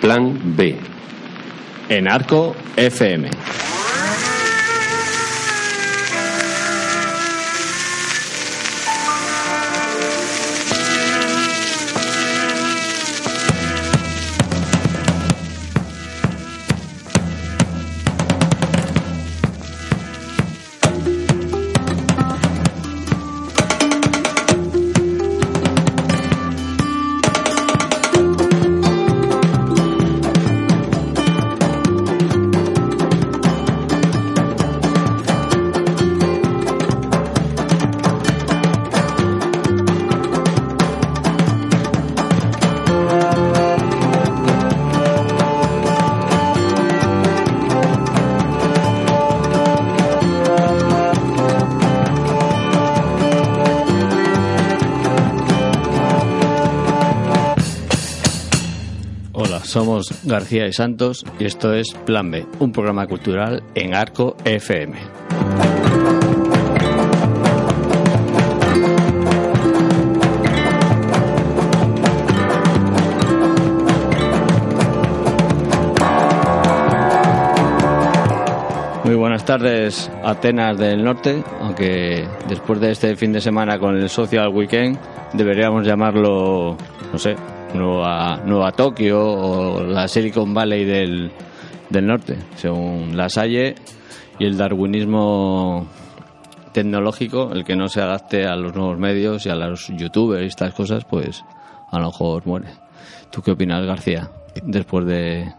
Plan 0.00 0.56
B. 0.56 0.76
En 1.88 2.08
Arco 2.08 2.56
FM. 2.76 3.28
García 60.24 60.66
y 60.66 60.72
Santos 60.72 61.24
y 61.38 61.44
esto 61.44 61.72
es 61.72 61.94
Plan 62.06 62.30
B, 62.30 62.46
un 62.58 62.72
programa 62.72 63.06
cultural 63.06 63.62
en 63.74 63.94
Arco 63.94 64.36
FM. 64.44 64.96
Muy 79.04 79.14
buenas 79.16 79.44
tardes, 79.44 80.10
Atenas 80.22 80.78
del 80.78 81.02
Norte, 81.02 81.42
aunque 81.60 82.28
después 82.48 82.80
de 82.80 82.92
este 82.92 83.16
fin 83.16 83.32
de 83.32 83.40
semana 83.40 83.78
con 83.78 83.96
el 83.96 84.08
Social 84.08 84.48
Weekend 84.48 84.98
deberíamos 85.32 85.84
llamarlo, 85.84 86.76
no 87.12 87.18
sé, 87.18 87.34
Nueva, 87.80 88.42
Nueva 88.44 88.72
Tokio 88.72 89.18
o 89.20 89.82
la 89.82 90.06
Silicon 90.06 90.52
Valley 90.52 90.84
del, 90.84 91.30
del 91.88 92.06
norte, 92.06 92.36
según 92.56 93.16
la 93.16 93.28
Salle 93.28 93.74
y 94.38 94.44
el 94.44 94.56
darwinismo 94.56 95.86
tecnológico, 96.72 97.52
el 97.52 97.64
que 97.64 97.76
no 97.76 97.88
se 97.88 98.00
adapte 98.00 98.46
a 98.46 98.54
los 98.56 98.74
nuevos 98.74 98.98
medios 98.98 99.46
y 99.46 99.48
a 99.48 99.54
los 99.54 99.88
youtubers 99.88 100.44
y 100.44 100.46
estas 100.46 100.74
cosas, 100.74 101.04
pues 101.04 101.42
a 101.90 101.98
lo 101.98 102.06
mejor 102.06 102.46
muere. 102.46 102.68
¿Tú 103.30 103.42
qué 103.42 103.52
opinas, 103.52 103.84
García? 103.86 104.30
Después 104.62 105.06
de... 105.06 105.52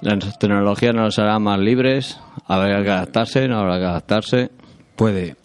La 0.00 0.16
tecnología 0.18 0.92
nos 0.92 1.18
hará 1.18 1.38
más 1.38 1.58
libres, 1.58 2.20
habrá 2.46 2.82
que 2.82 2.90
adaptarse, 2.90 3.48
no 3.48 3.58
habrá 3.58 3.78
que 3.78 3.84
adaptarse. 3.84 4.50
Puede. 4.94 5.36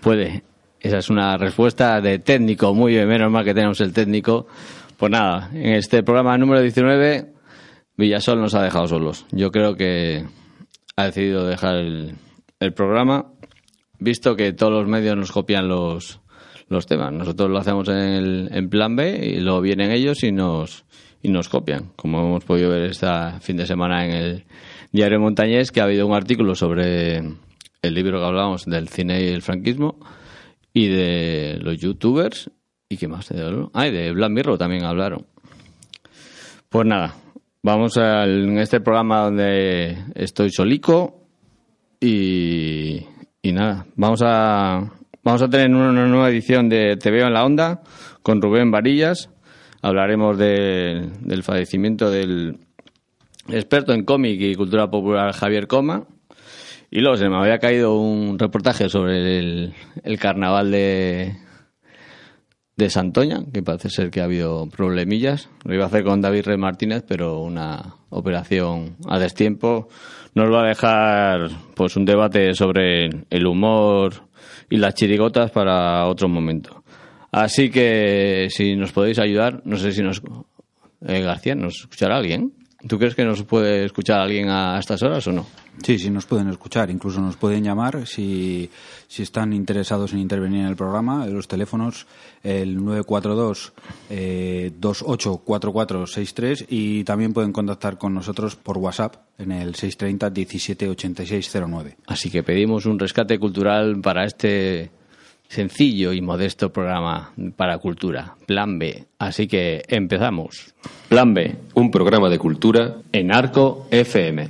Puede. 0.00 0.42
Esa 0.78 0.98
es 0.98 1.08
una 1.08 1.38
respuesta 1.38 1.98
de 2.02 2.18
técnico, 2.18 2.74
muy 2.74 2.92
bien, 2.92 3.08
menos 3.08 3.30
mal 3.30 3.44
que 3.44 3.54
tenemos 3.54 3.80
el 3.80 3.94
técnico. 3.94 4.46
Pues 4.96 5.10
nada, 5.10 5.50
en 5.52 5.74
este 5.74 6.04
programa 6.04 6.38
número 6.38 6.60
19, 6.60 7.32
Villasol 7.96 8.40
nos 8.40 8.54
ha 8.54 8.62
dejado 8.62 8.86
solos. 8.86 9.26
Yo 9.32 9.50
creo 9.50 9.74
que 9.74 10.24
ha 10.96 11.04
decidido 11.06 11.46
dejar 11.46 11.76
el, 11.76 12.16
programa, 12.74 13.26
visto 13.98 14.36
que 14.36 14.52
todos 14.52 14.72
los 14.72 14.86
medios 14.86 15.16
nos 15.16 15.32
copian 15.32 15.68
los, 15.68 16.20
los 16.68 16.86
temas. 16.86 17.12
Nosotros 17.12 17.50
lo 17.50 17.58
hacemos 17.58 17.88
en, 17.88 17.96
el, 17.96 18.48
en 18.52 18.70
plan 18.70 18.94
B 18.94 19.34
y 19.34 19.40
luego 19.40 19.60
vienen 19.60 19.90
ellos 19.90 20.22
y 20.22 20.30
nos, 20.30 20.84
y 21.22 21.28
nos 21.28 21.48
copian. 21.48 21.90
Como 21.96 22.20
hemos 22.20 22.44
podido 22.44 22.70
ver 22.70 22.84
este 22.84 23.08
fin 23.40 23.56
de 23.56 23.66
semana 23.66 24.06
en 24.06 24.12
el 24.12 24.44
Diario 24.92 25.18
Montañés, 25.18 25.72
que 25.72 25.80
ha 25.80 25.84
habido 25.84 26.06
un 26.06 26.14
artículo 26.14 26.54
sobre 26.54 27.18
el 27.18 27.94
libro 27.94 28.20
que 28.20 28.26
hablábamos 28.26 28.64
del 28.64 28.88
cine 28.88 29.24
y 29.24 29.28
el 29.28 29.42
franquismo 29.42 29.98
y 30.72 30.86
de 30.86 31.58
los 31.60 31.78
youtubers 31.78 32.50
¿Y 32.88 32.96
qué 32.96 33.08
más? 33.08 33.32
Ah, 33.72 33.86
y 33.86 33.92
de 33.92 34.12
Black 34.12 34.30
Mirror 34.30 34.58
también 34.58 34.84
hablaron. 34.84 35.26
Pues 36.68 36.86
nada, 36.86 37.14
vamos 37.62 37.96
a 37.96 38.24
este 38.26 38.80
programa 38.80 39.22
donde 39.22 39.96
estoy 40.14 40.50
solico 40.50 41.26
y, 41.98 43.06
y 43.42 43.52
nada, 43.52 43.86
vamos 43.96 44.20
a, 44.22 44.92
vamos 45.22 45.42
a 45.42 45.48
tener 45.48 45.70
una 45.70 46.06
nueva 46.06 46.28
edición 46.28 46.68
de 46.68 46.96
Te 46.96 47.10
veo 47.10 47.26
en 47.26 47.32
la 47.32 47.44
onda 47.44 47.82
con 48.22 48.42
Rubén 48.42 48.70
Varillas. 48.70 49.30
Hablaremos 49.80 50.36
de, 50.36 51.10
del 51.20 51.42
fallecimiento 51.42 52.10
del 52.10 52.58
experto 53.48 53.92
en 53.92 54.04
cómic 54.04 54.40
y 54.40 54.54
cultura 54.54 54.90
popular 54.90 55.32
Javier 55.32 55.66
Coma. 55.66 56.06
Y 56.90 57.00
luego 57.00 57.16
se 57.16 57.28
me 57.28 57.36
había 57.36 57.58
caído 57.58 57.96
un 57.96 58.38
reportaje 58.38 58.88
sobre 58.88 59.72
el 60.04 60.18
carnaval 60.18 60.70
de, 60.70 61.43
de 62.76 62.90
Santoña, 62.90 63.40
que 63.52 63.62
parece 63.62 63.88
ser 63.88 64.10
que 64.10 64.20
ha 64.20 64.24
habido 64.24 64.68
problemillas. 64.68 65.48
Lo 65.64 65.74
iba 65.74 65.84
a 65.84 65.86
hacer 65.86 66.04
con 66.04 66.20
David 66.20 66.46
Rey 66.46 66.56
Martínez, 66.56 67.04
pero 67.06 67.40
una 67.40 67.94
operación 68.10 68.96
a 69.08 69.18
destiempo 69.18 69.88
nos 70.34 70.52
va 70.52 70.64
a 70.64 70.68
dejar 70.68 71.50
pues 71.74 71.96
un 71.96 72.04
debate 72.04 72.54
sobre 72.54 73.08
el 73.30 73.46
humor 73.46 74.28
y 74.68 74.76
las 74.76 74.94
chirigotas 74.94 75.50
para 75.50 76.06
otro 76.06 76.28
momento. 76.28 76.82
Así 77.30 77.70
que 77.70 78.48
si 78.50 78.76
nos 78.76 78.92
podéis 78.92 79.18
ayudar, 79.18 79.62
no 79.64 79.76
sé 79.76 79.92
si 79.92 80.02
nos 80.02 80.22
eh, 81.06 81.20
García, 81.20 81.54
¿nos 81.54 81.80
escuchará 81.80 82.16
alguien? 82.16 82.52
¿Tú 82.86 82.98
crees 82.98 83.14
que 83.14 83.24
nos 83.24 83.42
puede 83.44 83.84
escuchar 83.84 84.20
alguien 84.20 84.48
a 84.50 84.78
estas 84.78 85.02
horas 85.02 85.26
o 85.26 85.32
no? 85.32 85.46
Sí, 85.82 85.98
sí, 85.98 86.10
nos 86.10 86.26
pueden 86.26 86.48
escuchar. 86.48 86.90
Incluso 86.90 87.20
nos 87.20 87.36
pueden 87.36 87.64
llamar 87.64 88.06
si, 88.06 88.70
si 89.08 89.22
están 89.22 89.52
interesados 89.52 90.12
en 90.12 90.18
intervenir 90.18 90.60
en 90.60 90.66
el 90.66 90.76
programa. 90.76 91.26
Los 91.26 91.48
teléfonos, 91.48 92.06
el 92.42 92.76
942 92.76 93.72
eh, 94.10 94.72
284463 94.78 96.66
y 96.68 97.04
también 97.04 97.32
pueden 97.32 97.52
contactar 97.52 97.98
con 97.98 98.14
nosotros 98.14 98.54
por 98.56 98.78
WhatsApp 98.78 99.16
en 99.38 99.52
el 99.52 99.74
630 99.74 100.30
178609. 100.30 101.96
Así 102.06 102.30
que 102.30 102.42
pedimos 102.42 102.86
un 102.86 102.98
rescate 102.98 103.38
cultural 103.38 104.00
para 104.00 104.24
este 104.24 104.90
sencillo 105.54 106.12
y 106.12 106.20
modesto 106.20 106.72
programa 106.72 107.32
para 107.56 107.78
cultura, 107.78 108.34
Plan 108.46 108.78
B. 108.78 109.04
Así 109.18 109.46
que 109.46 109.82
empezamos. 109.88 110.74
Plan 111.08 111.32
B, 111.32 111.54
Un 111.74 111.90
programa 111.90 112.28
de 112.28 112.38
cultura 112.38 112.96
en 113.12 113.32
Arco 113.32 113.86
FM. 113.90 114.48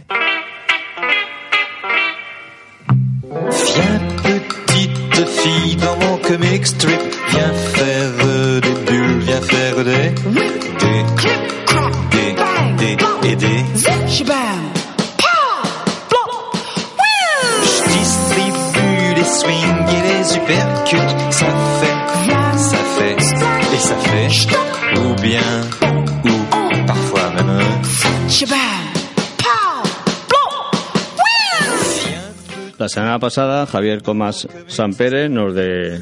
Viens 3.74 4.00
petite 4.22 5.26
fille 5.26 5.76
dans 5.76 5.96
mon 5.96 6.16
comic 6.18 6.66
strip, 6.66 7.00
viens 7.30 7.52
faire 7.52 8.12
euh, 8.24 8.60
des 8.60 8.74
bulles, 8.86 9.18
viens 9.20 9.42
faire 9.42 9.76
des 9.84 10.10
des 10.82 11.02
des 12.14 12.32
des 12.78 13.30
et 13.30 13.36
des. 13.36 13.64
Je 14.08 14.24
swings 19.40 19.88
et 19.96 20.02
les 20.08 20.36
uppercuts, 20.36 21.12
ça 21.30 21.46
fait, 21.80 22.00
ça 22.56 22.82
fait 22.96 23.16
et 23.74 23.80
ça 23.88 23.96
fait 23.96 24.30
ou 25.00 25.14
bien 25.20 25.50
ou 26.24 26.86
parfois 26.86 27.28
même. 27.36 27.82
La 32.78 32.88
semana 32.88 33.18
pasada 33.18 33.66
Javier 33.72 33.98
Comas 34.04 34.46
Sampere 34.68 35.28
nos 35.28 35.52
de 35.52 36.00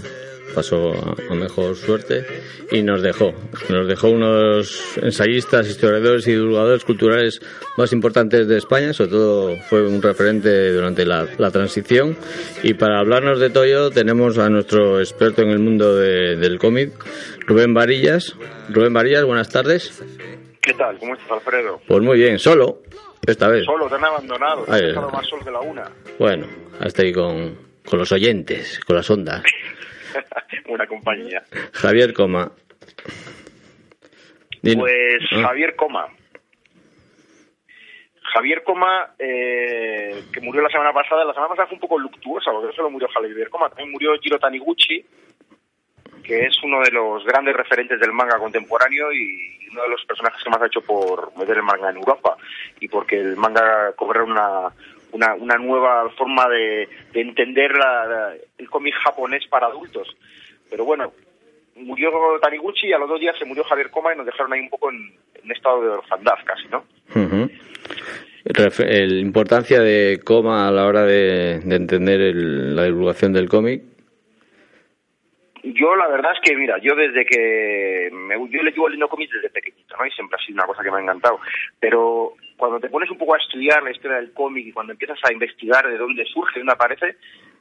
pasó 0.54 0.92
a 1.30 1.34
mejor 1.34 1.74
suerte 1.76 2.24
y 2.70 2.82
nos 2.82 3.02
dejó. 3.02 3.32
Nos 3.68 3.86
dejó 3.88 4.08
unos 4.10 4.96
ensayistas, 5.02 5.68
historiadores 5.68 6.26
y 6.28 6.32
divulgadores 6.32 6.84
culturales 6.84 7.40
más 7.76 7.92
importantes 7.92 8.46
de 8.48 8.58
España, 8.58 8.92
sobre 8.92 9.10
todo 9.10 9.56
fue 9.68 9.86
un 9.86 10.00
referente 10.02 10.72
durante 10.72 11.04
la, 11.04 11.26
la 11.38 11.50
transición. 11.50 12.16
Y 12.62 12.74
para 12.74 12.98
hablarnos 13.00 13.40
de 13.40 13.50
todo 13.50 13.64
ello 13.64 13.90
tenemos 13.90 14.38
a 14.38 14.48
nuestro 14.48 15.00
experto 15.00 15.42
en 15.42 15.50
el 15.50 15.58
mundo 15.58 15.96
de- 15.96 16.36
del 16.36 16.58
cómic, 16.58 16.92
Rubén 17.46 17.74
Varillas. 17.74 18.36
Rubén 18.68 18.92
Varillas, 18.92 19.24
buenas 19.24 19.48
tardes. 19.48 20.02
¿Qué 20.60 20.74
tal? 20.74 20.96
¿Cómo 20.98 21.14
estás, 21.14 21.30
Alfredo? 21.32 21.80
Pues 21.88 22.00
muy 22.02 22.18
bien, 22.18 22.38
solo, 22.38 22.82
esta 23.26 23.48
vez. 23.48 23.64
Solo, 23.64 23.88
te 23.88 23.96
han 23.96 24.04
abandonado. 24.04 24.64
Te 24.64 24.86
dejado 24.86 25.10
más 25.10 25.26
sol 25.26 25.40
que 25.44 25.50
la 25.50 25.60
una. 25.60 25.82
Bueno, 26.18 26.46
hasta 26.78 27.02
ahí 27.02 27.12
con, 27.12 27.56
con 27.84 27.98
los 27.98 28.12
oyentes, 28.12 28.78
con 28.86 28.94
las 28.96 29.10
ondas. 29.10 29.42
Una 30.68 30.86
compañía. 30.86 31.42
Javier 31.72 32.12
Coma. 32.12 32.52
Pues 34.62 35.22
Ah, 35.32 35.42
Javier 35.48 35.74
Coma. 35.76 36.08
Javier 38.34 38.62
Coma, 38.62 39.14
eh, 39.18 40.24
que 40.32 40.40
murió 40.40 40.62
la 40.62 40.70
semana 40.70 40.92
pasada, 40.92 41.24
la 41.24 41.34
semana 41.34 41.50
pasada 41.50 41.66
fue 41.66 41.74
un 41.74 41.80
poco 41.80 41.98
luctuosa, 41.98 42.50
porque 42.50 42.68
no 42.68 42.72
solo 42.72 42.90
murió 42.90 43.08
Javier 43.08 43.50
Coma, 43.50 43.68
también 43.68 43.90
murió 43.90 44.14
Jiro 44.20 44.38
Taniguchi, 44.38 45.04
que 46.22 46.46
es 46.46 46.62
uno 46.62 46.80
de 46.80 46.90
los 46.92 47.24
grandes 47.24 47.54
referentes 47.54 48.00
del 48.00 48.12
manga 48.12 48.38
contemporáneo 48.38 49.12
y 49.12 49.68
uno 49.72 49.82
de 49.82 49.88
los 49.90 50.04
personajes 50.06 50.42
que 50.42 50.50
más 50.50 50.62
ha 50.62 50.66
hecho 50.66 50.80
por 50.80 51.36
meter 51.36 51.56
el 51.56 51.62
manga 51.62 51.90
en 51.90 51.96
Europa 51.96 52.36
y 52.80 52.88
porque 52.88 53.16
el 53.18 53.36
manga 53.36 53.92
cobró 53.96 54.24
una, 54.24 54.70
una, 55.12 55.34
una 55.34 55.56
nueva 55.56 56.10
forma 56.10 56.48
de, 56.48 56.88
de 57.12 57.20
entender 57.20 57.72
la- 57.72 58.06
la- 58.06 58.34
el 58.58 58.68
cómic 58.70 58.94
japonés 58.94 59.46
para 59.48 59.66
adultos. 59.66 60.08
Pero 60.70 60.84
bueno, 60.84 61.12
murió 61.76 62.10
Taniguchi 62.40 62.88
y 62.88 62.92
a 62.92 62.98
los 62.98 63.08
dos 63.08 63.20
días 63.20 63.36
se 63.38 63.44
murió 63.44 63.64
Javier 63.64 63.90
Coma 63.90 64.12
y 64.12 64.16
nos 64.16 64.26
dejaron 64.26 64.52
ahí 64.52 64.60
un 64.60 64.70
poco 64.70 64.90
en, 64.90 65.14
en 65.42 65.50
estado 65.52 65.82
de 65.82 65.88
orfandad 65.90 66.34
casi, 66.44 66.66
¿no? 66.68 66.84
Ujú. 67.14 67.50
Refe- 68.44 69.06
La 69.06 69.20
importancia 69.20 69.80
de 69.80 70.20
coma 70.24 70.66
a 70.66 70.70
la 70.72 70.86
hora 70.86 71.02
de, 71.04 71.60
de 71.60 71.76
entender 71.76 72.20
el- 72.20 72.74
la 72.74 72.84
divulgación 72.84 73.32
del 73.32 73.48
cómic. 73.48 73.82
Yo 75.64 75.94
la 75.94 76.08
verdad 76.08 76.32
es 76.34 76.40
que, 76.42 76.56
mira, 76.56 76.76
yo 76.82 76.96
desde 76.96 77.24
que 77.24 78.10
me, 78.12 78.34
yo 78.50 78.62
le 78.64 78.72
llevo 78.72 78.88
leyendo 78.88 79.08
cómics 79.08 79.32
desde 79.32 79.48
pequeñito, 79.50 79.96
¿no? 79.96 80.04
Y 80.04 80.10
siempre 80.10 80.36
ha 80.40 80.44
sido 80.44 80.56
una 80.56 80.66
cosa 80.66 80.82
que 80.82 80.90
me 80.90 80.96
ha 80.98 81.02
encantado. 81.02 81.38
Pero 81.78 82.32
cuando 82.62 82.78
te 82.78 82.90
pones 82.90 83.10
un 83.10 83.18
poco 83.18 83.34
a 83.34 83.38
estudiar 83.38 83.82
la 83.82 83.90
historia 83.90 84.18
del 84.18 84.32
cómic 84.32 84.64
y 84.68 84.72
cuando 84.72 84.92
empiezas 84.92 85.18
a 85.24 85.32
investigar 85.32 85.84
de 85.84 85.98
dónde 85.98 86.24
surge, 86.26 86.54
de 86.54 86.60
dónde 86.60 86.74
aparece, 86.74 87.16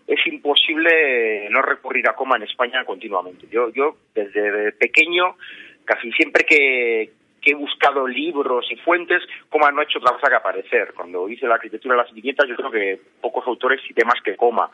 es 0.06 0.28
imposible 0.28 1.50
no 1.50 1.64
recurrir 1.64 2.08
a 2.08 2.14
coma 2.14 2.36
en 2.36 2.44
España 2.44 2.86
continuamente. 2.86 3.48
Yo, 3.50 3.74
yo 3.74 3.98
desde 4.14 4.74
pequeño, 4.74 5.38
casi 5.86 6.12
siempre 6.12 6.46
que, 6.46 7.14
que 7.42 7.52
he 7.52 7.56
buscado 7.56 8.08
libros 8.08 8.68
y 8.70 8.76
fuentes, 8.78 9.24
Coma 9.50 9.72
no 9.72 9.82
ha 9.82 9.84
hecho 9.84 10.00
otra 10.00 10.14
cosa 10.14 10.30
que 10.30 10.36
aparecer. 10.36 10.94
Cuando 10.94 11.28
hice 11.28 11.48
la 11.48 11.56
arquitectura 11.56 11.96
de 11.96 12.04
las 12.04 12.14
viñetas, 12.14 12.48
yo 12.48 12.56
creo 12.56 12.72
que 12.72 13.02
pocos 13.20 13.46
autores 13.48 13.82
cité 13.88 14.06
más 14.06 14.22
que 14.24 14.36
Coma. 14.36 14.70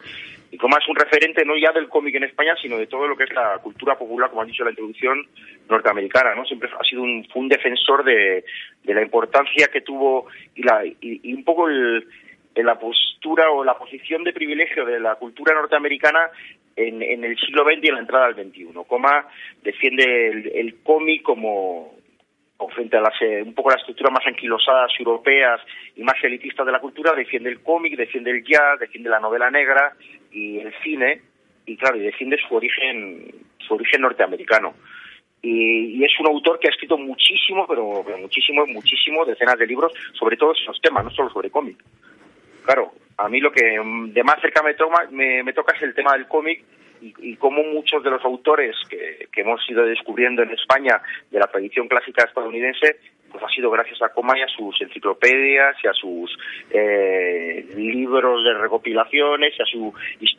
Y 0.52 0.58
Coma 0.58 0.78
es 0.81 0.88
un 0.90 0.96
referente 0.96 1.46
no 1.46 1.58
ya 1.58 1.72
del 1.72 1.88
cómic 1.88 2.16
en 2.16 2.25
España, 2.25 2.56
sino 2.62 2.78
de 2.78 2.88
todo 2.88 3.08
lo 3.08 3.16
que 3.16 3.24
es 3.24 3.34
la 3.34 3.58
cultura 3.60 3.98
popular, 3.98 4.30
como 4.30 4.42
han 4.42 4.48
dicho 4.48 4.66
la 4.66 4.72
introducción, 4.72 5.25
norteamericana. 5.69 6.36
¿no? 6.36 6.46
Siempre 6.46 6.69
ha 6.78 6.84
sido 6.84 7.04
un, 7.04 7.48
defensor 7.48 8.04
de, 8.04 8.44
de 8.84 8.94
la 8.94 9.02
importancia 9.02 9.68
que 9.68 9.81
tuvo 9.81 10.28
y, 10.54 10.64
la, 10.64 10.86
y, 10.86 10.98
y 11.02 11.34
un 11.34 11.46
poco 11.46 11.69
el, 11.69 12.06
la 12.64 12.80
postura 12.80 13.50
o 13.52 13.64
la 13.64 13.78
posición 13.78 14.24
de 14.24 14.34
privilegio 14.34 14.86
de 14.86 15.00
la 15.00 15.16
cultura 15.16 15.54
norteamericana 15.54 16.30
en, 16.75 17.02
en 17.02 17.24
el 17.24 17.38
siglo 17.38 17.64
XX 17.64 17.84
y 17.84 17.88
en 17.88 17.94
la 17.96 18.02
entrada 18.02 18.25
al 18.28 18.36
XXI. 18.36 18.68
Coma 18.88 19.28
defiende 19.64 20.52
el 20.56 20.81
cómic 20.84 21.24
como 21.24 21.96
o 22.57 22.69
frente 22.69 22.98
a 22.98 23.01
las, 23.01 23.13
eh, 23.21 23.44
un 23.44 23.54
poco 23.54 23.69
las 23.69 23.80
estructuras 23.80 24.12
más 24.12 24.25
anquilosadas 24.25 24.92
europeas 25.00 25.62
y 25.95 26.04
más 26.04 26.15
elitistas 26.24 26.65
de 26.65 26.71
la 26.71 26.80
cultura, 26.80 27.13
defiende 27.13 27.50
el 27.50 27.62
cómic, 27.62 27.95
defiende 27.95 28.31
el 28.31 28.44
jazz, 28.44 28.80
defiende 28.80 29.09
la 29.09 29.19
novela 29.19 29.51
negra 29.51 29.94
y 30.31 30.59
el 30.59 30.74
cine, 30.83 31.21
y 31.65 31.77
claro, 31.77 31.98
y 31.98 32.01
defiende 32.01 32.38
su 32.38 32.56
origen, 32.56 33.31
su 33.59 33.75
origen 33.75 34.01
norteamericano. 34.01 34.74
Y, 35.42 36.00
y 36.00 36.04
es 36.04 36.12
un 36.19 36.27
autor 36.27 36.59
que 36.59 36.68
ha 36.68 36.71
escrito 36.71 36.98
muchísimo, 36.98 37.68
pero, 37.68 38.01
pero 38.06 38.18
muchísimo, 38.18 38.65
muchísimo, 38.65 39.24
decenas 39.24 39.57
de 39.57 39.68
libros, 39.68 39.94
sobre 40.13 40.36
todos 40.36 40.59
esos 40.59 40.81
temas, 40.81 41.04
no 41.04 41.12
solo 41.12 41.30
sobre 41.30 41.51
cómic. 41.51 41.77
Claro, 42.65 42.92
a 43.18 43.30
mí 43.30 43.39
lo 43.39 43.51
que 43.51 43.80
mm, 43.80 44.13
de 44.13 44.24
más 44.24 44.39
cerca 44.42 44.62
me, 44.63 44.74
toca 44.74 45.75
es 45.75 45.81
el 45.81 45.94
tema 45.94 46.13
del 46.13 46.27
cómic 46.27 46.63
y, 47.01 47.13
y 47.19 47.35
cómo 47.38 47.63
muchos 47.63 48.03
de 48.03 48.11
los 48.11 48.23
autores 48.23 48.75
que, 48.89 49.27
que 49.31 49.41
hemos 49.41 49.61
ido 49.69 49.85
descubriendo 49.85 50.44
en 50.44 50.51
España 50.51 51.01
de 51.31 51.39
la 51.39 51.47
tradición 51.47 51.88
clásica 51.88 52.23
estadounidense, 52.23 52.97
pues 53.31 53.44
ha 53.44 53.49
sido 53.49 53.69
gracias 53.69 54.01
a 54.01 54.09
Coma 54.09 54.38
y 54.38 54.41
a 54.41 54.47
sus 54.47 54.79
enciclopedias 54.81 55.75
y 55.83 55.88
a 55.88 55.94
sus 55.94 56.38
eh, 56.71 57.67
libros 57.75 58.44
de 58.44 58.53
recopilaciones 58.53 59.53
y 59.57 59.61
a 59.61 59.65
su 59.65 59.94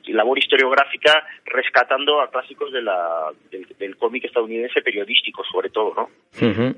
labor 0.09 0.39
historiográfica 0.39 1.25
rescatando 1.45 2.21
a 2.21 2.31
clásicos 2.31 2.73
de 2.73 2.83
la, 2.83 3.31
del, 3.51 3.97
cómic 3.97 4.25
estadounidense 4.25 4.81
periodístico 4.83 5.43
sobre 5.51 5.71
todo, 5.71 5.95
¿no? 5.95 6.49
Ujú. 6.49 6.75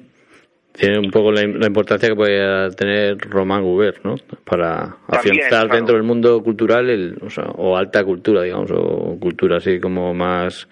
Tiene 0.73 0.99
un 0.99 1.11
poco 1.11 1.33
la, 1.33 1.43
la 1.43 1.67
importancia 1.67 2.09
que 2.09 2.15
puede 2.15 2.71
tener 2.75 3.19
Román 3.19 3.63
Gubert, 3.63 4.05
¿no? 4.05 4.15
Para 4.45 4.97
También, 5.09 5.37
afianzar 5.37 5.67
claro. 5.67 5.75
dentro 5.75 5.95
del 5.97 6.05
mundo 6.05 6.43
cultural, 6.43 6.89
el, 6.89 7.19
o, 7.21 7.29
sea, 7.29 7.45
o 7.57 7.77
alta 7.77 8.05
cultura, 8.05 8.43
digamos, 8.43 8.71
o 8.71 9.19
cultura 9.19 9.57
así 9.57 9.81
como 9.81 10.15
más 10.15 10.69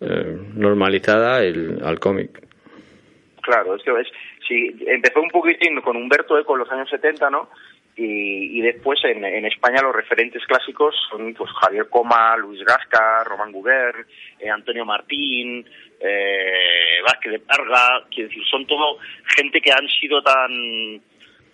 eh, 0.00 0.38
normalizada 0.54 1.42
el, 1.42 1.80
al 1.82 1.98
cómic. 1.98 2.30
Claro, 3.42 3.74
es 3.74 3.82
que 3.82 3.90
es, 3.90 4.08
sí, 4.46 4.84
empezó 4.86 5.20
un 5.20 5.30
poquitín 5.30 5.80
con 5.80 5.96
Humberto 5.96 6.38
Eco 6.38 6.54
en 6.54 6.60
los 6.60 6.70
años 6.70 6.88
70, 6.88 7.30
¿no? 7.30 7.50
Y, 7.96 8.58
y 8.58 8.60
después 8.60 9.00
en, 9.02 9.24
en 9.24 9.44
España 9.46 9.82
los 9.82 9.96
referentes 9.96 10.46
clásicos 10.46 10.94
son 11.10 11.34
pues 11.34 11.50
Javier 11.60 11.88
Coma, 11.88 12.36
Luis 12.36 12.64
Gasca, 12.64 13.24
Román 13.24 13.50
Guber, 13.50 14.06
eh, 14.38 14.48
Antonio 14.48 14.84
Martín, 14.84 15.66
eh, 16.00 17.00
Vázquez 17.04 17.32
de 17.32 17.38
Parga, 17.40 18.06
quiero 18.10 18.28
decir, 18.28 18.44
son 18.50 18.66
todo 18.66 18.98
gente 19.36 19.60
que 19.60 19.72
han 19.72 19.88
sido 19.88 20.22
tan 20.22 21.00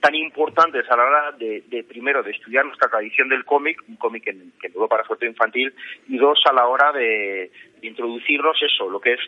tan 0.04 0.14
importantes 0.14 0.84
a 0.90 0.96
la 0.96 1.04
hora 1.04 1.32
de, 1.32 1.82
primero 1.88 2.22
de 2.22 2.32
estudiar 2.32 2.66
nuestra 2.66 2.90
tradición 2.90 3.30
del 3.30 3.46
cómic, 3.46 3.82
un 3.88 3.96
cómic 3.96 4.24
que 4.60 4.68
duró 4.68 4.86
para 4.86 5.02
suerte 5.04 5.24
infantil, 5.24 5.72
y 6.06 6.18
dos 6.18 6.42
a 6.44 6.52
la 6.52 6.66
hora 6.66 6.92
de, 6.92 7.50
introducirnos 7.80 8.54
eso, 8.62 8.90
lo 8.90 9.00
que 9.00 9.14
es 9.14 9.20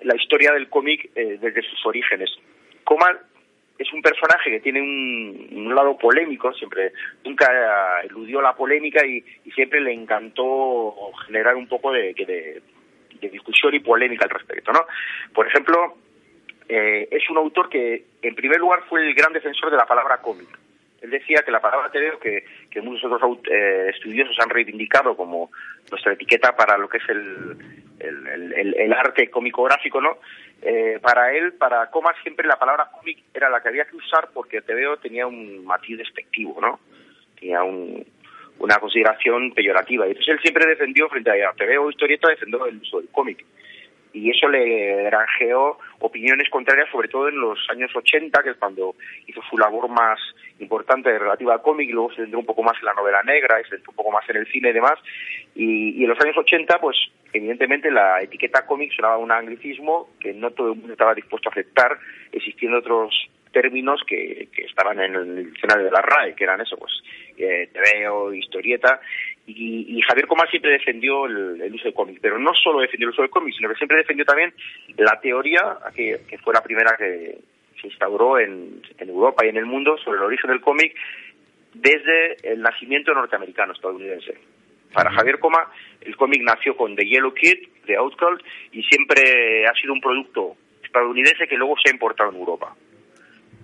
la 0.00 0.16
historia 0.16 0.52
del 0.52 0.70
cómic 0.70 1.10
eh, 1.14 1.36
desde 1.38 1.60
sus 1.68 1.84
orígenes. 1.84 2.30
Coma 2.84 3.18
es 3.78 3.92
un 3.92 4.00
personaje 4.00 4.50
que 4.50 4.60
tiene 4.60 4.80
un, 4.80 5.74
lado 5.74 5.98
polémico, 5.98 6.54
siempre 6.54 6.92
nunca 7.22 8.00
eludió 8.04 8.40
la 8.40 8.54
polémica 8.54 9.04
y, 9.04 9.22
y 9.44 9.50
siempre 9.50 9.80
le 9.80 9.92
encantó 9.92 10.94
generar 11.26 11.56
un 11.56 11.66
poco 11.66 11.92
de, 11.92 12.14
de, 12.14 12.62
de 13.20 13.28
discusión 13.28 13.74
y 13.74 13.80
polémica 13.80 14.24
al 14.24 14.30
respecto, 14.30 14.72
¿no? 14.72 14.86
Por 15.32 15.46
ejemplo, 15.46 15.96
eh, 16.68 17.08
es 17.10 17.28
un 17.30 17.38
autor 17.38 17.68
que, 17.68 18.04
en 18.22 18.34
primer 18.34 18.58
lugar, 18.58 18.82
fue 18.88 19.06
el 19.06 19.14
gran 19.14 19.32
defensor 19.32 19.70
de 19.70 19.76
la 19.76 19.86
palabra 19.86 20.18
cómic. 20.18 20.48
Él 21.02 21.10
decía 21.10 21.42
que 21.44 21.50
la 21.50 21.60
palabra 21.60 21.90
TVO, 21.90 22.18
que, 22.18 22.46
que 22.70 22.80
muchos 22.80 23.12
otros 23.12 23.38
eh, 23.50 23.90
estudiosos 23.94 24.38
han 24.40 24.48
reivindicado 24.48 25.14
como 25.14 25.50
nuestra 25.90 26.14
etiqueta 26.14 26.56
para 26.56 26.78
lo 26.78 26.88
que 26.88 26.96
es 26.96 27.08
el, 27.10 27.58
el, 28.00 28.52
el, 28.54 28.74
el 28.74 28.92
arte 28.94 29.28
cómico-gráfico, 29.30 30.00
¿no? 30.00 30.16
Eh, 30.62 30.98
para 31.02 31.32
él, 31.34 31.52
para 31.52 31.90
Comas, 31.90 32.16
siempre 32.22 32.46
la 32.46 32.58
palabra 32.58 32.88
cómic 32.90 33.18
era 33.34 33.50
la 33.50 33.60
que 33.60 33.68
había 33.68 33.84
que 33.84 33.96
usar 33.96 34.30
porque 34.32 34.62
TVO 34.62 34.96
tenía 34.96 35.26
un 35.26 35.62
matiz 35.66 35.98
despectivo, 35.98 36.58
¿no? 36.58 36.80
Tenía 37.38 37.62
un, 37.62 38.02
una 38.58 38.76
consideración 38.78 39.52
peyorativa. 39.52 40.06
Y 40.06 40.10
entonces 40.10 40.34
él 40.34 40.40
siempre 40.40 40.66
defendió, 40.66 41.08
frente 41.08 41.30
a 41.30 41.52
TVO 41.52 41.90
historieta, 41.90 42.28
defendió 42.28 42.66
el 42.66 42.76
uso 42.76 43.00
del 43.00 43.08
cómic 43.10 43.44
y 44.14 44.30
eso 44.30 44.48
le 44.48 45.02
granjeó 45.02 45.76
opiniones 45.98 46.48
contrarias, 46.48 46.88
sobre 46.90 47.08
todo 47.08 47.28
en 47.28 47.40
los 47.40 47.58
años 47.68 47.90
80, 47.94 48.44
que 48.44 48.50
es 48.50 48.56
cuando 48.56 48.94
hizo 49.26 49.42
su 49.50 49.58
labor 49.58 49.88
más 49.88 50.20
importante 50.60 51.18
relativa 51.18 51.54
al 51.54 51.62
cómic, 51.62 51.88
y 51.88 51.92
luego 51.92 52.10
se 52.10 52.22
centró 52.22 52.38
un 52.38 52.46
poco 52.46 52.62
más 52.62 52.78
en 52.78 52.84
la 52.84 52.94
novela 52.94 53.24
negra, 53.24 53.60
se 53.64 53.70
centró 53.70 53.90
un 53.90 53.96
poco 53.96 54.12
más 54.12 54.28
en 54.30 54.36
el 54.36 54.46
cine 54.46 54.70
y 54.70 54.72
demás. 54.72 54.94
Y, 55.56 56.00
y 56.00 56.04
en 56.04 56.10
los 56.10 56.20
años 56.20 56.36
80, 56.38 56.78
pues 56.80 56.96
evidentemente 57.32 57.90
la 57.90 58.22
etiqueta 58.22 58.64
cómic 58.64 58.92
sonaba 58.94 59.18
un 59.18 59.32
anglicismo 59.32 60.10
que 60.20 60.32
no 60.32 60.52
todo 60.52 60.72
el 60.72 60.78
mundo 60.78 60.92
estaba 60.92 61.12
dispuesto 61.12 61.48
a 61.48 61.52
aceptar, 61.52 61.98
existiendo 62.30 62.78
otros 62.78 63.12
términos 63.50 64.00
que, 64.06 64.48
que 64.54 64.62
estaban 64.62 65.00
en 65.00 65.14
el 65.16 65.52
escenario 65.56 65.86
de 65.86 65.90
la 65.90 66.02
RAE, 66.02 66.36
que 66.36 66.44
eran 66.44 66.60
eso, 66.60 66.76
pues, 66.76 66.92
eh, 67.36 67.68
TVO, 67.72 68.32
historieta, 68.32 69.00
y, 69.46 69.98
y, 69.98 70.00
Javier 70.02 70.26
Comal 70.26 70.48
siempre 70.48 70.70
defendió 70.70 71.26
el, 71.26 71.60
el 71.60 71.74
uso 71.74 71.84
del 71.84 71.94
cómic, 71.94 72.18
pero 72.20 72.38
no 72.38 72.54
solo 72.54 72.80
defendió 72.80 73.08
el 73.08 73.12
uso 73.12 73.22
del 73.22 73.30
cómic, 73.30 73.54
sino 73.54 73.68
que 73.68 73.74
siempre 73.74 73.98
defendió 73.98 74.24
también 74.24 74.54
la 74.96 75.20
teoría, 75.20 75.76
que, 75.94 76.22
que 76.26 76.38
fue 76.38 76.54
la 76.54 76.62
primera 76.62 76.96
que 76.96 77.38
se 77.80 77.86
instauró 77.88 78.38
en, 78.38 78.80
en 78.96 79.08
Europa 79.08 79.44
y 79.44 79.50
en 79.50 79.58
el 79.58 79.66
mundo 79.66 79.98
sobre 79.98 80.18
el 80.18 80.24
origen 80.24 80.50
del 80.50 80.62
cómic 80.62 80.96
desde 81.74 82.36
el 82.42 82.62
nacimiento 82.62 83.12
norteamericano 83.12 83.74
estadounidense. 83.74 84.34
Para 84.94 85.10
Javier 85.10 85.40
Coma, 85.40 85.68
el 86.00 86.16
cómic 86.16 86.40
nació 86.42 86.76
con 86.76 86.94
The 86.94 87.04
Yellow 87.04 87.34
Kid, 87.34 87.68
de 87.84 87.96
Outcast, 87.96 88.40
y 88.72 88.82
siempre 88.84 89.66
ha 89.66 89.74
sido 89.74 89.92
un 89.92 90.00
producto 90.00 90.56
estadounidense 90.82 91.48
que 91.48 91.56
luego 91.56 91.74
se 91.82 91.90
ha 91.90 91.92
importado 91.92 92.30
en 92.30 92.36
Europa 92.36 92.74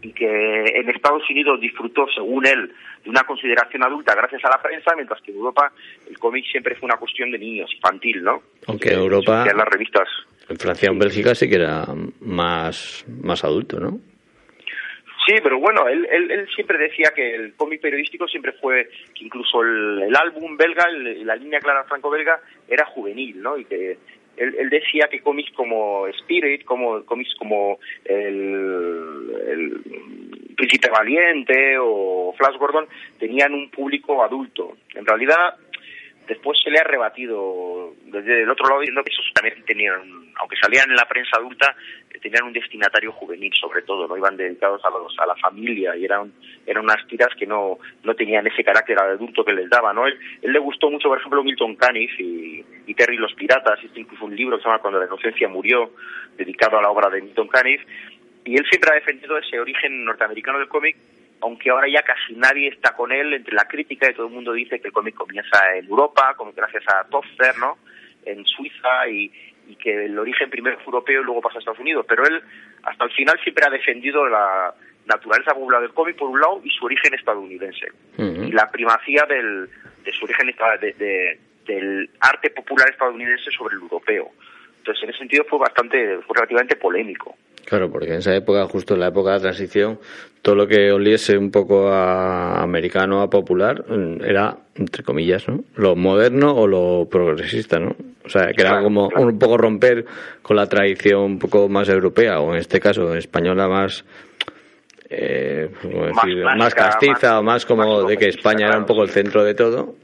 y 0.02 0.12
que 0.12 0.64
en 0.64 0.88
Estados 0.88 1.28
Unidos 1.28 1.61
disfrutó, 1.61 2.07
según 2.14 2.47
él, 2.47 2.73
de 3.04 3.11
una 3.11 3.23
consideración 3.25 3.83
adulta 3.83 4.14
gracias 4.14 4.45
a 4.45 4.50
la 4.50 4.62
prensa, 4.62 4.95
mientras 4.95 5.21
que 5.23 5.30
en 5.30 5.38
Europa 5.38 5.73
el 6.09 6.19
cómic 6.19 6.45
siempre 6.50 6.75
fue 6.75 6.87
una 6.87 6.97
cuestión 6.97 7.30
de 7.30 7.38
niños, 7.38 7.71
infantil, 7.75 8.23
¿no? 8.23 8.42
Aunque 8.66 8.92
en 8.92 9.00
Europa, 9.00 9.47
en 9.49 9.57
las 9.57 9.69
revistas. 9.69 10.09
En 10.49 10.57
Francia 10.57 10.90
o 10.90 10.92
en 10.92 10.99
Bélgica 10.99 11.35
sí 11.35 11.49
que 11.49 11.57
era 11.57 11.87
más, 12.21 13.04
más 13.23 13.45
adulto, 13.45 13.78
¿no? 13.78 14.00
Sí, 15.26 15.35
pero 15.42 15.61
bueno, 15.61 15.87
él, 15.87 16.09
él, 16.11 16.30
él 16.30 16.49
siempre 16.54 16.78
decía 16.78 17.12
que 17.14 17.35
el 17.35 17.54
cómic 17.54 17.80
periodístico 17.80 18.26
siempre 18.26 18.52
fue, 18.52 18.88
que 19.14 19.25
incluso 19.25 19.62
el, 19.62 20.02
el 20.02 20.16
álbum 20.16 20.57
belga, 20.57 20.85
el, 20.88 21.26
la 21.26 21.37
línea 21.37 21.61
clara 21.61 21.85
franco-belga, 21.85 22.40
era 22.66 22.87
juvenil, 22.87 23.40
¿no? 23.40 23.59
Y 23.59 23.66
que 23.66 23.99
él, 24.40 24.56
él, 24.59 24.70
decía 24.70 25.09
que 25.11 25.20
cómics 25.20 25.52
como 25.52 26.06
Spirit, 26.09 26.64
como 26.64 27.04
cómics 27.04 27.35
como 27.38 27.78
el, 28.04 29.30
el 29.47 30.54
Príncipe 30.56 30.90
Valiente 30.90 31.76
o 31.78 32.35
Flash 32.37 32.56
Gordon 32.59 32.87
tenían 33.18 33.52
un 33.52 33.70
público 33.70 34.23
adulto. 34.25 34.76
En 34.94 35.06
realidad, 35.06 35.56
después 36.30 36.56
se 36.62 36.70
le 36.70 36.78
ha 36.78 36.84
rebatido 36.84 37.92
desde 38.04 38.42
el 38.42 38.50
otro 38.50 38.68
lado 38.68 38.80
diciendo 38.80 39.02
que 39.02 39.10
esos 39.12 39.26
también 39.34 39.64
tenían, 39.64 40.00
aunque 40.37 40.56
salían 40.62 40.88
en 40.88 40.94
la 40.94 41.08
prensa 41.08 41.37
adulta, 41.37 41.75
eh, 42.08 42.20
tenían 42.20 42.44
un 42.44 42.52
destinatario 42.52 43.10
juvenil 43.10 43.52
sobre 43.60 43.82
todo, 43.82 44.06
no 44.06 44.16
iban 44.16 44.37
dedicados 44.37 44.80
a 44.84 44.90
los 44.90 45.18
a 45.18 45.26
la 45.26 45.34
familia 45.34 45.96
y 45.96 46.04
eran 46.04 46.32
eran 46.66 46.84
unas 46.84 47.04
tiras 47.08 47.34
que 47.37 47.46
no 47.46 47.78
no 48.04 48.14
tenían 48.14 48.46
ese 48.46 48.62
carácter 48.62 48.96
adulto 49.00 49.44
que 49.44 49.52
les 49.52 49.68
daba, 49.68 49.92
¿no? 49.92 50.06
Él, 50.06 50.16
él 50.42 50.52
le 50.52 50.60
gustó 50.60 50.88
mucho, 50.88 51.08
por 51.08 51.18
ejemplo, 51.18 51.42
Milton 51.42 51.75
Caniff 51.75 52.12
y, 52.20 52.64
y 52.87 52.94
Terry 52.94 53.16
los 53.16 53.34
piratas, 53.34 53.82
este 53.82 54.00
incluso 54.00 54.25
un 54.25 54.37
libro 54.37 54.56
que 54.56 54.62
se 54.62 54.68
llama 54.68 54.80
Cuando 54.80 55.00
la 55.00 55.06
inocencia 55.06 55.49
murió, 55.49 55.90
dedicado 56.37 56.78
a 56.78 56.82
la 56.82 56.90
obra 56.90 57.10
de 57.10 57.22
Milton 57.22 57.49
Caniff, 57.49 57.82
y 58.44 58.54
él 58.54 58.64
siempre 58.70 58.90
ha 58.92 58.94
defendido 58.94 59.37
ese 59.37 59.58
origen 59.58 60.04
norteamericano 60.04 60.60
del 60.60 60.68
cómic 60.68 60.96
aunque 61.42 61.70
ahora 61.70 61.87
ya 61.88 62.02
casi 62.02 62.35
nadie 62.35 62.68
está 62.68 62.92
con 62.94 63.12
él 63.12 63.32
entre 63.35 63.54
la 63.54 63.64
crítica 63.66 64.11
y 64.11 64.14
todo 64.14 64.26
el 64.26 64.32
mundo 64.32 64.52
dice 64.52 64.80
que 64.80 64.88
el 64.88 64.92
cómic 64.92 65.14
comienza 65.14 65.76
en 65.76 65.87
Europa, 65.87 66.35
como 66.37 66.52
gracias 66.52 66.85
a 66.88 67.04
Toffer, 67.09 67.56
¿no? 67.59 67.78
En 68.26 68.44
Suiza 68.44 69.09
y, 69.09 69.32
y 69.68 69.76
que 69.76 70.04
el 70.04 70.18
origen 70.18 70.50
primero 70.50 70.76
fue 70.78 70.87
europeo 70.87 71.23
y 71.23 71.25
luego 71.25 71.40
pasa 71.40 71.56
a 71.56 71.61
Estados 71.61 71.80
Unidos. 71.80 72.04
Pero 72.09 72.25
él 72.26 72.42
hasta 72.82 73.04
el 73.04 73.11
final 73.12 73.38
siempre 73.42 73.64
ha 73.66 73.70
defendido 73.70 74.28
la 74.28 74.75
naturaleza 75.06 75.54
popular 75.54 75.80
del 75.80 75.92
cómic 75.94 76.16
por 76.16 76.28
un 76.28 76.40
lado 76.40 76.61
y 76.62 76.70
su 76.70 76.85
origen 76.85 77.14
estadounidense 77.14 77.87
y 78.49 78.52
la 78.52 78.70
primacía 78.70 79.25
del, 79.28 79.68
de 80.04 80.12
su 80.12 80.25
origen 80.26 80.54
de- 80.80 80.92
de- 80.92 81.38
del 81.66 82.11
arte 82.20 82.50
popular 82.50 82.88
estadounidense 82.90 83.50
sobre 83.52 83.76
el 83.76 83.82
europeo. 83.82 84.30
Entonces, 84.78 85.02
en 85.04 85.11
ese 85.11 85.18
sentido 85.20 85.44
fue 85.49 85.59
bastante, 85.59 86.18
fue 86.26 86.35
relativamente 86.37 86.76
polémico. 86.76 87.37
Claro, 87.70 87.88
porque 87.88 88.08
en 88.08 88.14
esa 88.18 88.34
época, 88.34 88.66
justo 88.66 88.94
en 88.94 89.00
la 89.00 89.06
época 89.06 89.30
de 89.30 89.36
la 89.36 89.42
transición, 89.42 90.00
todo 90.42 90.56
lo 90.56 90.66
que 90.66 90.90
oliese 90.90 91.38
un 91.38 91.52
poco 91.52 91.88
a 91.88 92.60
americano, 92.62 93.22
a 93.22 93.30
popular, 93.30 93.84
mm, 93.88 94.24
era, 94.24 94.56
entre 94.74 95.04
comillas, 95.04 95.46
¿no? 95.48 95.62
Lo 95.76 95.94
moderno 95.94 96.52
o 96.52 96.66
lo 96.66 97.06
progresista, 97.08 97.78
¿no? 97.78 97.94
O 98.24 98.28
sea, 98.28 98.48
que 98.48 98.60
era 98.62 98.70
Claro, 98.70 98.82
como 98.82 99.08
claro. 99.08 99.26
un 99.28 99.38
poco 99.38 99.56
romper 99.56 100.04
con 100.42 100.56
la 100.56 100.66
tradición 100.68 101.20
un 101.20 101.38
poco 101.38 101.68
más 101.68 101.88
europea, 101.88 102.40
o 102.40 102.52
en 102.52 102.58
este 102.58 102.80
caso 102.80 103.14
española 103.14 103.68
más, 103.68 104.04
eh, 105.08 105.70
¿cómo 105.80 106.06
Más 106.56 106.74
clásica, 106.74 106.82
castiza, 106.90 107.28
más- 107.34 107.38
o 107.40 107.42
más 107.44 107.66
como 107.66 107.98
más 108.02 108.08
de 108.08 108.16
que 108.16 108.28
España 108.30 108.66
era 108.68 108.78
un 108.78 108.86
poco 108.86 109.04
el 109.04 109.10
centro 109.10 109.44
de 109.44 109.54
todo, 109.54 109.94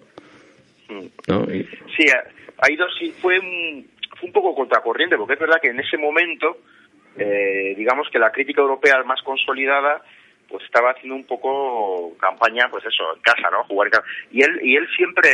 Mm. 0.89 1.07
¿no? 1.27 1.43
Y- 1.53 1.67
Sí, 1.97 2.07
ha- 2.15 2.65
ha 2.65 2.71
ido, 2.71 2.87
sí, 2.97 3.13
fue 3.21 3.41
un, 3.41 3.87
fue 4.21 4.29
un 4.29 4.33
poco 4.33 4.55
contracorriente, 4.55 5.17
porque 5.17 5.35
es 5.35 5.41
verdad 5.41 5.57
que 5.61 5.71
en 5.71 5.81
ese 5.81 5.97
momento, 5.99 6.59
eh, 7.19 7.75
digamos 7.77 8.09
que 8.11 8.19
la 8.19 8.31
crítica 8.33 8.61
europea 8.61 9.03
más 9.05 9.23
consolidada, 9.23 10.03
pues 10.49 10.65
estaba 10.65 10.93
haciendo 10.93 11.17
un 11.17 11.27
poco 11.27 12.17
campaña, 12.19 12.69
pues 12.71 12.85
eso, 12.85 13.17
en 13.17 13.21
casa, 13.21 13.51
¿no? 13.51 13.65
Jugar 13.65 13.89
en 13.89 13.93
casa. 13.93 14.07
Y 14.31 14.43
él, 14.43 14.61
y 14.63 14.77
él 14.77 14.87
siempre 14.97 15.31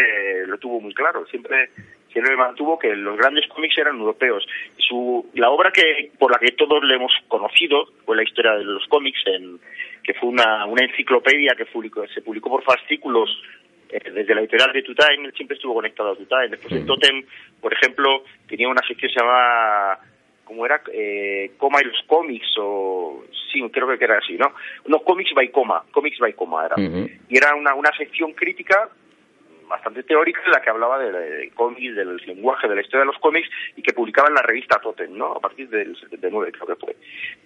lo 0.47 0.57
tuvo 0.59 0.81
muy 0.81 0.95
claro, 0.95 1.27
siempre, 1.27 1.69
siempre 2.11 2.35
mantuvo 2.35 2.79
que 2.79 2.97
los 2.97 3.19
grandes 3.19 3.47
cómics 3.49 3.77
eran 3.77 3.99
europeos. 3.99 4.47
Su, 4.79 5.29
la 5.35 5.51
obra 5.51 5.71
que, 5.71 6.11
por 6.19 6.31
la 6.33 6.39
que 6.39 6.53
todos 6.53 6.83
le 6.83 6.95
hemos 6.95 7.13
conocido 7.29 7.89
fue 8.07 8.17
la 8.17 8.23
historia 8.23 8.53
de 8.53 8.65
los 8.65 8.87
cómics, 8.89 9.21
en, 9.27 9.59
que 10.03 10.15
fue 10.15 10.31
una, 10.31 10.65
una 10.65 10.83
enciclopedia 10.85 11.55
que 11.57 11.67
publicó- 11.67 12.07
se 12.09 12.23
publicó 12.23 12.49
por 12.49 12.63
fascículos 12.65 13.29
eh, 13.91 14.11
desde 14.11 14.35
la 14.35 14.41
editorial 14.41 14.73
de 14.73 14.83
Tutime, 14.83 15.27
él 15.27 15.35
siempre 15.35 15.57
estuvo 15.57 15.75
conectado 15.75 16.13
a 16.13 16.17
Tutime. 16.17 16.49
Después 16.49 16.73
en 16.73 16.87
Totem, 16.87 17.23
por 17.61 17.73
ejemplo, 17.75 18.25
tenía 18.49 18.69
una 18.69 18.81
sección 18.89 19.11
que 19.11 19.15
¿cómo 20.53 20.67
era? 20.67 20.83
Eh, 20.93 21.53
Coma 21.57 21.81
y 21.81 21.87
los 21.87 22.03
cómics, 22.07 22.55
o 22.59 23.25
sí, 23.51 23.63
creo 23.73 23.89
que 23.97 24.05
era 24.05 24.19
así, 24.19 24.35
¿no? 24.35 24.53
No, 24.87 25.01
Comics 25.01 25.33
by 25.35 25.51
Coma, 25.51 25.83
Comics 25.91 26.19
by 26.19 26.35
Coma 26.35 26.67
era. 26.67 26.77
Y 26.77 27.37
era 27.37 27.55
una, 27.55 27.75
una 27.75 27.91
sección 27.97 28.33
crítica 28.33 28.91
bastante 29.67 30.03
teórica 30.03 30.43
en 30.45 30.51
la 30.51 30.61
que 30.61 30.69
hablaba 30.69 30.99
de, 30.99 31.11
de 31.11 31.51
cómics, 31.53 31.97
del 31.97 32.17
lenguaje, 32.27 32.69
de 32.69 32.75
la 32.75 32.83
historia 32.83 33.01
de 33.01 33.07
los 33.07 33.19
cómics 33.19 33.49
y 33.75 33.83
que 33.83 33.95
publicaba 33.95 34.29
en 34.29 34.35
la 34.35 34.43
revista 34.43 34.79
Totem, 34.79 35.17
¿no? 35.17 35.33
A 35.33 35.41
partir 35.41 35.71
del 35.71 35.97
79 35.99 36.53
creo 36.53 36.67
que 36.67 36.77
fue. 36.77 36.97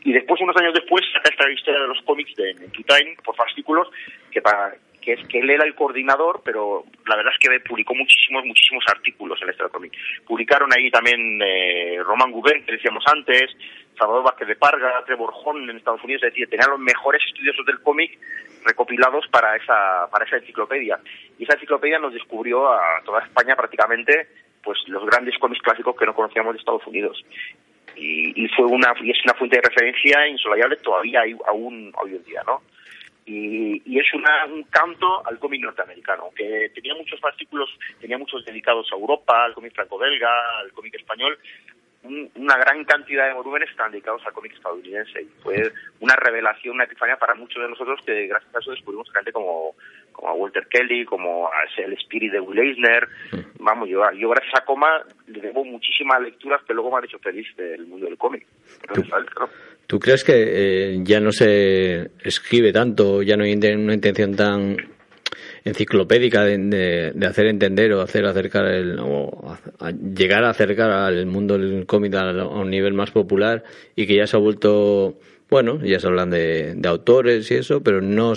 Y 0.02 0.12
después, 0.12 0.40
unos 0.40 0.56
años 0.56 0.74
después, 0.74 1.04
saca 1.12 1.30
esta 1.30 1.48
historia 1.48 1.82
de 1.82 1.88
los 1.88 2.02
cómics 2.02 2.34
de, 2.34 2.50
en 2.50 2.70
Tutime 2.72 3.16
por 3.24 3.36
fascículos 3.36 3.88
que 4.32 4.42
para 4.42 4.74
que 5.06 5.12
es 5.12 5.28
que 5.28 5.38
él 5.38 5.48
era 5.48 5.64
el 5.64 5.76
coordinador, 5.76 6.42
pero 6.44 6.84
la 7.06 7.14
verdad 7.14 7.32
es 7.32 7.38
que 7.38 7.60
publicó 7.60 7.94
muchísimos, 7.94 8.44
muchísimos 8.44 8.84
artículos 8.88 9.40
en 9.40 9.50
este 9.50 9.62
cómic. 9.68 9.92
Publicaron 10.26 10.68
ahí 10.74 10.90
también 10.90 11.40
eh, 11.40 12.00
Roman 12.02 12.32
Gubern, 12.32 12.64
que 12.64 12.72
decíamos 12.72 13.04
antes, 13.06 13.56
Salvador 13.96 14.24
Vázquez 14.24 14.48
de 14.48 14.56
Parga, 14.56 15.04
Trevor 15.06 15.32
en 15.62 15.76
Estados 15.76 16.02
Unidos, 16.02 16.24
es 16.24 16.30
decir, 16.32 16.48
tenían 16.50 16.70
los 16.70 16.80
mejores 16.80 17.22
estudiosos 17.24 17.64
del 17.64 17.80
cómic 17.82 18.18
recopilados 18.64 19.28
para 19.28 19.54
esa, 19.54 20.08
para 20.10 20.24
esa 20.24 20.38
enciclopedia. 20.38 20.98
Y 21.38 21.44
esa 21.44 21.54
enciclopedia 21.54 22.00
nos 22.00 22.12
descubrió 22.12 22.68
a 22.68 23.00
toda 23.04 23.20
España 23.20 23.54
prácticamente 23.54 24.26
pues 24.64 24.76
los 24.88 25.06
grandes 25.06 25.38
cómics 25.38 25.62
clásicos 25.62 25.94
que 25.96 26.06
no 26.06 26.14
conocíamos 26.16 26.54
de 26.54 26.58
Estados 26.58 26.84
Unidos. 26.84 27.24
Y, 27.94 28.44
y 28.44 28.48
fue 28.48 28.66
una 28.66 28.92
y 29.00 29.12
es 29.12 29.18
una 29.24 29.34
fuente 29.34 29.56
de 29.56 29.68
referencia 29.68 30.26
insolayable 30.26 30.76
todavía 30.78 31.20
hay, 31.20 31.36
aún 31.46 31.92
hoy 32.02 32.16
en 32.16 32.24
día, 32.24 32.42
¿no? 32.44 32.60
Y, 33.26 33.82
y 33.84 33.98
es 33.98 34.06
una, 34.14 34.46
un 34.46 34.62
canto 34.64 35.26
al 35.26 35.38
cómic 35.38 35.60
norteamericano, 35.62 36.30
que 36.36 36.70
tenía 36.74 36.94
muchos 36.94 37.22
artículos, 37.24 37.68
tenía 38.00 38.16
muchos 38.18 38.44
dedicados 38.44 38.88
a 38.92 38.96
Europa, 38.96 39.44
al 39.44 39.54
cómic 39.54 39.74
franco-belga, 39.74 40.58
al 40.60 40.72
cómic 40.72 40.94
español, 40.94 41.36
un- 42.04 42.30
una 42.36 42.56
gran 42.56 42.84
cantidad 42.84 43.26
de 43.26 43.34
volúmenes 43.34 43.68
están 43.68 43.90
dedicados 43.90 44.24
al 44.24 44.32
cómic 44.32 44.52
estadounidense 44.52 45.22
y 45.22 45.28
fue 45.42 45.72
una 45.98 46.14
revelación, 46.14 46.76
una 46.76 46.84
epifanía 46.84 47.16
para 47.16 47.34
muchos 47.34 47.60
de 47.60 47.68
nosotros 47.68 47.98
que 48.06 48.28
gracias 48.28 48.54
a 48.54 48.58
eso 48.60 48.70
descubrimos 48.70 49.10
gente 49.12 49.32
como, 49.32 49.74
como 50.12 50.28
a 50.28 50.32
Walter 50.34 50.68
Kelly, 50.68 51.04
como 51.04 51.48
a 51.48 51.64
el 51.82 51.94
Spirit 51.94 52.30
de 52.30 52.38
Will 52.38 52.60
Eisner, 52.60 53.08
vamos, 53.58 53.88
yo, 53.88 54.08
yo 54.12 54.28
gracias 54.28 54.54
a 54.54 54.64
Coma 54.64 55.02
le 55.26 55.40
debo 55.40 55.64
muchísimas 55.64 56.20
lecturas 56.22 56.62
que 56.62 56.74
luego 56.74 56.92
me 56.92 56.98
han 56.98 57.04
hecho 57.06 57.18
feliz 57.18 57.48
del 57.56 57.86
mundo 57.88 58.06
del 58.06 58.16
cómic. 58.16 58.46
Claro. 58.86 59.50
¿Tú 59.86 60.00
crees 60.00 60.24
que 60.24 60.32
eh, 60.36 61.00
ya 61.04 61.20
no 61.20 61.30
se 61.30 62.10
escribe 62.24 62.72
tanto, 62.72 63.22
ya 63.22 63.36
no 63.36 63.44
hay 63.44 63.54
una 63.54 63.94
intención 63.94 64.34
tan 64.34 64.76
enciclopédica 65.64 66.44
de, 66.44 67.12
hacer 67.26 67.46
entender 67.46 67.92
o 67.92 68.00
hacer 68.00 68.24
acercar 68.24 68.66
el, 68.66 68.98
o 69.00 69.56
llegar 70.14 70.44
a 70.44 70.50
acercar 70.50 70.90
al 70.90 71.26
mundo 71.26 71.58
del 71.58 71.86
cómic 71.86 72.14
a, 72.14 72.46
un 72.46 72.70
nivel 72.70 72.94
más 72.94 73.10
popular 73.10 73.64
y 73.94 74.06
que 74.06 74.16
ya 74.16 74.26
se 74.26 74.36
ha 74.36 74.40
vuelto, 74.40 75.18
bueno, 75.50 75.84
ya 75.84 76.00
se 76.00 76.06
hablan 76.06 76.30
de, 76.30 76.80
autores 76.84 77.50
y 77.50 77.54
eso, 77.54 77.80
pero 77.80 78.00
no, 78.00 78.34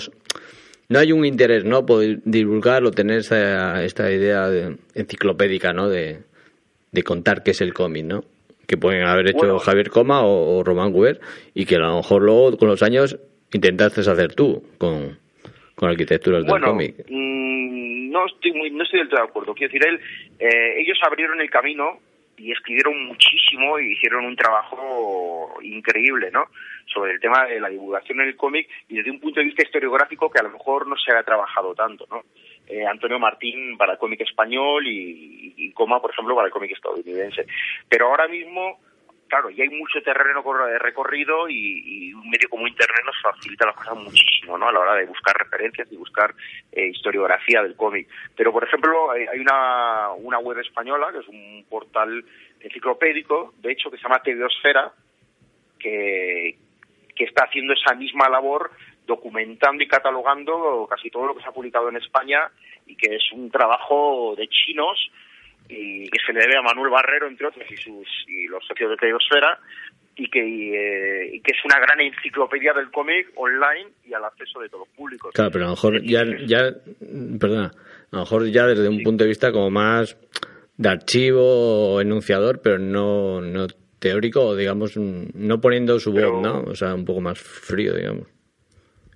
no 0.88 0.98
hay 0.98 1.12
un 1.12 1.24
interés, 1.24 1.64
¿no? 1.64 1.86
Poder 1.86 2.20
divulgar 2.24 2.84
o 2.84 2.90
tener 2.90 3.18
esta, 3.18 3.84
esta 3.84 4.10
idea 4.10 4.48
de- 4.48 4.76
enciclopédica, 4.94 5.72
¿no? 5.72 5.88
De, 5.88 6.20
de 6.90 7.02
contar 7.02 7.42
qué 7.42 7.52
es 7.52 7.60
el 7.60 7.72
cómic, 7.74 8.04
¿no? 8.04 8.24
Que 8.70 8.76
pueden 8.76 9.02
haber 9.02 9.26
hecho 9.26 9.38
Bueno. 9.38 9.58
Javier 9.58 9.90
Coma 9.90 10.22
o, 10.22 10.58
o 10.58 10.62
Román 10.62 10.92
Guber 10.92 11.18
y 11.54 11.66
que 11.66 11.74
a 11.74 11.80
lo 11.80 11.96
mejor 11.96 12.22
luego 12.22 12.56
con 12.56 12.68
los 12.68 12.84
años 12.84 13.18
intentaste 13.52 14.00
hacer 14.02 14.32
tú 14.36 14.62
con, 14.78 15.18
con 15.74 15.88
arquitecturas 15.90 16.46
del 16.46 16.60
cómic. 16.62 16.94
mm, 17.08 18.10
no 18.12 18.26
estoy 18.26 18.52
muy, 18.52 18.70
no 18.70 18.84
estoy 18.84 19.00
del 19.00 19.08
todo 19.08 19.22
de 19.22 19.28
acuerdo. 19.28 19.54
Quiero 19.54 19.72
decir, 19.72 19.88
él, 19.88 20.00
eh, 20.38 20.82
ellos 20.82 20.96
abrieron 21.04 21.40
el 21.40 21.50
camino 21.50 21.98
y 22.36 22.52
escribieron 22.52 23.06
muchísimo 23.06 23.76
y 23.80 23.90
hicieron 23.90 24.24
un 24.24 24.36
trabajo 24.36 25.58
increíble, 25.62 26.30
¿no? 26.32 26.44
Sobre 26.86 27.14
el 27.14 27.20
tema 27.20 27.46
de 27.46 27.58
la 27.58 27.70
divulgación 27.70 28.20
en 28.20 28.28
el 28.28 28.36
cómic 28.36 28.68
y 28.88 28.98
desde 28.98 29.10
un 29.10 29.18
punto 29.18 29.40
de 29.40 29.46
vista 29.46 29.64
historiográfico 29.64 30.30
que 30.30 30.38
a 30.38 30.44
lo 30.44 30.50
mejor 30.50 30.86
no 30.86 30.94
se 30.96 31.12
ha 31.12 31.24
trabajado 31.24 31.74
tanto, 31.74 32.06
¿no? 32.08 32.22
Eh, 32.70 32.86
Antonio 32.86 33.18
Martín 33.18 33.76
para 33.76 33.94
el 33.94 33.98
cómic 33.98 34.20
español 34.20 34.86
y, 34.86 35.72
Coma, 35.74 36.00
por 36.00 36.10
ejemplo, 36.12 36.34
para 36.34 36.46
el 36.46 36.52
cómic 36.52 36.72
estadounidense. 36.72 37.46
Pero 37.88 38.06
ahora 38.06 38.28
mismo 38.28 38.78
claro, 39.30 39.48
ya 39.48 39.62
hay 39.62 39.70
mucho 39.70 40.02
terreno 40.02 40.42
cor- 40.42 40.68
recorrido 40.80 41.48
y, 41.48 42.12
un 42.12 42.28
medio 42.28 42.48
como 42.50 42.66
Internet 42.66 43.00
nos 43.06 43.14
facilita 43.22 43.64
las 43.66 43.76
cosas 43.76 43.96
muchísimo, 43.96 44.58
¿no? 44.58 44.68
A 44.68 44.72
la 44.72 44.80
hora 44.80 44.94
de 44.96 45.06
buscar 45.06 45.36
referencias 45.38 45.90
y 45.90 45.96
buscar 45.96 46.34
eh, 46.72 46.88
historiografía 46.88 47.62
del 47.62 47.76
cómic. 47.76 48.08
Pero, 48.36 48.52
por 48.52 48.64
ejemplo, 48.64 49.10
hay, 49.12 49.26
hay 49.32 49.38
una, 49.38 50.10
una 50.18 50.38
web 50.40 50.58
española, 50.58 51.12
que 51.12 51.18
es 51.20 51.28
un 51.28 51.64
portal 51.68 52.24
enciclopédico, 52.60 53.54
de 53.58 53.72
hecho, 53.72 53.90
que 53.90 53.96
se 53.98 54.02
llama 54.02 54.20
Tebiosfera, 54.20 54.92
que, 55.78 56.56
que 57.14 57.24
está 57.24 57.44
haciendo 57.44 57.72
esa 57.72 57.94
misma 57.94 58.28
labor 58.28 58.72
documentando 59.10 59.82
y 59.82 59.88
catalogando 59.88 60.86
casi 60.88 61.10
todo 61.10 61.26
lo 61.26 61.34
que 61.34 61.42
se 61.42 61.48
ha 61.48 61.52
publicado 61.52 61.88
en 61.88 61.96
España 61.96 62.38
y 62.86 62.94
que 62.96 63.16
es 63.16 63.22
un 63.34 63.50
trabajo 63.50 64.34
de 64.36 64.46
chinos 64.48 64.96
y 65.68 66.08
que 66.08 66.18
se 66.24 66.32
le 66.32 66.40
debe 66.40 66.56
a 66.56 66.62
Manuel 66.62 66.90
Barrero, 66.90 67.26
entre 67.28 67.46
otros, 67.48 67.64
y, 67.70 67.76
sus, 67.76 68.06
y 68.26 68.46
los 68.46 68.64
socios 68.66 68.90
de 68.90 68.96
Teosfera, 68.96 69.58
y 70.16 70.28
que, 70.28 70.40
eh, 70.40 71.30
y 71.34 71.40
que 71.40 71.52
es 71.52 71.64
una 71.64 71.78
gran 71.80 72.00
enciclopedia 72.00 72.72
del 72.72 72.90
cómic 72.90 73.28
online 73.36 73.88
y 74.04 74.12
al 74.12 74.24
acceso 74.24 74.60
de 74.60 74.68
todos 74.68 74.86
los 74.88 74.96
públicos. 74.96 75.32
Claro, 75.32 75.50
pero 75.52 75.64
a 75.64 75.68
lo 75.68 75.74
mejor 75.74 76.02
ya, 76.02 76.22
ya, 76.46 76.72
perdona, 77.38 77.70
a 78.12 78.16
lo 78.16 78.20
mejor 78.20 78.46
ya 78.50 78.66
desde 78.66 78.88
un 78.88 79.02
punto 79.02 79.24
de 79.24 79.28
vista 79.28 79.52
como 79.52 79.70
más 79.70 80.16
de 80.76 80.88
archivo 80.88 81.94
o 81.94 82.00
enunciador, 82.00 82.60
pero 82.62 82.78
no, 82.78 83.40
no 83.40 83.66
teórico, 84.00 84.56
digamos, 84.56 84.96
no 84.96 85.60
poniendo 85.60 86.00
su 86.00 86.12
Pero- 86.12 86.32
voz, 86.32 86.42
¿no? 86.42 86.62
O 86.70 86.74
sea, 86.74 86.94
un 86.94 87.04
poco 87.04 87.20
más 87.20 87.38
frío, 87.38 87.94
digamos. 87.94 88.26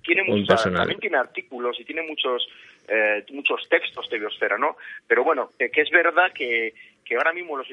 Tiene 0.05 0.45
personal. 0.45 0.81
también 0.81 0.99
tiene 0.99 1.17
artículos 1.17 1.79
y 1.79 1.85
tiene 1.85 2.03
muchos 2.03 2.47
eh, 2.87 3.25
muchos 3.31 3.67
textos 3.69 4.07
de 4.09 4.19
biosfera, 4.19 4.57
¿no? 4.57 4.77
Pero 5.07 5.23
bueno, 5.23 5.51
eh, 5.59 5.69
que 5.71 5.81
es 5.81 5.89
verdad 5.89 6.31
que, 6.33 6.73
que 7.03 7.15
ahora 7.15 7.33
mismo 7.33 7.57
los 7.57 7.67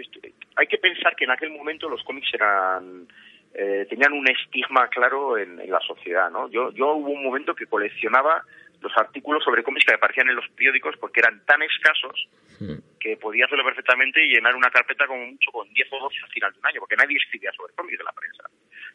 hay 0.56 0.66
que 0.66 0.78
pensar 0.78 1.14
que 1.14 1.24
en 1.24 1.30
aquel 1.30 1.50
momento 1.50 1.88
los 1.88 2.02
cómics 2.02 2.32
eran 2.32 3.06
eh, 3.54 3.86
tenían 3.88 4.12
un 4.14 4.26
estigma 4.28 4.88
claro 4.88 5.36
en, 5.36 5.60
en 5.60 5.70
la 5.70 5.80
sociedad, 5.80 6.30
¿no? 6.30 6.48
Yo 6.50 6.72
yo 6.72 6.94
hubo 6.94 7.10
un 7.10 7.24
momento 7.24 7.54
que 7.54 7.66
coleccionaba 7.66 8.42
los 8.82 8.92
artículos 8.96 9.42
sobre 9.44 9.62
cómics 9.62 9.86
que 9.86 9.94
aparecían 9.94 10.28
en 10.28 10.36
los 10.36 10.48
periódicos 10.50 10.96
porque 10.98 11.20
eran 11.20 11.44
tan 11.46 11.62
escasos 11.62 12.28
que 13.00 13.16
podía 13.16 13.46
hacerlo 13.46 13.64
perfectamente 13.64 14.24
y 14.24 14.34
llenar 14.34 14.54
una 14.54 14.70
carpeta 14.70 15.06
como 15.06 15.26
mucho 15.26 15.50
con 15.50 15.72
10 15.72 15.88
o 15.92 15.98
12 16.04 16.16
al 16.22 16.30
final 16.30 16.52
de 16.52 16.58
un 16.60 16.66
año, 16.66 16.80
porque 16.80 16.96
nadie 16.96 17.16
escribía 17.16 17.50
sobre 17.52 17.74
cómics 17.74 17.98
en 17.98 18.04
la 18.04 18.12
prensa. 18.12 18.44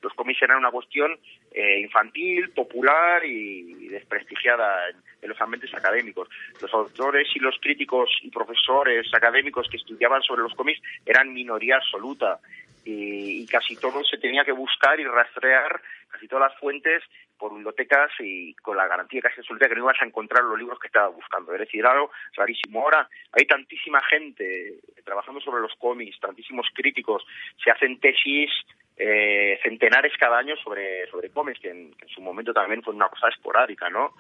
Los 0.01 0.13
cómics 0.13 0.41
eran 0.41 0.59
una 0.59 0.71
cuestión 0.71 1.19
eh, 1.51 1.79
infantil, 1.79 2.49
popular 2.51 3.25
y 3.25 3.87
desprestigiada 3.89 4.89
en, 4.89 4.97
en 5.21 5.29
los 5.29 5.41
ambientes 5.41 5.73
académicos. 5.73 6.29
Los 6.61 6.73
autores 6.73 7.27
y 7.35 7.39
los 7.39 7.57
críticos 7.59 8.09
y 8.21 8.29
profesores 8.29 9.07
académicos 9.13 9.67
que 9.69 9.77
estudiaban 9.77 10.21
sobre 10.21 10.43
los 10.43 10.53
cómics 10.53 10.81
eran 11.05 11.33
minoría 11.33 11.77
absoluta 11.77 12.39
y, 12.87 13.43
y 13.43 13.45
casi 13.47 13.75
todo 13.75 14.03
se 14.03 14.17
tenía 14.17 14.45
que 14.45 14.53
buscar 14.53 14.99
y 14.99 15.03
rastrear 15.03 15.81
casi 16.09 16.27
todas 16.27 16.49
las 16.49 16.59
fuentes 16.59 17.03
por 17.37 17.53
bibliotecas 17.53 18.11
y 18.19 18.53
con 18.55 18.77
la 18.77 18.87
garantía 18.87 19.21
casi 19.21 19.41
absoluta 19.41 19.67
que 19.67 19.75
no 19.75 19.83
ibas 19.83 20.01
a 20.01 20.05
encontrar 20.05 20.43
los 20.43 20.57
libros 20.57 20.79
que 20.79 20.87
estabas 20.87 21.13
buscando. 21.13 21.53
Es 21.53 21.59
decir, 21.59 21.85
algo 21.85 22.11
rarísimo. 22.35 22.81
Ahora 22.81 23.07
hay 23.33 23.45
tantísima 23.45 24.01
gente 24.03 24.79
trabajando 25.03 25.39
sobre 25.41 25.61
los 25.61 25.73
cómics, 25.77 26.19
tantísimos 26.19 26.67
críticos, 26.73 27.23
se 27.63 27.71
hacen 27.71 27.99
tesis 27.99 28.49
eh, 28.95 29.59
centenares 29.61 30.13
cada 30.17 30.39
año 30.39 30.55
sobre, 30.57 31.07
sobre 31.07 31.29
cómics, 31.29 31.59
que 31.59 31.69
en, 31.69 31.93
que 31.93 32.05
en 32.05 32.09
su 32.09 32.21
momento 32.21 32.53
también 32.53 32.81
fue 32.81 32.93
una 32.93 33.09
cosa 33.09 33.29
esporádica, 33.29 33.89
¿no? 33.89 34.13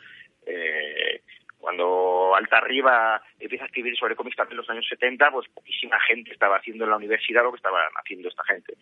Eh, 0.45 1.21
cuando 1.67 2.33
Alta 2.33 2.59
Arriba 2.59 3.21
empieza 3.37 3.65
a 3.65 3.67
escribir 3.67 3.93
sobre 3.97 4.15
cómics 4.15 4.37
también 4.37 4.53
en 4.53 4.57
los 4.59 4.69
años 4.69 4.87
70, 4.87 5.31
pues 5.31 5.49
poquísima 5.49 5.99
gente 5.99 6.31
estaba 6.31 6.55
haciendo 6.55 6.85
en 6.85 6.91
la 6.91 6.95
universidad 6.95 7.43
lo 7.43 7.51
que 7.51 7.57
estaban 7.57 7.83
haciendo 8.01 8.29
esta 8.29 8.45
gente. 8.45 8.75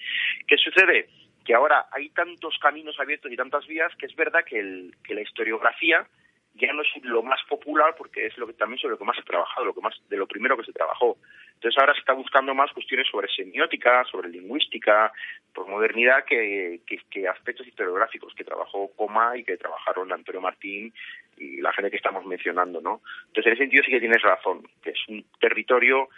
¿Qué 0.45 0.55
sucede? 0.55 1.09
Que 1.43 1.55
ahora 1.55 1.87
hay 1.91 2.09
tantos 2.09 2.59
caminos 2.61 2.99
abiertos 2.99 3.31
y 3.31 3.35
tantas 3.35 3.65
vías 3.65 3.91
que 3.95 4.05
es 4.05 4.15
verdad 4.15 4.45
que 4.45 5.15
la 5.15 5.21
historiografía 5.21 6.05
ya 6.53 6.71
no 6.73 6.83
es 6.83 6.89
lo 7.01 7.23
más 7.23 7.41
popular 7.49 7.95
porque 7.97 8.27
es 8.27 8.37
lo 8.37 8.45
que 8.45 8.53
también 8.53 8.79
sobre 8.79 8.91
lo 8.91 8.99
que 8.99 9.05
más 9.05 9.15
se 9.15 9.23
ha 9.23 9.25
trabajado, 9.25 9.65
lo 9.65 9.73
que 9.73 9.81
más 9.81 9.95
de 10.07 10.17
lo 10.17 10.27
primero 10.27 10.55
que 10.55 10.65
se 10.65 10.71
trabajó. 10.71 11.17
Entonces 11.55 11.79
ahora 11.79 11.93
se 11.93 11.99
está 11.99 12.13
buscando 12.13 12.53
más 12.53 12.71
cuestiones 12.73 13.07
sobre 13.09 13.27
semiótica, 13.29 14.03
sobre 14.11 14.29
lingüística, 14.29 15.11
por 15.53 15.67
modernidad 15.67 16.25
que, 16.25 16.81
que, 16.85 16.99
que 17.09 17.27
aspectos 17.27 17.67
historiográficos 17.67 18.33
que 18.35 18.43
trabajó 18.43 18.91
Coma 18.95 19.37
y 19.37 19.43
que 19.43 19.57
trabajaron 19.57 20.11
Antonio 20.11 20.41
Martín 20.41 20.93
y 21.37 21.61
la 21.61 21.73
gente 21.73 21.91
que 21.91 21.97
estamos 21.97 22.25
mencionando, 22.25 22.81
¿no? 22.81 23.01
Entonces 23.27 23.47
en 23.47 23.53
ese 23.53 23.63
sentido 23.63 23.83
sí 23.83 23.91
que 23.91 23.99
tienes 23.99 24.21
razón, 24.21 24.67
que 24.83 24.91
es 24.91 24.99
un 25.07 25.25
territorio 25.39 26.09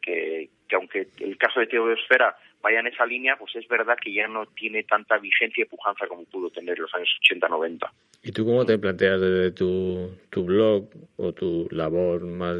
que, 0.00 0.50
que 0.68 0.76
aunque 0.76 1.08
el 1.20 1.36
caso 1.38 1.60
de 1.60 1.66
Teodosfera 1.66 2.36
vaya 2.62 2.80
en 2.80 2.86
esa 2.86 3.04
línea, 3.04 3.36
pues 3.36 3.54
es 3.56 3.66
verdad 3.68 3.96
que 4.00 4.12
ya 4.12 4.28
no 4.28 4.46
tiene 4.46 4.84
tanta 4.84 5.18
vigencia 5.18 5.62
y 5.62 5.68
pujanza 5.68 6.06
como 6.06 6.24
pudo 6.24 6.50
tener 6.50 6.76
en 6.76 6.82
los 6.82 6.94
años 6.94 7.08
80-90. 7.28 7.90
¿Y 8.22 8.32
tú 8.32 8.44
cómo 8.44 8.64
te 8.64 8.78
planteas 8.78 9.20
desde 9.20 9.50
tu, 9.50 10.16
tu 10.30 10.44
blog 10.44 10.88
o 11.16 11.32
tu 11.32 11.68
labor 11.70 12.24
más, 12.24 12.56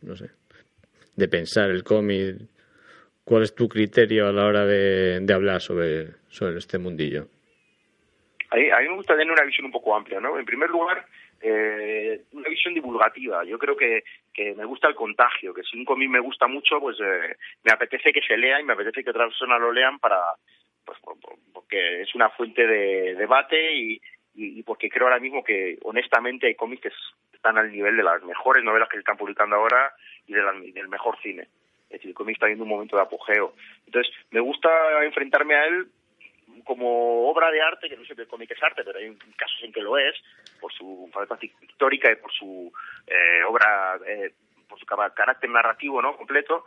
no 0.00 0.16
sé, 0.16 0.30
de 1.16 1.28
pensar 1.28 1.70
el 1.70 1.84
cómic? 1.84 2.36
¿Cuál 3.24 3.42
es 3.44 3.54
tu 3.54 3.68
criterio 3.68 4.26
a 4.28 4.32
la 4.32 4.44
hora 4.46 4.66
de, 4.66 5.20
de 5.20 5.34
hablar 5.34 5.60
sobre, 5.60 6.08
sobre 6.28 6.58
este 6.58 6.78
mundillo? 6.78 7.28
A 8.50 8.56
mí, 8.56 8.64
me 8.88 8.96
gusta 8.96 9.16
tener 9.16 9.32
una 9.32 9.44
visión 9.44 9.66
un 9.66 9.72
poco 9.72 9.94
amplia, 9.96 10.20
¿no? 10.20 10.38
En 10.38 10.44
primer 10.44 10.68
lugar, 10.68 11.06
eh, 11.40 12.22
una 12.32 12.48
visión 12.48 12.74
divulgativa. 12.74 13.44
Yo 13.44 13.58
creo 13.58 13.76
que, 13.76 14.02
que 14.34 14.54
me 14.54 14.64
gusta 14.66 14.88
el 14.88 14.94
contagio, 14.94 15.54
que 15.54 15.62
si 15.62 15.78
un 15.78 15.84
cómic 15.86 16.10
me 16.10 16.20
gusta 16.20 16.46
mucho, 16.48 16.78
pues 16.80 16.98
eh, 17.00 17.36
me 17.64 17.72
apetece 17.72 18.12
que 18.12 18.20
se 18.20 18.36
lea 18.36 18.60
y 18.60 18.64
me 18.64 18.74
apetece 18.74 19.02
que 19.02 19.10
otras 19.10 19.28
personas 19.28 19.60
lo 19.60 19.72
lean 19.72 19.98
para, 19.98 20.18
pues 20.84 20.98
por- 21.00 21.18
por- 21.20 21.38
porque 21.54 22.02
es 22.02 22.14
una 22.14 22.28
fuente 22.30 22.66
de 22.66 23.14
debate 23.14 23.74
y, 23.74 24.00
y, 24.34 24.58
y 24.58 24.62
porque 24.62 24.88
creo 24.88 25.06
ahora 25.06 25.20
mismo 25.20 25.42
que 25.44 25.78
honestamente 25.82 26.46
hay 26.46 26.54
cómics 26.54 26.82
que 26.82 26.88
es- 26.88 27.14
están 27.32 27.58
al 27.58 27.72
nivel 27.72 27.96
de 27.96 28.02
las 28.02 28.22
mejores 28.22 28.62
novelas 28.64 28.88
que 28.88 28.96
se 28.96 29.00
están 29.00 29.16
publicando 29.16 29.56
ahora 29.56 29.92
y 30.26 30.32
de 30.32 30.42
la- 30.42 30.52
del 30.52 30.88
mejor 30.88 31.18
cine. 31.22 31.42
Es 31.84 31.98
decir, 31.98 32.08
el 32.10 32.14
cómic 32.14 32.36
está 32.36 32.46
viendo 32.46 32.64
un 32.64 32.70
momento 32.70 32.96
de 32.96 33.02
apogeo. 33.02 33.54
Entonces, 33.86 34.12
me 34.30 34.40
gusta 34.40 35.04
enfrentarme 35.04 35.54
a 35.54 35.66
él 35.66 35.88
como 36.64 37.28
obra 37.28 37.50
de 37.50 37.60
arte, 37.60 37.88
que 37.88 37.96
no 37.96 38.04
siempre 38.04 38.24
el 38.24 38.30
cómic 38.30 38.50
es 38.50 38.62
arte, 38.62 38.82
pero 38.84 38.98
hay 38.98 39.14
casos 39.36 39.62
en 39.62 39.72
que 39.72 39.80
lo 39.82 39.98
es, 39.98 40.14
por 40.60 40.72
su 40.72 41.10
falta 41.12 41.36
pictórica 41.36 42.10
y 42.10 42.16
por 42.16 42.32
su 42.32 42.72
eh, 43.06 43.42
obra, 43.46 43.98
eh, 44.06 44.32
por 44.68 44.78
su 44.78 44.86
carácter 44.86 45.50
narrativo 45.50 46.00
no 46.00 46.16
completo. 46.16 46.64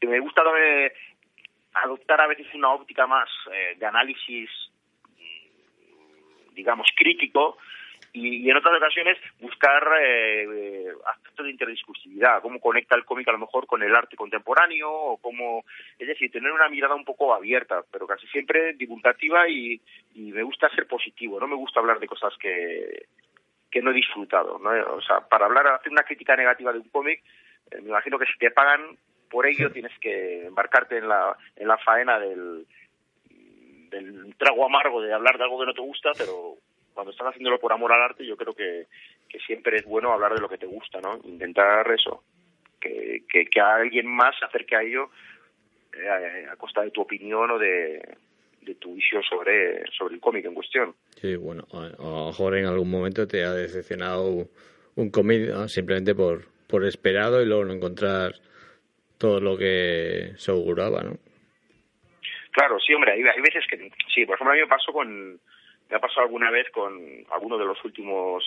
Me 0.00 0.18
gusta 0.20 0.42
adoptar 1.74 2.20
a 2.20 2.26
veces 2.26 2.46
una 2.54 2.70
óptica 2.72 3.06
más 3.06 3.28
eh, 3.52 3.76
de 3.78 3.86
análisis, 3.86 4.50
digamos, 6.58 6.88
crítico, 6.96 7.56
y, 8.12 8.44
y 8.44 8.50
en 8.50 8.56
otras 8.56 8.76
ocasiones 8.76 9.16
buscar 9.40 9.82
eh, 10.02 10.42
eh, 10.42 10.86
aspectos 11.06 11.46
de 11.46 11.52
interdiscursividad, 11.52 12.42
cómo 12.42 12.58
conecta 12.58 12.96
el 12.96 13.04
cómic 13.04 13.28
a 13.28 13.32
lo 13.32 13.38
mejor 13.38 13.66
con 13.66 13.82
el 13.82 13.94
arte 13.94 14.16
contemporáneo, 14.16 14.90
o 14.90 15.16
cómo, 15.18 15.64
es 15.98 16.08
decir, 16.08 16.30
tener 16.30 16.50
una 16.50 16.68
mirada 16.68 16.96
un 16.96 17.04
poco 17.04 17.32
abierta, 17.32 17.82
pero 17.92 18.06
casi 18.06 18.26
siempre 18.26 18.72
divulgativa 18.74 19.48
y, 19.48 19.80
y 20.14 20.32
me 20.32 20.42
gusta 20.42 20.68
ser 20.70 20.86
positivo, 20.86 21.38
no 21.38 21.46
me 21.46 21.54
gusta 21.56 21.80
hablar 21.80 22.00
de 22.00 22.08
cosas 22.08 22.34
que, 22.40 23.06
que 23.70 23.80
no 23.80 23.92
he 23.92 23.94
disfrutado, 23.94 24.58
¿no? 24.58 24.70
O 24.94 25.00
sea, 25.02 25.20
para 25.20 25.46
hablar, 25.46 25.66
hacer 25.68 25.92
una 25.92 26.02
crítica 26.02 26.34
negativa 26.34 26.72
de 26.72 26.80
un 26.80 26.88
cómic, 26.88 27.22
eh, 27.70 27.80
me 27.82 27.90
imagino 27.90 28.18
que 28.18 28.26
si 28.26 28.36
te 28.38 28.50
pagan 28.50 28.98
por 29.30 29.46
ello 29.46 29.70
tienes 29.70 29.92
que 30.00 30.46
embarcarte 30.46 30.96
en 30.96 31.06
la, 31.06 31.36
en 31.56 31.68
la 31.68 31.76
faena 31.78 32.18
del, 32.18 32.66
del 33.90 34.34
trago 34.36 34.64
amargo 34.64 35.00
de 35.00 35.12
hablar 35.12 35.38
de 35.38 35.44
algo 35.44 35.60
que 35.60 35.66
no 35.66 35.74
te 35.74 35.80
gusta, 35.80 36.10
pero 36.16 36.56
cuando 36.94 37.12
estás 37.12 37.28
haciéndolo 37.28 37.60
por 37.60 37.72
amor 37.72 37.92
al 37.92 38.02
arte, 38.02 38.26
yo 38.26 38.36
creo 38.36 38.54
que, 38.54 38.86
que 39.28 39.38
siempre 39.40 39.76
es 39.76 39.84
bueno 39.84 40.12
hablar 40.12 40.34
de 40.34 40.40
lo 40.40 40.48
que 40.48 40.58
te 40.58 40.66
gusta, 40.66 41.00
¿no? 41.00 41.20
Intentar 41.24 41.90
eso, 41.92 42.24
que, 42.80 43.22
que, 43.28 43.46
que 43.46 43.60
alguien 43.60 44.06
más 44.06 44.36
se 44.38 44.44
acerque 44.44 44.76
a 44.76 44.82
ello 44.82 45.10
eh, 45.92 46.46
a 46.50 46.56
costa 46.56 46.82
de 46.82 46.90
tu 46.90 47.00
opinión 47.00 47.50
o 47.50 47.58
de, 47.58 48.02
de 48.62 48.74
tu 48.74 48.94
visión 48.94 49.22
sobre, 49.22 49.84
sobre 49.96 50.14
el 50.14 50.20
cómic 50.20 50.44
en 50.44 50.54
cuestión. 50.54 50.94
Sí, 51.20 51.36
bueno, 51.36 51.66
a, 51.72 51.88
lo 51.98 52.26
mejor 52.26 52.56
en 52.56 52.66
algún 52.66 52.90
momento 52.90 53.26
te 53.26 53.44
ha 53.44 53.52
decepcionado 53.52 54.48
un 54.96 55.10
cómic 55.10 55.68
simplemente 55.68 56.14
por, 56.14 56.46
por 56.66 56.84
esperado 56.84 57.42
y 57.42 57.46
luego 57.46 57.64
no 57.64 57.72
encontrar 57.72 58.34
todo 59.16 59.40
lo 59.40 59.56
que 59.56 60.32
se 60.36 60.50
auguraba, 60.50 61.02
¿no? 61.02 61.18
Claro, 62.58 62.80
sí, 62.80 62.92
hombre, 62.92 63.12
hay, 63.12 63.40
veces 63.40 63.64
que 63.68 63.76
sí, 64.12 64.26
por 64.26 64.34
ejemplo, 64.34 64.50
a 64.50 64.56
mí 64.56 64.60
me 64.62 64.66
pasó 64.66 64.92
con 64.92 65.38
me 65.88 65.96
ha 65.96 66.00
pasado 66.00 66.22
alguna 66.22 66.50
vez 66.50 66.68
con 66.70 66.92
alguno 67.30 67.56
de 67.56 67.64
los 67.64 67.82
últimos 67.84 68.42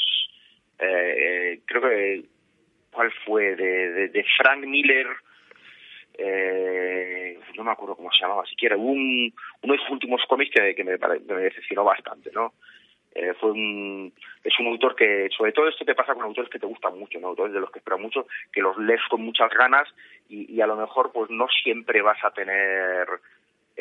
eh, 0.78 1.62
creo 1.66 1.82
que 1.82 2.26
cuál 2.92 3.10
fue 3.26 3.56
de, 3.56 4.26
Frank 4.36 4.66
Miller 4.66 5.08
eh, 6.18 7.40
no 7.56 7.64
me 7.64 7.72
acuerdo 7.72 7.96
cómo 7.96 8.12
se 8.12 8.22
llamaba 8.22 8.46
siquiera 8.48 8.76
un 8.76 9.34
uno 9.62 9.74
de 9.74 9.80
sus 9.80 9.92
últimos 9.92 10.22
cómics 10.28 10.52
que, 10.76 10.84
me, 10.84 10.98
me 10.98 11.42
decepcionó 11.44 11.86
bastante 11.86 12.32
no 12.34 12.54
eh, 13.16 13.34
fue 13.40 13.52
un 13.52 14.14
es 14.44 14.60
un 14.60 14.68
autor 14.68 14.94
que 14.94 15.30
sobre 15.36 15.54
todo 15.54 15.70
esto 15.70 15.86
te 15.86 15.96
pasa 15.96 16.14
con 16.14 16.24
autores 16.24 16.52
que 16.52 16.60
te 16.60 16.68
gustan 16.68 17.00
mucho 17.00 17.18
no 17.22 17.30
autores 17.30 17.54
de 17.54 17.62
los 17.62 17.72
que 17.72 17.80
esperas 17.80 18.02
mucho 18.02 18.28
que 18.52 18.62
los 18.62 18.78
lees 18.78 19.02
con 19.10 19.22
muchas 19.22 19.50
ganas 19.52 19.88
y, 20.28 20.54
y 20.54 20.60
a 20.60 20.68
lo 20.68 20.76
mejor 20.76 21.14
pues 21.14 21.30
no 21.32 21.48
siempre 21.64 22.02
vas 22.02 22.22
a 22.26 22.32
tener 22.32 23.08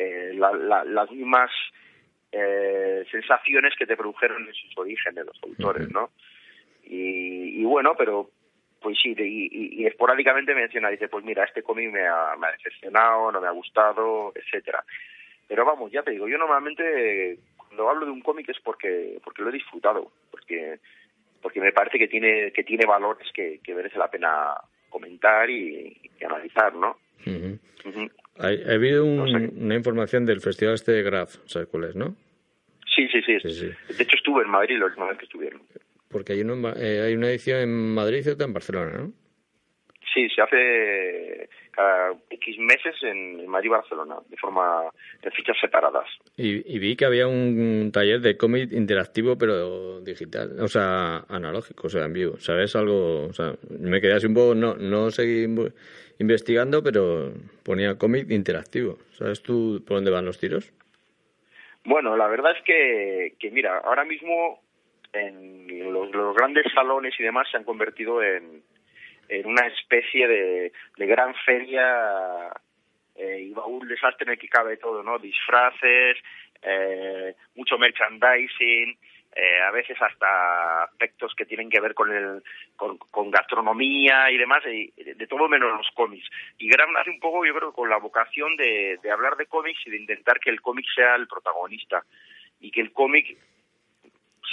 eh, 0.01 0.33
la- 0.35 0.53
la- 0.53 0.83
las 0.83 1.11
mismas 1.11 1.51
eh, 2.31 3.03
sensaciones 3.11 3.73
que 3.77 3.85
te 3.85 3.97
produjeron 3.97 4.47
en 4.47 4.53
sus 4.53 4.77
orígenes 4.77 5.25
los 5.25 5.39
autores, 5.43 5.89
¿no? 5.91 6.11
Y, 6.83 7.61
y 7.61 7.63
bueno, 7.65 7.93
pero 7.97 8.29
pues 8.81 8.97
sí, 9.01 9.13
y, 9.17 9.21
y- 9.51 9.81
y 9.81 9.85
esporádicamente 9.85 10.55
menciona, 10.55 10.89
dice, 10.89 11.07
pues 11.07 11.23
mira, 11.23 11.43
este 11.43 11.61
cómic 11.61 11.91
me 11.91 12.07
ha, 12.07 12.35
me 12.39 12.47
ha 12.47 12.51
decepcionado, 12.53 13.31
no 13.31 13.39
me 13.41 13.47
ha 13.47 13.51
gustado, 13.51 14.31
etcétera. 14.33 14.83
Pero 15.47 15.65
vamos, 15.65 15.91
ya 15.91 16.01
te 16.03 16.11
digo, 16.11 16.27
yo 16.27 16.37
normalmente 16.37 17.37
cuando 17.57 17.89
hablo 17.89 18.05
de 18.05 18.11
un 18.11 18.21
cómic 18.21 18.47
es 18.49 18.59
porque 18.63 19.19
porque 19.23 19.41
lo 19.43 19.49
he 19.49 19.53
disfrutado, 19.53 20.11
porque 20.31 20.79
porque 21.41 21.59
me 21.59 21.71
parece 21.73 21.99
que 21.99 22.07
tiene 22.07 22.51
que 22.53 22.63
tiene 22.63 22.85
valores 22.85 23.27
que, 23.33 23.59
que 23.63 23.75
merece 23.75 23.97
la 23.99 24.09
pena 24.09 24.53
comentar 24.89 25.49
y, 25.49 25.99
y 26.19 26.23
analizar, 26.23 26.73
¿no? 26.73 26.97
Ujú. 27.85 28.09
Ha, 28.37 28.47
ha 28.47 28.73
habido 28.73 29.05
un- 29.05 29.17
No 29.17 29.27
sé. 29.27 29.51
una 29.55 29.75
información 29.75 30.25
del 30.25 30.41
festival 30.41 30.75
este 30.75 30.91
de 30.93 31.03
Graf, 31.03 31.37
¿sabes 31.45 31.67
cuál 31.67 31.85
es, 31.85 31.95
no? 31.95 32.15
Sí, 32.95 33.07
sí, 33.11 33.21
sí, 33.25 33.37
Sí, 33.41 33.49
sí. 33.53 33.93
De 33.95 34.03
hecho 34.03 34.15
estuve 34.17 34.43
en 34.43 34.49
Madrid 34.49 34.77
la 34.79 34.85
última 34.85 35.07
vez 35.07 35.17
que 35.17 35.25
estuvieron. 35.25 35.61
Porque 36.09 36.33
hay, 36.33 36.41
uno 36.41 36.73
eh, 36.75 37.01
hay 37.01 37.13
una 37.15 37.29
edición 37.29 37.59
en 37.59 37.93
Madrid 37.93 38.23
y 38.25 38.29
otra 38.29 38.45
en 38.45 38.53
Barcelona, 38.53 38.91
¿no? 38.97 39.13
Sí, 40.13 40.27
se 40.29 40.41
hace 40.41 41.49
cada 41.71 42.13
X 42.29 42.57
meses 42.59 42.95
en 43.01 43.47
Madrid 43.47 43.67
y 43.67 43.71
Barcelona, 43.71 44.15
de 44.27 44.35
forma 44.35 44.89
de 45.21 45.31
fichas 45.31 45.57
separadas. 45.59 46.05
Y, 46.35 46.79
vi 46.79 46.95
que 46.97 47.05
había 47.05 47.27
un 47.27 47.91
taller 47.93 48.19
de 48.19 48.35
cómic 48.35 48.71
interactivo, 48.73 49.37
pero 49.37 50.01
digital, 50.01 50.59
o 50.59 50.67
sea, 50.67 51.23
analógico, 51.29 51.87
o 51.87 51.89
sea, 51.89 52.05
en 52.05 52.13
vivo. 52.13 52.37
¿Sabes 52.39 52.75
algo? 52.75 53.27
O 53.27 53.33
sea, 53.33 53.53
me 53.79 54.01
quedé 54.01 54.13
así 54.13 54.27
un 54.27 54.33
poco, 54.33 54.53
no, 54.53 54.75
no 54.75 55.11
seguí 55.11 55.47
investigando, 56.19 56.83
pero 56.83 57.31
ponía 57.63 57.97
cómic 57.97 58.29
interactivo. 58.31 58.97
¿Sabes 59.11 59.41
tú 59.41 59.81
por 59.87 59.97
dónde 59.97 60.11
van 60.11 60.25
los 60.25 60.39
tiros? 60.39 60.73
Bueno, 61.85 62.17
la 62.17 62.27
verdad 62.27 62.51
es 62.57 62.63
que, 62.63 63.35
que 63.39 63.49
mira, 63.49 63.77
ahora 63.79 64.03
mismo 64.03 64.59
en 65.13 65.91
los, 65.91 66.11
los 66.11 66.35
grandes 66.35 66.65
salones 66.73 67.13
y 67.17 67.23
demás 67.23 67.47
se 67.49 67.57
han 67.57 67.63
convertido 67.63 68.21
en, 68.21 68.61
en 69.31 69.47
una 69.47 69.65
especie 69.67 70.27
de, 70.27 70.71
gran 70.97 71.33
feria 71.45 72.51
eh, 73.15 73.47
y 73.49 73.53
un 73.53 73.87
desastre 73.87 74.25
en 74.25 74.31
el 74.33 74.39
que 74.39 74.49
cabe 74.49 74.75
todo, 74.75 75.01
¿no? 75.03 75.17
Disfraces, 75.19 76.17
eh, 76.61 77.33
mucho 77.55 77.77
merchandising, 77.77 78.97
eh, 79.33 79.61
a 79.65 79.71
veces 79.71 79.97
hasta 80.01 80.83
aspectos 80.83 81.33
que 81.33 81.45
tienen 81.45 81.69
que 81.69 81.79
ver 81.79 81.93
con 81.93 82.11
el 82.11 82.43
con, 82.75 83.31
gastronomía 83.31 84.29
y 84.31 84.37
demás, 84.37 84.63
de 84.65 85.27
todo 85.29 85.47
menos 85.47 85.77
los 85.77 85.89
cómics. 85.95 86.27
Y 86.57 86.67
gran 86.67 86.95
hace 86.97 87.09
un 87.09 87.19
poco, 87.21 87.45
yo 87.45 87.55
creo, 87.55 87.71
con 87.71 87.89
la 87.89 87.97
vocación 87.97 88.57
de, 88.57 88.99
de 89.01 89.11
hablar 89.11 89.37
de 89.37 89.45
cómics 89.45 89.79
y 89.85 89.91
de 89.91 89.97
intentar 89.97 90.41
que 90.41 90.49
el 90.49 90.59
cómic 90.59 90.85
sea 90.93 91.15
el 91.15 91.27
protagonista 91.27 92.03
y 92.59 92.69
que 92.69 92.81
el 92.81 92.91
cómic 92.91 93.37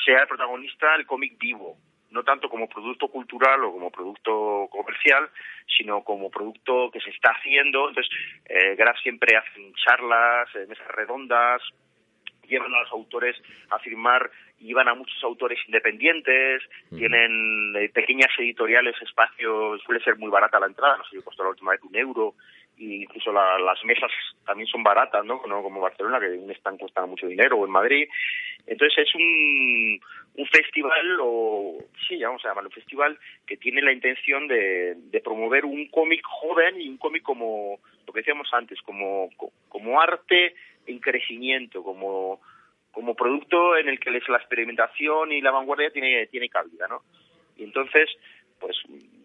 sea 0.04 0.22
el 0.22 0.28
protagonista, 0.28 0.94
el 0.94 1.04
cómic 1.04 1.36
vivo, 1.36 1.76
no 2.10 2.22
tanto 2.22 2.48
como 2.48 2.68
producto 2.68 3.08
cultural 3.08 3.64
o 3.64 3.72
como 3.72 3.90
producto 3.90 4.68
comercial, 4.70 5.28
sino 5.76 6.02
como 6.02 6.30
producto 6.30 6.90
que 6.90 7.00
se 7.00 7.10
está 7.10 7.30
haciendo. 7.32 7.88
Entonces, 7.88 8.12
eh, 8.46 8.74
Graf 8.76 8.96
siempre 9.02 9.36
hacen 9.36 9.72
charlas, 9.74 10.48
eh, 10.54 10.66
mesas 10.68 10.88
redondas, 10.88 11.62
llevan 12.48 12.74
a 12.74 12.80
los 12.80 12.92
autores 12.92 13.36
a 13.70 13.78
firmar, 13.78 14.30
llevan 14.58 14.88
a 14.88 14.94
muchos 14.94 15.22
autores 15.22 15.58
independientes, 15.66 16.62
tienen 16.90 17.74
eh, 17.76 17.88
pequeñas 17.90 18.30
editoriales, 18.38 18.96
espacios, 19.02 19.82
suele 19.82 20.02
ser 20.02 20.16
muy 20.16 20.30
barata 20.30 20.58
la 20.58 20.66
entrada, 20.66 20.96
no 20.96 21.04
sé 21.04 21.16
si 21.16 21.22
costó 21.22 21.44
la 21.44 21.50
última 21.50 21.72
vez 21.72 21.82
un 21.82 21.94
euro, 21.94 22.34
incluso 22.78 23.32
las 23.32 23.84
mesas 23.84 24.10
también 24.44 24.66
son 24.66 24.82
baratas, 24.82 25.24
¿no? 25.24 25.40
Como 25.40 25.80
Barcelona, 25.80 26.20
que 26.20 26.30
un 26.30 26.50
stand 26.52 26.78
cuesta 26.78 27.04
mucho 27.06 27.26
dinero, 27.26 27.56
o 27.56 27.64
en 27.64 27.72
Madrid. 27.72 28.08
Entonces 28.66 29.06
es 29.06 29.14
un, 29.14 30.00
un 30.36 30.46
festival, 30.46 31.18
o 31.20 31.78
sí, 32.06 32.22
vamos 32.22 32.44
a 32.44 32.48
llamarlo 32.48 32.68
un 32.68 32.74
festival, 32.74 33.18
que 33.46 33.56
tiene 33.56 33.82
la 33.82 33.92
intención 33.92 34.46
de, 34.46 34.94
de 34.96 35.20
promover 35.20 35.64
un 35.64 35.88
cómic 35.88 36.24
joven 36.24 36.80
y 36.80 36.88
un 36.88 36.98
cómic 36.98 37.22
como 37.22 37.78
lo 38.06 38.12
que 38.12 38.20
decíamos 38.20 38.48
antes, 38.52 38.80
como, 38.82 39.30
como 39.68 40.00
arte 40.00 40.54
en 40.86 40.98
crecimiento, 40.98 41.82
como, 41.82 42.40
como 42.92 43.14
producto 43.14 43.76
en 43.76 43.88
el 43.88 44.00
que 44.00 44.10
la 44.10 44.18
experimentación 44.18 45.32
y 45.32 45.40
la 45.40 45.50
vanguardia 45.50 45.90
tiene, 45.90 46.26
tiene 46.26 46.48
cabida, 46.48 46.88
¿no? 46.88 47.02
Y 47.56 47.64
entonces, 47.64 48.08
pues 48.58 48.76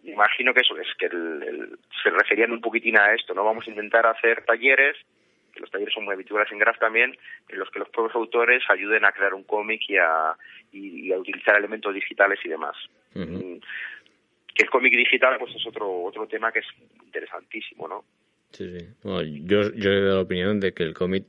imagino 0.04 0.54
que 0.54 0.62
eso 0.62 0.78
es 0.78 0.88
que 0.98 1.10
se 1.10 2.10
referían 2.10 2.52
un 2.52 2.62
poquitín 2.62 2.98
a 2.98 3.14
esto, 3.14 3.34
¿no? 3.34 3.44
Vamos 3.44 3.66
a 3.68 3.70
intentar 3.70 4.06
hacer 4.06 4.44
talleres, 4.46 4.98
que 5.54 5.60
los 5.60 5.72
talleres 5.72 5.94
son 5.94 6.06
muy 6.06 6.14
habituales 6.14 6.52
en 6.52 6.60
Graf 6.60 6.80
también, 6.80 7.16
en 7.48 7.60
los 7.60 7.70
que 7.70 7.80
los 7.80 7.90
propios 7.90 8.16
autores 8.16 8.64
ayuden 8.70 9.06
a 9.06 9.12
crear 9.12 9.34
un 9.34 9.44
cómic 9.44 9.82
y 9.88 9.98
a, 9.98 10.36
y, 10.72 11.12
a 11.12 11.18
utilizar 11.18 11.56
elementos 11.58 11.94
digitales 11.94 12.40
y 12.44 12.50
demás. 12.50 12.76
Mm, 13.14 13.58
que 14.56 14.64
el 14.64 14.70
cómic 14.70 14.96
digital 14.96 15.38
pues 15.40 15.56
es 15.56 15.66
otro 15.66 16.04
otro 16.04 16.28
tema 16.28 16.52
que 16.52 16.60
es 16.60 16.68
interesantísimo, 17.04 17.88
¿no? 17.88 18.04
Sí, 18.52 18.70
sí. 18.70 18.86
yo, 19.46 19.74
yo 19.74 19.92
he 19.92 20.02
dado 20.02 20.18
la 20.18 20.22
opinión 20.22 20.60
de 20.60 20.74
que 20.74 20.84
el 20.84 20.94
cómic 20.94 21.26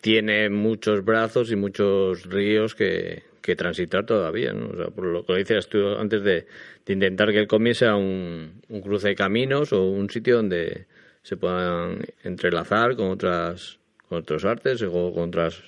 tiene 0.00 0.48
muchos 0.48 1.04
brazos 1.04 1.52
y 1.52 1.56
muchos 1.56 2.24
ríos 2.24 2.74
que, 2.74 3.22
que 3.42 3.56
transitar 3.56 4.04
todavía, 4.06 4.52
¿no? 4.52 4.68
O 4.68 4.76
sea, 4.76 4.86
por 4.86 5.04
lo 5.04 5.24
que 5.24 5.36
dices 5.36 5.68
tú 5.68 5.96
antes 5.98 6.22
de, 6.22 6.46
intentar 6.86 7.30
que 7.30 7.38
el 7.38 7.46
cómic 7.46 7.74
sea 7.74 7.96
un, 7.96 8.62
cruce 8.82 9.08
de 9.08 9.14
caminos 9.14 9.72
o 9.72 9.84
un 9.84 10.10
sitio 10.10 10.36
donde 10.36 10.86
se 11.22 11.36
puedan 11.36 12.00
entrelazar 12.24 12.96
con 12.96 13.10
otras 13.10 13.78
con 14.08 14.18
otros 14.18 14.44
artes 14.44 14.82
o 14.82 15.12
con 15.12 15.28
otras 15.28 15.62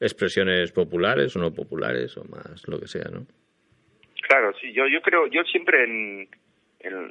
expresiones 0.00 0.72
populares 0.72 1.36
o 1.36 1.38
no 1.38 1.54
populares 1.54 2.16
o 2.16 2.24
más 2.24 2.66
lo 2.66 2.80
que 2.80 2.88
sea, 2.88 3.08
¿no? 3.10 3.26
Claro, 4.22 4.52
sí, 4.60 4.72
yo 4.72 4.88
yo 4.88 5.00
creo, 5.00 5.26
yo 5.28 5.44
siempre 5.44 5.84
en, 5.84 6.28
en 6.80 7.10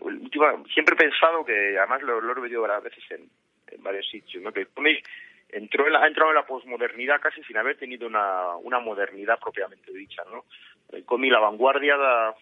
siempre 0.73 0.95
he 0.95 0.97
pensado 0.97 1.45
que 1.45 1.77
además 1.77 2.01
lo, 2.01 2.19
lo 2.19 2.37
he 2.37 2.41
visto 2.41 2.61
varias 2.61 2.83
veces 2.83 3.03
en, 3.11 3.29
en 3.71 3.83
varios 3.83 4.07
sitios, 4.09 4.43
¿no? 4.43 4.51
Que 4.51 4.61
el 4.61 4.67
cómic 4.67 5.07
entró 5.53 5.85
en 5.87 5.93
la, 5.93 6.03
ha 6.03 6.07
entrado 6.07 6.31
en 6.31 6.35
la 6.35 6.45
posmodernidad 6.45 7.21
casi 7.21 7.43
sin 7.43 7.57
haber 7.57 7.77
tenido 7.77 8.07
una, 8.07 8.55
una 8.57 8.79
modernidad 8.79 9.39
propiamente 9.39 9.93
dicha, 9.93 10.23
¿no? 10.31 10.45
El 10.91 11.05
cómic 11.05 11.31
La 11.31 11.39
Vanguardia 11.39 11.95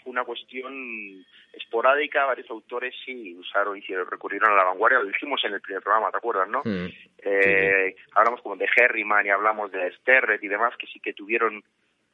fue 0.04 0.12
una 0.12 0.26
cuestión 0.26 1.26
esporádica, 1.54 2.26
varios 2.26 2.50
autores 2.50 2.94
sí 3.06 3.36
usaron, 3.36 3.78
hicieron, 3.78 4.10
recurrieron 4.10 4.52
a 4.52 4.56
La 4.56 4.64
Vanguardia, 4.64 5.00
lo 5.00 5.06
dijimos 5.06 5.42
en 5.46 5.54
el 5.54 5.62
primer 5.62 5.82
programa, 5.82 6.12
¿te 6.12 6.18
acuerdas, 6.18 6.50
no? 6.50 6.62
Mm, 6.64 6.88
eh, 7.24 7.96
Hablamos 8.16 8.42
como 8.42 8.58
de 8.58 8.68
Herriman 8.76 9.26
y 9.26 9.30
hablamos 9.30 9.72
de 9.72 9.92
Sterret 9.94 10.44
y 10.44 10.48
demás, 10.48 10.76
que 10.78 10.88
sí 10.88 11.00
que 11.00 11.14
tuvieron 11.14 11.64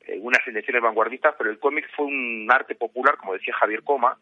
eh, 0.01 0.17
unas 0.19 0.45
intenciones 0.45 0.83
vanguardistas, 0.83 1.35
pero 1.37 1.49
el 1.49 1.59
cómic 1.59 1.89
fue 1.95 2.05
un 2.05 2.47
arte 2.51 2.75
popular, 2.75 3.17
como 3.17 3.33
decía 3.33 3.55
Javier 3.55 3.83
Coma, 3.83 4.17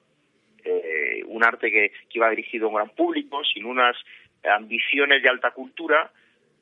eh, 0.64 1.22
un 1.28 1.44
arte 1.44 1.70
que, 1.70 1.90
que 1.90 2.18
iba 2.18 2.30
dirigido 2.30 2.68
a 2.68 2.70
un 2.70 2.76
gran 2.76 2.90
público, 2.90 3.44
sin 3.44 3.66
unas 3.66 3.96
ambiciones 4.44 5.24
de 5.24 5.30
alta 5.30 5.52
cultura, 5.52 6.12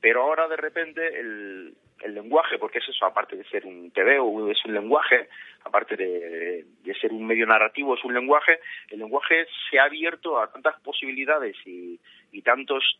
pero 0.03 0.23
ahora 0.23 0.49
de 0.49 0.57
repente 0.57 1.17
el, 1.17 1.73
lenguaje, 2.13 2.59
porque 2.59 2.79
es 2.79 2.89
eso, 2.89 3.05
aparte 3.05 3.37
de 3.37 3.45
ser 3.45 3.65
un 3.65 3.89
TV 3.91 4.19
o 4.19 4.51
es 4.51 4.57
un 4.65 4.73
lenguaje, 4.73 5.29
aparte 5.63 5.95
de, 5.95 6.65
ser 6.99 7.13
un 7.13 7.25
medio 7.25 7.45
narrativo, 7.45 7.95
es 7.95 8.03
un 8.03 8.13
lenguaje, 8.13 8.59
el 8.89 8.99
lenguaje 8.99 9.45
se 9.69 9.79
ha 9.79 9.85
abierto 9.85 10.37
a 10.37 10.51
tantas 10.51 10.77
posibilidades 10.81 11.55
y, 11.65 11.97
tantos 12.43 12.99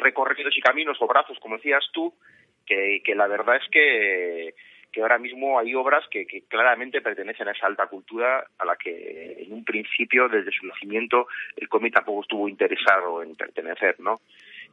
recorridos 0.00 0.56
y 0.56 0.62
caminos 0.62 0.96
o 1.00 1.06
brazos, 1.06 1.38
como 1.40 1.56
decías 1.56 1.84
tú, 1.92 2.14
que, 2.64 3.02
que 3.04 3.14
la 3.14 3.26
verdad 3.26 3.56
es 3.56 3.68
que, 3.70 4.54
que 4.90 5.02
ahora 5.02 5.18
mismo 5.18 5.58
hay 5.58 5.74
obras 5.74 6.08
que, 6.10 6.26
que, 6.26 6.40
claramente 6.48 7.02
pertenecen 7.02 7.48
a 7.48 7.52
esa 7.52 7.66
alta 7.66 7.86
cultura 7.86 8.46
a 8.58 8.64
la 8.64 8.76
que 8.76 9.42
en 9.42 9.52
un 9.52 9.62
principio, 9.62 10.30
desde 10.30 10.52
su 10.52 10.66
nacimiento, 10.66 11.28
el 11.58 11.68
cómic 11.68 11.92
tampoco 11.92 12.22
estuvo 12.22 12.48
interesado 12.48 13.22
en 13.22 13.36
pertenecer, 13.36 14.00
¿no? 14.00 14.20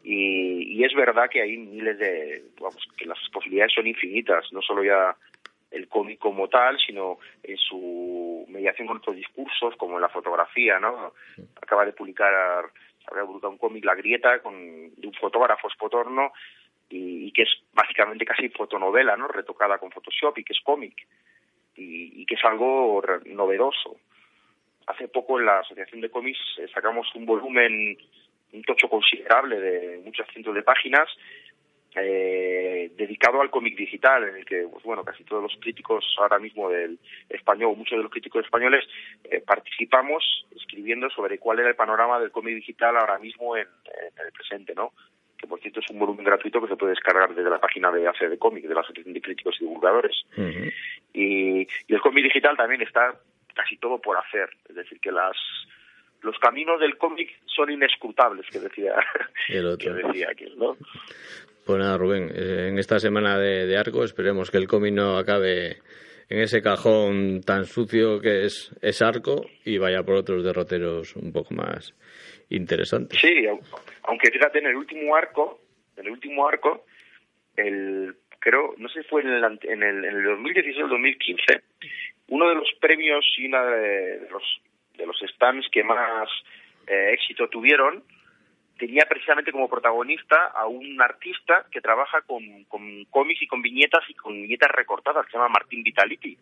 Y, 0.08 0.78
y, 0.78 0.84
es 0.84 0.94
verdad 0.94 1.28
que 1.32 1.42
hay 1.42 1.58
miles 1.58 1.98
de, 1.98 2.44
vamos, 2.62 2.78
que 2.96 3.06
las 3.06 3.18
posibilidades 3.34 3.74
son 3.74 3.88
infinitas, 3.88 4.46
no 4.54 4.62
solo 4.62 4.84
ya 4.84 5.16
el 5.72 5.88
cómic 5.88 6.20
como 6.20 6.48
tal, 6.48 6.78
sino 6.78 7.18
en 7.42 7.58
su 7.58 8.46
mediación 8.48 8.88
con 8.88 8.98
otros 8.98 9.16
discursos, 9.16 9.76
como 9.78 9.96
en 9.96 10.02
la 10.02 10.10
fotografía, 10.10 10.80
¿no? 10.80 11.12
Acaba 11.60 11.86
de 11.86 11.94
publicar, 11.94 12.66
acaba 13.04 13.22
de 13.22 13.28
publicar 13.28 13.50
un 13.50 13.58
cómic, 13.58 13.84
La 13.84 13.96
Grieta, 13.96 14.44
con, 14.44 14.94
de 14.96 15.08
un 15.08 15.14
fotógrafo 15.16 15.70
espotorno, 15.70 16.34
y, 16.88 17.26
y, 17.26 17.32
que 17.32 17.42
es 17.42 17.50
básicamente 17.74 18.26
casi 18.26 18.50
fotonovela, 18.50 19.18
¿no? 19.18 19.28
Retocada 19.28 19.80
con 19.80 19.90
Photoshop 19.90 20.38
y 20.38 20.44
que 20.44 20.54
es 20.54 20.62
cómic, 20.62 21.08
y, 21.76 22.22
y 22.22 22.26
que 22.28 22.36
es 22.36 22.46
algo 22.46 23.02
novedoso. 23.26 23.98
Hace 24.86 25.08
poco 25.08 25.40
en 25.40 25.48
la 25.48 25.62
Asociación 25.62 26.00
de 26.00 26.12
Cómics 26.12 26.40
eh, 26.60 26.68
sacamos 26.72 27.08
un 27.16 27.26
volumen 27.26 27.98
un 28.56 28.64
tocho 28.64 28.88
considerable 28.88 29.60
de 29.60 30.02
muchos 30.04 30.28
cientos 30.32 30.56
de 30.56 30.64
páginas 30.64 31.10
eh, 31.98 32.92
dedicado 32.98 33.42
al 33.42 33.50
cómic 33.50 33.78
digital, 33.78 34.28
en 34.28 34.36
el 34.36 34.46
que, 34.46 34.68
pues 34.70 34.84
bueno, 34.84 35.04
casi 35.06 35.24
todos 35.24 35.42
los 35.42 35.56
críticos 35.62 36.04
ahora 36.20 36.40
mismo 36.40 36.70
del 36.70 37.00
español, 37.30 37.78
muchos 37.78 37.98
de 37.98 38.04
los 38.04 38.12
críticos 38.12 38.44
españoles, 38.44 38.84
eh, 39.24 39.40
participamos 39.40 40.46
escribiendo 40.56 41.10
sobre 41.10 41.40
cuál 41.40 41.60
era 41.60 41.70
el 41.70 41.76
panorama 41.76 42.20
del 42.20 42.32
cómic 42.32 42.56
digital 42.56 42.98
ahora 42.98 43.18
mismo 43.18 43.56
en, 43.56 43.64
en, 43.64 44.26
el 44.26 44.32
presente, 44.34 44.74
¿no? 44.76 44.92
Que 45.38 45.48
por 45.48 45.62
cierto 45.62 45.80
es 45.80 45.90
un 45.90 46.00
volumen 46.00 46.26
gratuito 46.26 46.62
que 46.62 46.68
se 46.68 46.76
puede 46.76 46.92
descargar 46.92 47.34
desde 47.34 47.50
la 47.50 47.60
página 47.60 47.90
de 47.92 48.08
ACD 48.08 48.38
Cómic, 48.38 48.66
de 48.66 48.74
la 48.74 48.82
Asociación 48.82 49.14
de 49.14 49.22
Críticos 49.22 49.56
y 49.60 49.64
Divulgadores. 49.64 50.26
Uh 50.36 50.42
-huh. 50.42 50.74
y, 51.14 51.62
y 51.88 51.94
el 51.94 52.02
cómic 52.02 52.26
digital 52.26 52.58
también 52.58 52.82
está 52.82 53.16
casi 53.54 53.78
todo 53.78 54.00
por 54.00 54.18
hacer, 54.18 54.50
es 54.68 54.76
decir, 54.76 55.00
que 55.00 55.12
las 55.14 55.38
los 56.26 56.38
caminos 56.40 56.80
del 56.80 56.98
cómic 56.98 57.30
son 57.46 57.72
inescrutables, 57.72 58.46
que 58.52 58.60
decía, 58.60 58.96
el 59.50 59.66
otro. 59.68 59.96
que 59.96 60.04
decía 60.08 60.30
aquel, 60.32 60.58
¿no? 60.58 60.76
Pues 61.66 61.80
nada, 61.80 61.98
Rubén, 61.98 62.30
eh, 62.34 62.68
en 62.70 62.78
esta 62.78 63.00
semana 63.00 63.38
de, 63.38 63.66
de 63.66 63.78
Arco 63.78 64.04
esperemos 64.04 64.52
que 64.52 64.58
el 64.58 64.68
cómic 64.68 64.94
no 64.94 65.18
acabe 65.18 65.78
en 66.30 66.40
ese 66.40 66.62
cajón 66.62 67.42
tan 67.42 67.66
sucio 67.66 68.20
que 68.20 68.46
es, 68.46 68.76
es 68.82 69.02
Arco 69.02 69.46
y 69.64 69.78
vaya 69.78 70.04
por 70.04 70.16
otros 70.16 70.44
derroteros 70.44 71.16
un 71.16 71.32
poco 71.32 71.54
más 71.54 71.94
interesantes. 72.50 73.20
Sí, 73.20 73.46
aunque 74.04 74.32
fíjate, 74.32 74.60
en 74.60 74.68
el 74.68 74.76
último 74.76 75.16
arco, 75.16 75.62
en 75.98 76.06
el 76.06 76.12
último 76.12 76.48
arco, 76.48 76.86
el 77.56 78.16
creo, 78.40 78.76
no 78.78 78.90
sé 78.90 79.02
si 79.02 79.10
fue 79.10 79.22
en 79.22 79.30
el, 79.30 79.44
en 79.44 79.84
el, 79.84 80.06
en 80.06 80.16
el 80.18 80.24
2016 80.24 80.84
o 80.84 80.88
2015, 80.88 81.62
uno 82.28 82.50
de 82.50 82.56
los 82.56 82.72
premios 82.80 83.26
y 83.38 83.48
una 83.48 83.66
de 83.66 84.28
los 84.30 84.44
de 84.98 85.06
los 85.06 85.18
stands 85.20 85.68
que 85.72 85.84
más 85.84 86.30
eh, 86.88 87.12
éxito 87.14 87.48
tuvieron, 87.50 88.04
tenía 88.78 89.06
precisamente 89.08 89.52
como 89.52 89.70
protagonista 89.70 90.48
a 90.48 90.68
un 90.68 91.02
artista 91.02 91.66
que 91.72 91.82
trabaja 91.82 92.22
con, 92.22 92.66
con 92.66 93.06
cómics 93.06 93.42
y 93.44 93.48
con 93.48 93.62
viñetas 93.62 94.04
y 94.10 94.14
con 94.14 94.34
viñetas 94.34 94.72
recortadas, 94.72 95.26
que 95.26 95.32
se 95.32 95.38
llama 95.38 95.50
Martín 95.50 95.84
Vitality. 95.84 96.38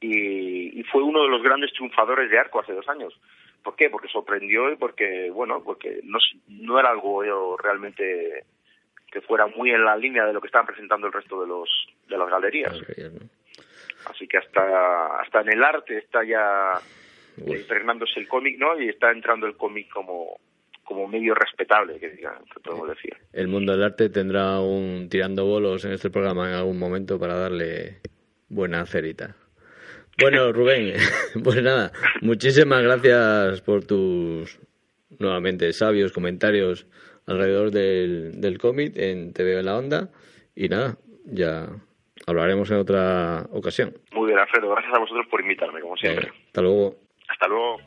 Y, 0.00 0.80
y 0.80 0.82
fue 0.84 1.02
uno 1.02 1.22
de 1.22 1.28
los 1.28 1.42
grandes 1.42 1.72
triunfadores 1.72 2.30
de 2.30 2.38
Arco 2.38 2.60
hace 2.60 2.72
dos 2.72 2.88
años. 2.88 3.18
¿Por 3.64 3.74
qué? 3.74 3.90
Porque 3.90 4.08
sorprendió 4.08 4.70
y 4.70 4.76
porque, 4.76 5.30
bueno, 5.30 5.62
porque 5.64 6.00
no, 6.04 6.18
no 6.46 6.78
era 6.78 6.90
algo 6.90 7.24
eh, 7.24 7.56
realmente 7.62 8.44
que 9.10 9.20
fuera 9.22 9.46
muy 9.46 9.70
en 9.70 9.84
la 9.84 9.96
línea 9.96 10.24
de 10.24 10.32
lo 10.32 10.40
que 10.40 10.46
estaban 10.46 10.66
presentando 10.66 11.06
el 11.06 11.12
resto 11.12 11.40
de 11.40 11.46
los 11.48 11.68
de 12.08 12.18
las 12.18 12.28
galerías. 12.28 12.74
Así 14.06 14.28
que 14.28 14.38
hasta 14.38 15.20
hasta 15.20 15.40
en 15.40 15.52
el 15.52 15.64
arte 15.64 15.98
está 15.98 16.24
ya. 16.24 16.74
Eh, 17.46 17.60
impregnándose 17.60 18.20
el 18.20 18.28
cómic, 18.28 18.58
¿no? 18.58 18.80
Y 18.80 18.88
está 18.88 19.10
entrando 19.10 19.46
el 19.46 19.56
cómic 19.56 19.88
como 19.90 20.38
como 20.88 21.06
medio 21.06 21.34
respetable, 21.34 22.00
que 22.00 22.08
diga, 22.08 22.40
que 22.52 22.60
podemos 22.60 22.88
decir. 22.88 23.14
El 23.34 23.48
mundo 23.48 23.72
del 23.72 23.84
arte 23.84 24.08
tendrá 24.08 24.58
un 24.60 25.08
tirando 25.10 25.44
bolos 25.44 25.84
en 25.84 25.92
este 25.92 26.08
programa 26.08 26.48
en 26.48 26.54
algún 26.54 26.78
momento 26.78 27.20
para 27.20 27.36
darle 27.36 27.98
buena 28.48 28.86
cerita. 28.86 29.36
Bueno, 30.18 30.50
Rubén, 30.52 30.94
pues 31.44 31.62
nada, 31.62 31.92
muchísimas 32.22 32.82
gracias 32.82 33.60
por 33.60 33.84
tus 33.84 34.58
nuevamente 35.18 35.70
sabios 35.74 36.10
comentarios 36.10 36.86
alrededor 37.26 37.70
del, 37.70 38.40
del 38.40 38.56
cómic 38.56 38.96
en 38.96 39.34
TV 39.34 39.58
en 39.58 39.66
la 39.66 39.76
Onda. 39.76 40.08
Y 40.54 40.70
nada, 40.70 40.96
ya 41.26 41.68
hablaremos 42.26 42.70
en 42.70 42.78
otra 42.78 43.46
ocasión. 43.52 43.92
Muy 44.12 44.28
bien, 44.28 44.38
Alfredo, 44.38 44.70
gracias 44.70 44.94
a 44.94 45.00
vosotros 45.00 45.26
por 45.30 45.42
invitarme, 45.42 45.80
como 45.80 45.96
siempre. 45.98 46.30
Venga, 46.30 46.46
hasta 46.46 46.62
luego. 46.62 47.07
Hasta 47.28 47.46
luego. 47.48 47.78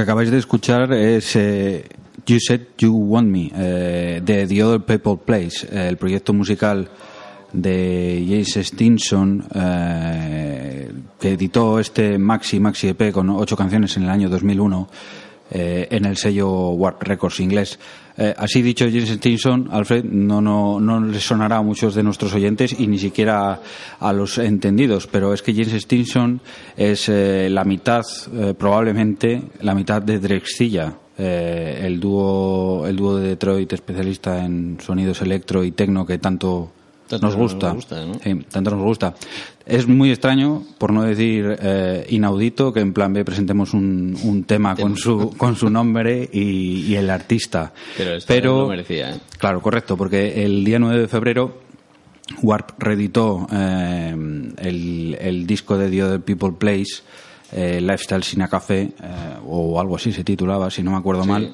Que 0.00 0.04
acabáis 0.04 0.30
de 0.30 0.38
escuchar 0.38 0.94
es 0.94 1.36
eh, 1.36 1.84
You 2.24 2.38
Said 2.40 2.68
You 2.78 2.96
Want 2.96 3.28
Me, 3.28 3.50
eh, 3.54 4.22
de 4.24 4.46
The 4.46 4.64
Other 4.64 4.80
People 4.80 5.18
Place, 5.22 5.66
eh, 5.70 5.88
el 5.88 5.98
proyecto 5.98 6.32
musical 6.32 6.88
de 7.52 8.24
James 8.26 8.56
Stinson, 8.66 9.44
que 11.18 11.32
editó 11.32 11.78
este 11.78 12.16
Maxi 12.16 12.60
Maxi 12.60 12.88
EP 12.88 13.12
con 13.12 13.28
ocho 13.28 13.56
canciones 13.56 13.94
en 13.98 14.04
el 14.04 14.08
año 14.08 14.30
2001 14.30 14.88
eh, 15.50 15.88
en 15.90 16.04
el 16.04 16.16
sello 16.16 16.70
Warp 16.70 17.02
Records 17.02 17.40
inglés. 17.40 17.78
Eh, 18.16 18.34
así 18.36 18.60
dicho, 18.60 18.84
James 18.84 19.08
Stinson, 19.08 19.68
Alfred, 19.70 20.04
no, 20.04 20.40
no, 20.40 20.78
no 20.78 21.00
le 21.00 21.20
sonará 21.20 21.56
a 21.56 21.62
muchos 21.62 21.94
de 21.94 22.02
nuestros 22.02 22.34
oyentes 22.34 22.78
y 22.78 22.86
ni 22.86 22.98
siquiera 22.98 23.60
a 23.98 24.12
los 24.12 24.38
entendidos, 24.38 25.06
pero 25.06 25.32
es 25.32 25.42
que 25.42 25.54
James 25.54 25.72
Stinson 25.82 26.40
es 26.76 27.08
eh, 27.08 27.48
la 27.50 27.64
mitad, 27.64 28.02
eh, 28.34 28.54
probablemente, 28.58 29.42
la 29.62 29.74
mitad 29.74 30.02
de 30.02 30.18
Drexcilla, 30.18 30.94
eh, 31.16 31.82
el 31.82 32.00
dúo 32.00 32.86
el 32.86 32.96
dúo 32.96 33.16
de 33.16 33.28
Detroit 33.28 33.72
especialista 33.72 34.42
en 34.44 34.78
sonidos 34.80 35.20
electro 35.20 35.64
y 35.64 35.72
tecno 35.72 36.06
que 36.06 36.18
tanto, 36.18 36.72
Tanto 37.10 37.26
nos 37.26 37.36
nos 37.36 37.74
gusta, 37.74 38.06
¿no? 38.06 38.14
Sí, 38.22 38.34
tanto 38.48 38.70
nos 38.70 38.82
gusta. 38.84 39.14
Es 39.66 39.88
muy 39.88 40.10
extraño, 40.10 40.62
por 40.78 40.92
no 40.92 41.02
decir 41.02 41.56
eh, 41.60 42.06
inaudito, 42.10 42.72
que 42.72 42.78
en 42.78 42.92
plan 42.92 43.12
B 43.12 43.24
presentemos 43.24 43.74
un, 43.74 44.16
un 44.22 44.44
tema 44.44 44.76
con 44.76 44.96
su, 44.96 45.36
con 45.36 45.56
su 45.56 45.70
nombre 45.70 46.30
y, 46.32 46.86
y 46.86 46.94
el 46.94 47.10
artista. 47.10 47.72
Pero 47.96 48.14
esto 48.14 48.32
no 48.32 48.60
lo 48.62 48.68
merecía, 48.68 49.10
¿eh? 49.10 49.20
Claro, 49.38 49.60
correcto, 49.60 49.96
porque 49.96 50.44
el 50.44 50.64
día 50.64 50.78
9 50.78 51.00
de 51.00 51.08
febrero 51.08 51.58
Warp 52.42 52.80
reeditó 52.80 53.48
eh, 53.52 54.14
el, 54.58 55.16
el 55.20 55.46
disco 55.48 55.76
de 55.76 55.90
The 55.90 56.04
Other 56.04 56.20
People 56.20 56.52
Place, 56.58 57.02
eh, 57.52 57.80
Lifestyle 57.80 58.22
Sin 58.22 58.42
a 58.42 58.48
Café, 58.48 58.82
eh, 58.82 58.90
o 59.46 59.80
algo 59.80 59.96
así 59.96 60.12
se 60.12 60.24
titulaba, 60.24 60.70
si 60.70 60.82
no 60.82 60.92
me 60.92 60.98
acuerdo 60.98 61.24
mal. 61.24 61.52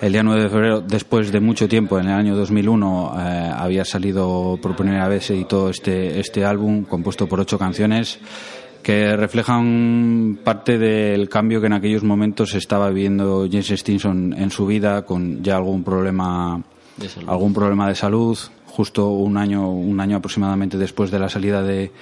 El 0.00 0.12
día 0.12 0.22
9 0.22 0.42
de 0.42 0.48
febrero, 0.48 0.80
después 0.80 1.32
de 1.32 1.40
mucho 1.40 1.68
tiempo, 1.68 1.98
en 1.98 2.06
el 2.06 2.12
año 2.12 2.36
2001, 2.36 3.14
eh, 3.16 3.52
había 3.54 3.84
salido 3.84 4.58
por 4.62 4.76
primera 4.76 5.08
vez, 5.08 5.26
se 5.26 5.34
editó 5.34 5.68
este, 5.68 6.20
este 6.20 6.44
álbum 6.44 6.84
compuesto 6.84 7.26
por 7.26 7.40
ocho 7.40 7.58
canciones 7.58 8.20
que 8.82 9.16
reflejan 9.16 10.40
parte 10.42 10.76
del 10.76 11.28
cambio 11.28 11.60
que 11.60 11.68
en 11.68 11.72
aquellos 11.72 12.02
momentos 12.02 12.54
estaba 12.54 12.88
viviendo 12.88 13.46
James 13.48 13.68
Stinson 13.68 14.34
en 14.36 14.50
su 14.50 14.66
vida 14.66 15.02
con 15.02 15.42
ya 15.42 15.56
algún 15.56 15.84
problema 15.84 16.62
De 16.96 17.08
salud. 17.08 17.28
algún 17.28 17.54
problema 17.54 17.88
de 17.88 17.94
salud 17.94 18.36
justo 18.66 19.10
un 19.10 19.36
año 19.36 19.70
un 19.70 20.00
año 20.00 20.16
aproximadamente 20.16 20.78
después 20.78 21.12
de 21.12 21.20
la 21.20 21.28
salida 21.28 21.62
de 21.62 21.92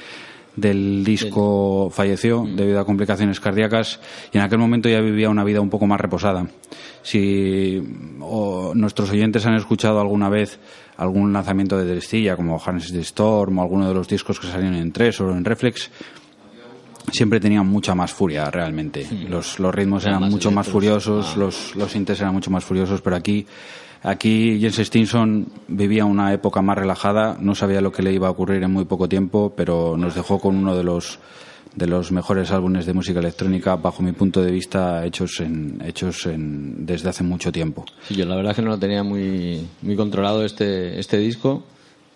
del 0.56 1.04
disco 1.04 1.90
falleció 1.90 2.44
debido 2.44 2.80
a 2.80 2.84
complicaciones 2.84 3.40
cardíacas 3.40 4.00
y 4.32 4.38
en 4.38 4.44
aquel 4.44 4.58
momento 4.58 4.88
ya 4.88 5.00
vivía 5.00 5.30
una 5.30 5.44
vida 5.44 5.60
un 5.60 5.70
poco 5.70 5.86
más 5.86 6.00
reposada. 6.00 6.46
Si 7.02 7.82
o 8.20 8.72
nuestros 8.74 9.10
oyentes 9.10 9.46
han 9.46 9.54
escuchado 9.54 10.00
alguna 10.00 10.28
vez 10.28 10.58
algún 10.96 11.32
lanzamiento 11.32 11.78
de 11.78 11.86
Drestilla 11.86 12.36
como 12.36 12.60
Hannes 12.64 12.92
de 12.92 13.00
Storm 13.00 13.58
o 13.58 13.62
alguno 13.62 13.88
de 13.88 13.94
los 13.94 14.06
discos 14.08 14.38
que 14.38 14.48
salieron 14.48 14.74
en 14.76 14.92
Tres 14.92 15.20
o 15.20 15.30
en 15.30 15.44
Reflex, 15.44 15.90
siempre 17.10 17.40
tenían 17.40 17.66
mucha 17.66 17.94
más 17.94 18.12
furia 18.12 18.50
realmente. 18.50 19.06
Los, 19.28 19.58
los 19.58 19.74
ritmos 19.74 20.02
Eran 20.02 20.12
eran 20.14 20.22
más 20.22 20.30
mucho 20.30 20.50
más 20.50 20.68
furiosos, 20.68 21.32
Ah. 21.34 21.38
los, 21.38 21.74
los 21.76 21.90
sintes 21.90 22.20
eran 22.20 22.34
mucho 22.34 22.50
más 22.50 22.64
furiosos, 22.64 23.00
pero 23.00 23.16
aquí, 23.16 23.46
aquí 24.02 24.58
Jens 24.60 24.78
Stinson 24.78 25.46
vivía 25.68 26.04
una 26.04 26.32
época 26.32 26.62
más 26.62 26.78
relajada, 26.78 27.36
no 27.40 27.54
sabía 27.54 27.80
lo 27.80 27.92
que 27.92 28.02
le 28.02 28.12
iba 28.12 28.28
a 28.28 28.30
ocurrir 28.30 28.62
en 28.62 28.72
muy 28.72 28.84
poco 28.84 29.08
tiempo, 29.08 29.52
pero 29.56 29.96
nos 29.96 30.14
dejó 30.14 30.38
con 30.38 30.56
uno 30.56 30.76
de 30.76 30.84
los 30.84 31.18
de 31.74 31.86
los 31.86 32.10
mejores 32.10 32.50
álbumes 32.50 32.84
de 32.84 32.92
música 32.92 33.20
electrónica 33.20 33.76
bajo 33.76 34.02
mi 34.02 34.10
punto 34.10 34.42
de 34.42 34.50
vista 34.50 35.06
hechos 35.06 35.38
en 35.38 35.80
hechos 35.84 36.26
en, 36.26 36.84
desde 36.84 37.10
hace 37.10 37.22
mucho 37.22 37.52
tiempo. 37.52 37.84
Sí, 38.08 38.16
yo 38.16 38.24
la 38.26 38.34
verdad 38.34 38.50
es 38.50 38.56
que 38.56 38.62
no 38.62 38.70
lo 38.70 38.78
tenía 38.78 39.04
muy, 39.04 39.68
muy 39.82 39.94
controlado 39.94 40.44
este, 40.44 40.98
este 40.98 41.18
disco 41.18 41.62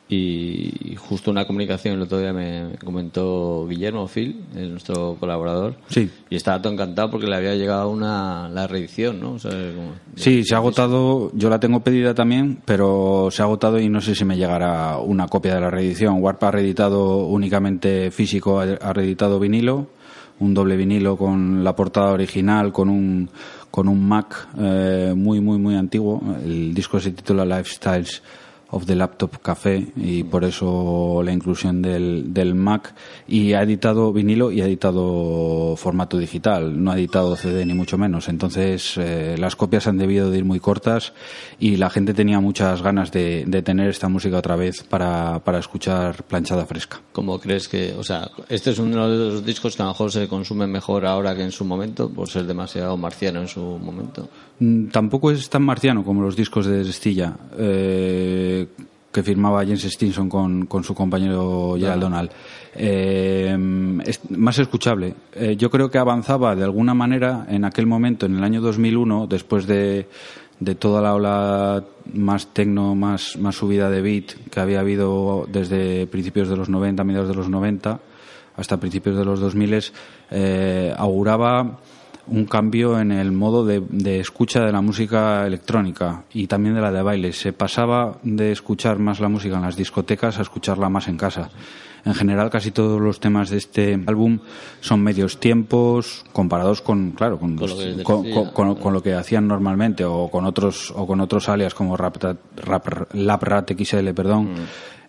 y 0.08 0.94
justo 0.98 1.30
una 1.30 1.46
comunicación 1.46 1.94
el 1.94 2.02
otro 2.02 2.18
día 2.18 2.32
me 2.32 2.70
comentó 2.84 3.66
Guillermo 3.66 4.06
Phil, 4.06 4.44
es 4.54 4.68
nuestro 4.68 5.16
colaborador, 5.18 5.76
Sí. 5.88 6.10
y 6.28 6.36
estaba 6.36 6.60
todo 6.60 6.72
encantado 6.72 7.10
porque 7.10 7.26
le 7.26 7.36
había 7.36 7.54
llegado 7.54 7.88
una, 7.90 8.48
la 8.50 8.66
reedición, 8.66 9.18
¿no? 9.20 9.32
O 9.32 9.38
sea, 9.38 9.50
como- 9.50 9.92
Sí, 10.16 10.44
se 10.44 10.54
ha 10.54 10.58
agotado, 10.58 11.30
yo 11.34 11.48
la 11.48 11.58
tengo 11.58 11.80
pedida 11.80 12.14
también, 12.14 12.58
pero 12.64 13.28
se 13.30 13.42
ha 13.42 13.46
agotado 13.46 13.80
y 13.80 13.88
no 13.88 14.00
sé 14.00 14.14
si 14.14 14.24
me 14.24 14.36
llegará 14.36 14.98
una 14.98 15.26
copia 15.26 15.54
de 15.54 15.60
la 15.62 15.70
reedición. 15.70 16.22
Warp 16.22 16.42
ha 16.44 16.50
reeditado 16.50 17.26
únicamente 17.26 18.10
físico, 18.10 18.60
ha 18.60 18.64
ha 18.80 18.92
reeditado 18.92 19.40
vinilo, 19.40 19.88
un 20.40 20.52
doble 20.52 20.76
vinilo 20.76 21.16
con 21.16 21.64
la 21.64 21.74
portada 21.74 22.12
original, 22.12 22.72
con 22.72 22.88
un, 22.90 23.30
con 23.70 23.88
un 23.88 24.06
Mac 24.06 24.48
eh, 24.58 25.14
muy, 25.16 25.40
muy, 25.40 25.58
muy 25.58 25.76
antiguo. 25.76 26.20
El 26.44 26.74
disco 26.74 27.00
se 27.00 27.12
titula 27.12 27.44
Lifestyles 27.44 28.22
of 28.74 28.86
the 28.86 28.96
Laptop 28.96 29.40
Café 29.40 29.86
y 29.96 30.24
por 30.24 30.44
eso 30.44 31.22
la 31.24 31.32
inclusión 31.32 31.80
del, 31.80 32.54
Mac 32.54 32.94
y 33.28 33.52
ha 33.52 33.62
editado 33.62 34.12
vinilo 34.12 34.50
y 34.50 34.60
ha 34.60 34.66
editado 34.66 35.76
formato 35.76 36.18
digital, 36.18 36.82
no 36.82 36.90
ha 36.90 36.98
editado 36.98 37.36
CD 37.36 37.64
ni 37.64 37.74
mucho 37.74 37.96
menos. 37.96 38.28
Entonces 38.28 38.96
eh, 38.96 39.36
las 39.38 39.54
copias 39.56 39.86
han 39.86 39.98
debido 39.98 40.30
de 40.30 40.38
ir 40.38 40.44
muy 40.44 40.60
cortas 40.60 41.12
y 41.58 41.76
la 41.76 41.88
gente 41.88 42.14
tenía 42.14 42.40
muchas 42.40 42.82
ganas 42.82 43.12
de, 43.12 43.44
de 43.46 43.62
tener 43.62 43.88
esta 43.88 44.08
música 44.08 44.38
otra 44.38 44.56
vez 44.56 44.82
para, 44.82 45.38
para 45.44 45.58
escuchar 45.58 46.24
planchada 46.24 46.66
fresca. 46.66 47.00
¿Cómo 47.12 47.38
crees 47.38 47.68
que, 47.68 47.94
o 47.96 48.02
sea, 48.02 48.28
este 48.48 48.70
es 48.70 48.78
uno 48.78 49.08
de 49.08 49.16
los 49.16 49.44
discos 49.44 49.76
que 49.76 49.82
a 49.82 49.86
lo 49.86 49.92
mejor 49.92 50.10
se 50.10 50.26
consume 50.26 50.66
mejor 50.66 51.06
ahora 51.06 51.34
que 51.36 51.42
en 51.42 51.52
su 51.52 51.64
momento, 51.64 52.10
por 52.10 52.28
ser 52.28 52.44
demasiado 52.44 52.96
marciano 52.96 53.40
en 53.40 53.48
su 53.48 53.60
momento? 53.60 54.28
Mm, 54.58 54.86
Tampoco 54.86 55.30
es 55.30 55.48
tan 55.48 55.62
marciano 55.62 56.04
como 56.04 56.22
los 56.22 56.36
discos 56.36 56.66
de 56.66 56.84
Stilla 56.92 57.36
eh, 57.58 58.66
que 59.10 59.22
firmaba 59.22 59.62
James 59.62 59.84
Stinson 59.84 60.28
con, 60.28 60.66
con 60.66 60.82
su 60.82 60.94
compañero 60.94 61.76
Gerald 61.78 62.02
Donald. 62.02 62.30
Eh, 62.74 63.56
es 64.04 64.20
más 64.30 64.58
escuchable. 64.58 65.14
Eh, 65.32 65.54
yo 65.56 65.70
creo 65.70 65.88
que 65.88 65.98
avanzaba 65.98 66.56
de 66.56 66.64
alguna 66.64 66.94
manera 66.94 67.46
en 67.48 67.64
aquel 67.64 67.86
momento, 67.86 68.26
en 68.26 68.36
el 68.36 68.42
año 68.42 68.60
2001, 68.60 69.28
después 69.28 69.68
de, 69.68 70.08
de 70.58 70.74
toda 70.74 71.00
la 71.00 71.14
ola 71.14 71.84
más 72.12 72.48
tecno, 72.48 72.96
más, 72.96 73.36
más 73.36 73.54
subida 73.54 73.88
de 73.88 74.02
beat 74.02 74.32
que 74.50 74.60
había 74.60 74.80
habido 74.80 75.46
desde 75.50 76.08
principios 76.08 76.48
de 76.48 76.56
los 76.56 76.68
90, 76.68 77.04
mediados 77.04 77.28
de 77.28 77.34
los 77.36 77.48
90, 77.48 78.00
hasta 78.56 78.78
principios 78.78 79.16
de 79.16 79.24
los 79.24 79.38
2000, 79.38 79.82
eh, 80.30 80.94
auguraba 80.96 81.78
un 82.26 82.46
cambio 82.46 82.98
en 83.00 83.12
el 83.12 83.32
modo 83.32 83.64
de, 83.64 83.82
de 83.88 84.20
escucha 84.20 84.64
de 84.64 84.72
la 84.72 84.80
música 84.80 85.46
electrónica 85.46 86.24
y 86.32 86.46
también 86.46 86.74
de 86.74 86.80
la 86.80 86.90
de 86.92 87.02
baile. 87.02 87.32
Se 87.32 87.52
pasaba 87.52 88.18
de 88.22 88.52
escuchar 88.52 88.98
más 88.98 89.20
la 89.20 89.28
música 89.28 89.56
en 89.56 89.62
las 89.62 89.76
discotecas 89.76 90.38
a 90.38 90.42
escucharla 90.42 90.88
más 90.88 91.08
en 91.08 91.16
casa. 91.16 91.50
En 92.06 92.12
general, 92.14 92.50
casi 92.50 92.70
todos 92.70 93.00
los 93.00 93.18
temas 93.18 93.48
de 93.48 93.56
este 93.56 93.98
álbum 94.06 94.38
son 94.80 95.00
medios 95.02 95.40
tiempos 95.40 96.24
comparados 96.32 96.82
con, 96.82 97.12
claro, 97.12 97.38
con, 97.38 97.56
Con 97.56 97.68
los- 97.68 97.78
lo 97.78 98.22
que 98.22 98.82
con- 98.82 98.92
lo 98.92 99.02
que 99.02 99.14
hacían 99.14 99.48
normalmente 99.48 100.04
o 100.04 100.28
con 100.30 100.44
otros 100.44 100.92
o 100.94 101.06
con 101.06 101.20
otros 101.22 101.48
alias 101.48 101.72
como 101.74 101.96
Rap, 101.96 102.16
Rap, 102.56 103.14
Laprat 103.14 103.70
XL, 103.72 104.12
perdón. 104.12 104.50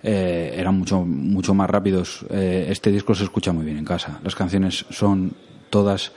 eh, 0.04 0.54
eran 0.58 0.78
mucho 0.78 1.02
mucho 1.04 1.54
más 1.54 1.70
rápidos. 1.70 2.26
Eh, 2.30 2.68
este 2.70 2.92
disco 2.92 3.14
se 3.16 3.24
escucha 3.24 3.52
muy 3.52 3.66
bien 3.66 3.78
en 3.78 3.86
casa. 3.86 4.20
Las 4.24 4.36
canciones 4.36 4.86
son 4.92 5.34
todas 5.70 6.12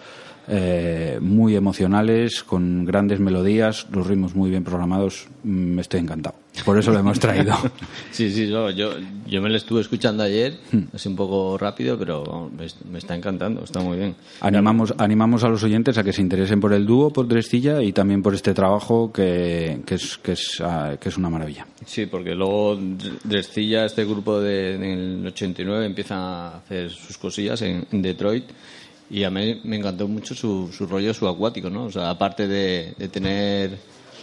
eh, 0.49 1.19
muy 1.21 1.55
emocionales, 1.57 2.43
con 2.43 2.85
grandes 2.85 3.21
melodías, 3.21 3.87
los 3.93 4.07
ritmos 4.07 4.35
muy 4.35 4.51
bien 4.51 4.65
programados. 4.65 5.29
Mm, 5.45 5.79
estoy 5.79 6.01
encantado. 6.01 6.37
Por 6.65 6.77
eso 6.79 6.91
lo 6.91 6.99
hemos 6.99 7.21
traído. 7.21 7.55
Sí, 8.11 8.31
sí, 8.33 8.49
no, 8.49 8.71
yo, 8.71 8.91
yo 9.29 9.41
me 9.41 9.49
lo 9.49 9.57
estuve 9.57 9.81
escuchando 9.81 10.23
ayer, 10.25 10.59
Hmm. 10.73 10.85
así 10.93 11.09
un 11.09 11.15
poco 11.15 11.57
rápido, 11.57 11.97
pero 11.97 12.25
vamos, 12.25 12.53
me, 12.53 12.67
me 12.91 12.99
está 12.99 13.15
encantando, 13.15 13.63
está 13.63 13.81
muy 13.81 13.97
bien. 13.97 14.17
Animamos, 14.41 14.93
animamos 14.99 15.45
a 15.45 15.49
los 15.49 15.63
oyentes 15.63 15.97
a 15.99 16.03
que 16.03 16.13
se 16.13 16.21
interesen 16.23 16.61
por 16.61 16.73
el 16.73 16.85
dúo, 16.85 17.11
por 17.13 17.29
Drestilla 17.29 17.81
y 17.83 17.93
también 17.93 18.23
por 18.23 18.35
este 18.35 18.55
trabajo 18.55 19.13
que, 19.13 19.83
que, 19.87 19.95
es, 19.95 20.19
que, 20.19 20.33
es, 20.33 20.61
ah, 20.65 20.97
que 21.01 21.11
es 21.11 21.17
una 21.17 21.31
maravilla. 21.31 21.67
Sí, 21.87 22.07
porque 22.07 22.35
luego 22.35 22.77
Drestilla, 23.23 23.85
este 23.85 24.05
grupo 24.05 24.41
de, 24.41 24.75
en 24.75 24.83
el 24.83 25.27
89, 25.29 25.87
empieza 25.87 26.17
a 26.17 26.57
hacer 26.57 26.91
sus 26.91 27.19
cosillas 27.19 27.63
en, 27.63 27.87
en 27.93 28.03
Detroit 28.03 28.45
y 29.11 29.25
a 29.25 29.31
mí 29.31 29.61
me 29.65 29.77
encantó 29.77 30.07
mucho 30.07 30.35
su, 30.35 30.71
su 30.73 30.87
rollo 30.87 31.15
subacuático, 31.15 31.71
¿no? 31.71 31.85
O 31.85 31.91
sea, 31.91 32.11
aparte 32.11 32.47
de, 32.47 32.95
de 32.97 33.09
tener, 33.09 33.79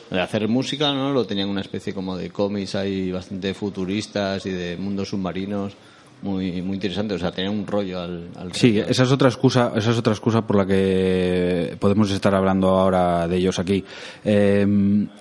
de 0.10 0.22
hacer 0.22 0.48
música, 0.48 0.94
¿no? 0.94 1.12
Lo 1.12 1.26
tenían 1.26 1.50
una 1.50 1.62
especie 1.62 1.94
como 1.94 2.16
de 2.18 2.30
cómics 2.30 2.76
ahí 2.76 3.12
bastante 3.12 3.54
futuristas 3.54 4.46
y 4.46 4.52
de 4.52 4.78
mundos 4.78 5.10
submarinos 5.10 5.74
muy, 6.22 6.62
muy 6.62 6.76
interesante. 6.76 7.14
O 7.14 7.20
sea, 7.20 7.32
tenía 7.32 7.52
un 7.52 7.66
rollo 7.66 8.00
al... 8.00 8.30
al 8.36 8.54
Sí, 8.54 8.80
esa 8.80 9.04
es 9.04 9.12
otra 9.12 9.30
excusa, 9.30 9.72
esa 9.76 9.92
es 9.92 9.98
otra 9.98 10.14
excusa 10.14 10.46
por 10.46 10.58
la 10.58 10.66
que 10.66 11.78
podemos 11.80 12.12
estar 12.12 12.34
hablando 12.36 12.70
ahora 12.70 13.28
de 13.28 13.38
ellos 13.38 13.60
aquí. 13.60 13.84
Eh, 14.24 14.66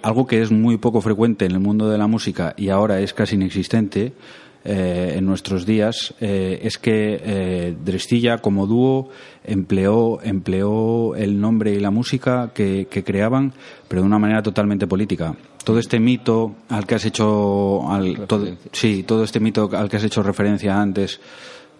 algo 0.03 0.27
que 0.27 0.43
es 0.43 0.51
muy 0.51 0.77
poco 0.79 1.01
frecuente 1.01 1.45
en 1.47 1.53
el 1.53 1.61
mundo 1.61 1.89
de 1.89 1.99
la 1.99 2.07
música 2.07 2.55
y 2.57 2.69
ahora 2.69 3.01
es 3.01 3.15
casi 3.15 3.37
inexistente 3.37 4.12
eh, 4.67 5.17
en 5.19 5.27
nuestros 5.27 5.67
días 5.67 6.15
eh, 6.23 6.61
es 6.62 6.79
que 6.79 7.21
eh, 7.23 7.77
Drestilla 7.85 8.39
como 8.39 8.67
dúo 8.67 9.11
empleó, 9.45 10.21
empleó 10.23 11.15
el 11.15 11.41
nombre 11.41 11.73
y 11.75 11.81
la 11.81 11.91
música 11.91 12.51
que, 12.55 12.89
que 12.91 13.05
creaban, 13.05 13.53
pero 13.89 14.03
de 14.03 14.07
una 14.07 14.19
manera 14.19 14.43
totalmente 14.43 14.87
política. 14.87 15.35
Todo 15.65 15.79
este 15.79 16.01
mito 16.01 16.57
al 16.69 16.87
que 16.87 16.95
has 16.97 17.05
hecho, 17.05 17.89
al, 17.91 18.27
todo, 18.27 18.47
sí, 18.73 19.03
todo 19.03 19.25
este 19.25 19.41
mito 19.41 19.71
al 19.73 19.89
que 19.89 19.97
has 19.97 20.05
hecho 20.05 20.23
referencia 20.23 20.81
antes, 20.81 21.21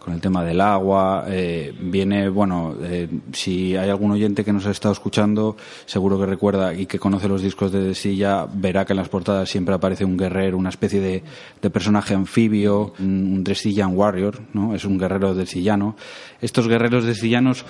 con 0.05 0.12
el 0.12 0.20
tema 0.20 0.44
del 0.44 0.61
agua. 0.61 1.24
eh, 1.28 1.74
viene, 1.80 2.28
bueno, 2.28 2.76
eh, 2.82 3.09
si 3.32 3.74
hay 3.74 3.88
algún 3.88 4.11
oyente 4.11 4.44
que 4.44 4.52
nos 4.52 4.66
ha 4.66 4.70
estado 4.70 4.92
escuchando, 4.92 5.57
seguro 5.86 6.18
que 6.18 6.26
recuerda 6.26 6.74
y 6.74 6.84
que 6.84 6.98
conoce 6.98 7.26
los 7.26 7.40
discos 7.40 7.72
de 7.72 7.80
Desilla, 7.80 8.46
verá 8.52 8.84
que 8.84 8.92
en 8.92 8.98
las 8.98 9.09
portadas 9.09 9.48
siempre 9.48 9.74
aparece 9.74 10.05
un 10.05 10.18
guerrero, 10.18 10.59
una 10.59 10.68
especie 10.68 11.00
de, 11.00 11.22
de 11.62 11.70
personaje 11.70 12.14
anfibio, 12.14 12.92
un, 12.98 13.42
Drestillan 13.42 13.96
Warrior, 13.96 14.40
¿no? 14.52 14.74
Es 14.74 14.84
un 14.84 14.98
guerrero 14.98 15.34
desillano. 15.34 15.96
Estos 16.42 16.68
guerreros 16.68 17.05
desillanos, 17.05 17.64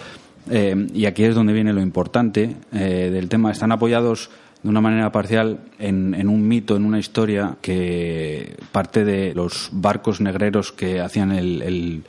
eh, 0.50 0.88
y 0.92 1.06
aquí 1.06 1.24
es 1.24 1.34
donde 1.34 1.52
viene 1.52 1.72
lo 1.72 1.80
importante 1.80 2.56
eh, 2.72 3.10
del 3.12 3.28
tema, 3.28 3.52
están 3.52 3.70
apoyados 3.70 4.30
de 4.64 4.68
una 4.70 4.80
manera 4.80 5.12
parcial 5.12 5.60
en, 5.78 6.26
un 6.28 6.48
mito, 6.48 6.74
en 6.74 6.84
una 6.86 6.98
historia 6.98 7.58
que 7.60 8.56
parte 8.72 9.04
de 9.04 9.34
los 9.34 9.68
barcos 9.72 10.20
negreros 10.20 10.72
que 10.72 11.00
hacían 11.00 11.32
el, 11.32 12.02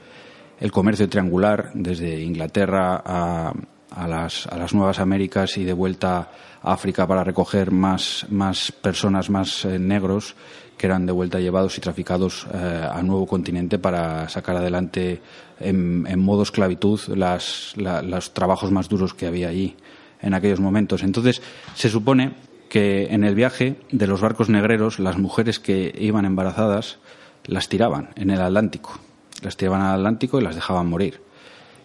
comercio 0.71 1.07
triangular 1.09 1.71
desde 1.73 2.21
Inglaterra 2.23 3.03
a, 3.05 3.53
a 3.91 4.07
las, 4.07 4.47
a 4.47 4.57
las 4.57 4.73
Nuevas 4.73 4.99
Américas 4.99 5.57
y 5.57 5.65
de 5.65 5.73
vuelta 5.73 6.29
a 6.63 6.73
África 6.73 7.05
para 7.05 7.23
recoger 7.25 7.71
más, 7.71 8.25
más 8.29 8.71
personas, 8.71 9.29
más 9.29 9.65
eh, 9.65 9.77
negros 9.77 10.35
que 10.77 10.87
eran 10.87 11.05
de 11.05 11.11
vuelta 11.11 11.39
llevados 11.41 11.77
y 11.77 11.81
traficados 11.81 12.47
eh, 12.53 12.57
al 12.89 13.05
nuevo 13.05 13.27
continente 13.27 13.79
para 13.79 14.27
sacar 14.29 14.55
adelante 14.57 15.21
en, 15.59 16.05
en 16.07 16.19
modo 16.19 16.43
esclavitud 16.43 16.99
las, 17.15 17.73
la- 17.75 18.01
los 18.01 18.33
trabajos 18.33 18.71
más 18.71 18.87
duros 18.89 19.13
que 19.13 19.27
había 19.27 19.49
allí 19.49 19.75
en 20.21 20.33
aquellos 20.33 20.59
momentos. 20.59 21.03
Entonces, 21.03 21.41
se 21.75 21.89
supone 21.89 22.33
que 22.69 23.07
en 23.13 23.23
el 23.23 23.35
viaje 23.35 23.75
de 23.91 24.07
los 24.07 24.21
barcos 24.21 24.49
negreros, 24.49 24.99
las 24.99 25.17
mujeres 25.17 25.59
que 25.59 25.93
iban 25.99 26.25
embarazadas 26.25 26.97
las 27.45 27.69
tiraban 27.69 28.09
en 28.15 28.29
el 28.31 28.41
Atlántico. 28.41 28.99
Las 29.41 29.55
tiraban 29.57 29.81
al 29.81 29.95
Atlántico 29.99 30.39
y 30.39 30.43
las 30.43 30.55
dejaban 30.55 30.87
morir. 30.87 31.21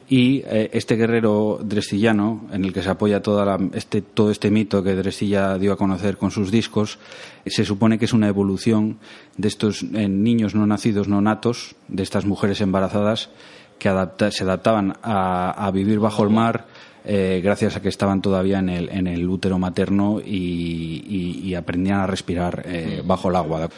Y 0.08 0.42
eh, 0.46 0.70
este 0.72 0.96
guerrero 0.96 1.60
drestillano, 1.62 2.46
en 2.52 2.64
el 2.64 2.72
que 2.72 2.82
se 2.82 2.90
apoya 2.90 3.22
toda 3.22 3.44
la- 3.44 3.60
este, 3.74 4.02
todo 4.02 4.32
este 4.32 4.50
mito 4.50 4.82
que 4.82 4.96
Drestilla 4.96 5.56
dio 5.56 5.72
a 5.72 5.76
conocer 5.76 6.16
con 6.16 6.32
sus 6.32 6.50
discos, 6.50 6.98
se 7.46 7.64
supone 7.64 7.96
que 7.98 8.06
es 8.06 8.12
una 8.12 8.26
evolución 8.26 8.98
de 9.36 9.46
estos 9.46 9.84
eh, 9.84 10.08
niños 10.08 10.56
no 10.56 10.66
nacidos, 10.66 11.06
no 11.06 11.20
natos, 11.20 11.76
de 11.86 12.02
estas 12.02 12.24
mujeres 12.26 12.60
embarazadas 12.60 13.30
que 13.78 13.88
se 14.30 14.42
adaptaban 14.44 14.94
a 15.02 15.70
vivir 15.72 16.00
bajo 16.00 16.22
el 16.24 16.30
mar 16.30 16.66
eh, 17.04 17.40
gracias 17.42 17.76
a 17.76 17.82
que 17.82 17.88
estaban 17.88 18.20
todavía 18.22 18.58
en 18.58 18.68
el, 18.68 18.88
en 18.90 19.06
el 19.06 19.28
útero 19.28 19.58
materno 19.58 20.20
y, 20.24 21.04
y- 21.06 21.40
y 21.48 21.54
aprendían 21.54 22.00
a 22.00 22.06
respirar 22.06 22.62
eh, 22.66 23.02
bajo 23.04 23.28
el 23.30 23.36
agua. 23.36 23.68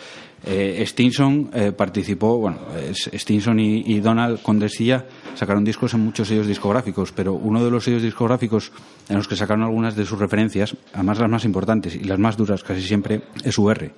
Eh, 0.45 0.83
Stinson 0.85 1.51
participó, 1.77 2.37
bueno, 2.39 2.59
Stinson 2.93 3.61
y, 3.61 3.85
y 3.87 4.01
Donald 4.01 4.43
con 4.43 4.59
Dresilla 4.59 5.05
sacaron 5.37 5.63
discos 5.65 5.95
en 5.95 6.01
muchos 6.01 6.27
sellos 6.27 6.49
discográficos, 6.49 7.13
pero 7.13 7.35
uno 7.35 7.65
de 7.65 7.71
los 7.71 7.85
sellos 7.85 8.03
discográficos 8.03 8.73
en 9.09 9.17
los 9.19 9.29
que 9.29 9.37
sacaron 9.37 9.63
algunas 9.63 9.95
de 9.95 10.05
sus 10.05 10.19
referencias, 10.19 10.77
además 10.93 11.21
las 11.21 11.31
más 11.31 11.45
importantes 11.45 11.95
y 11.95 12.03
las 12.05 12.19
más 12.19 12.37
duras 12.37 12.65
casi 12.65 12.83
siempre, 12.83 13.23
es 13.45 13.57
UR. 13.57 13.93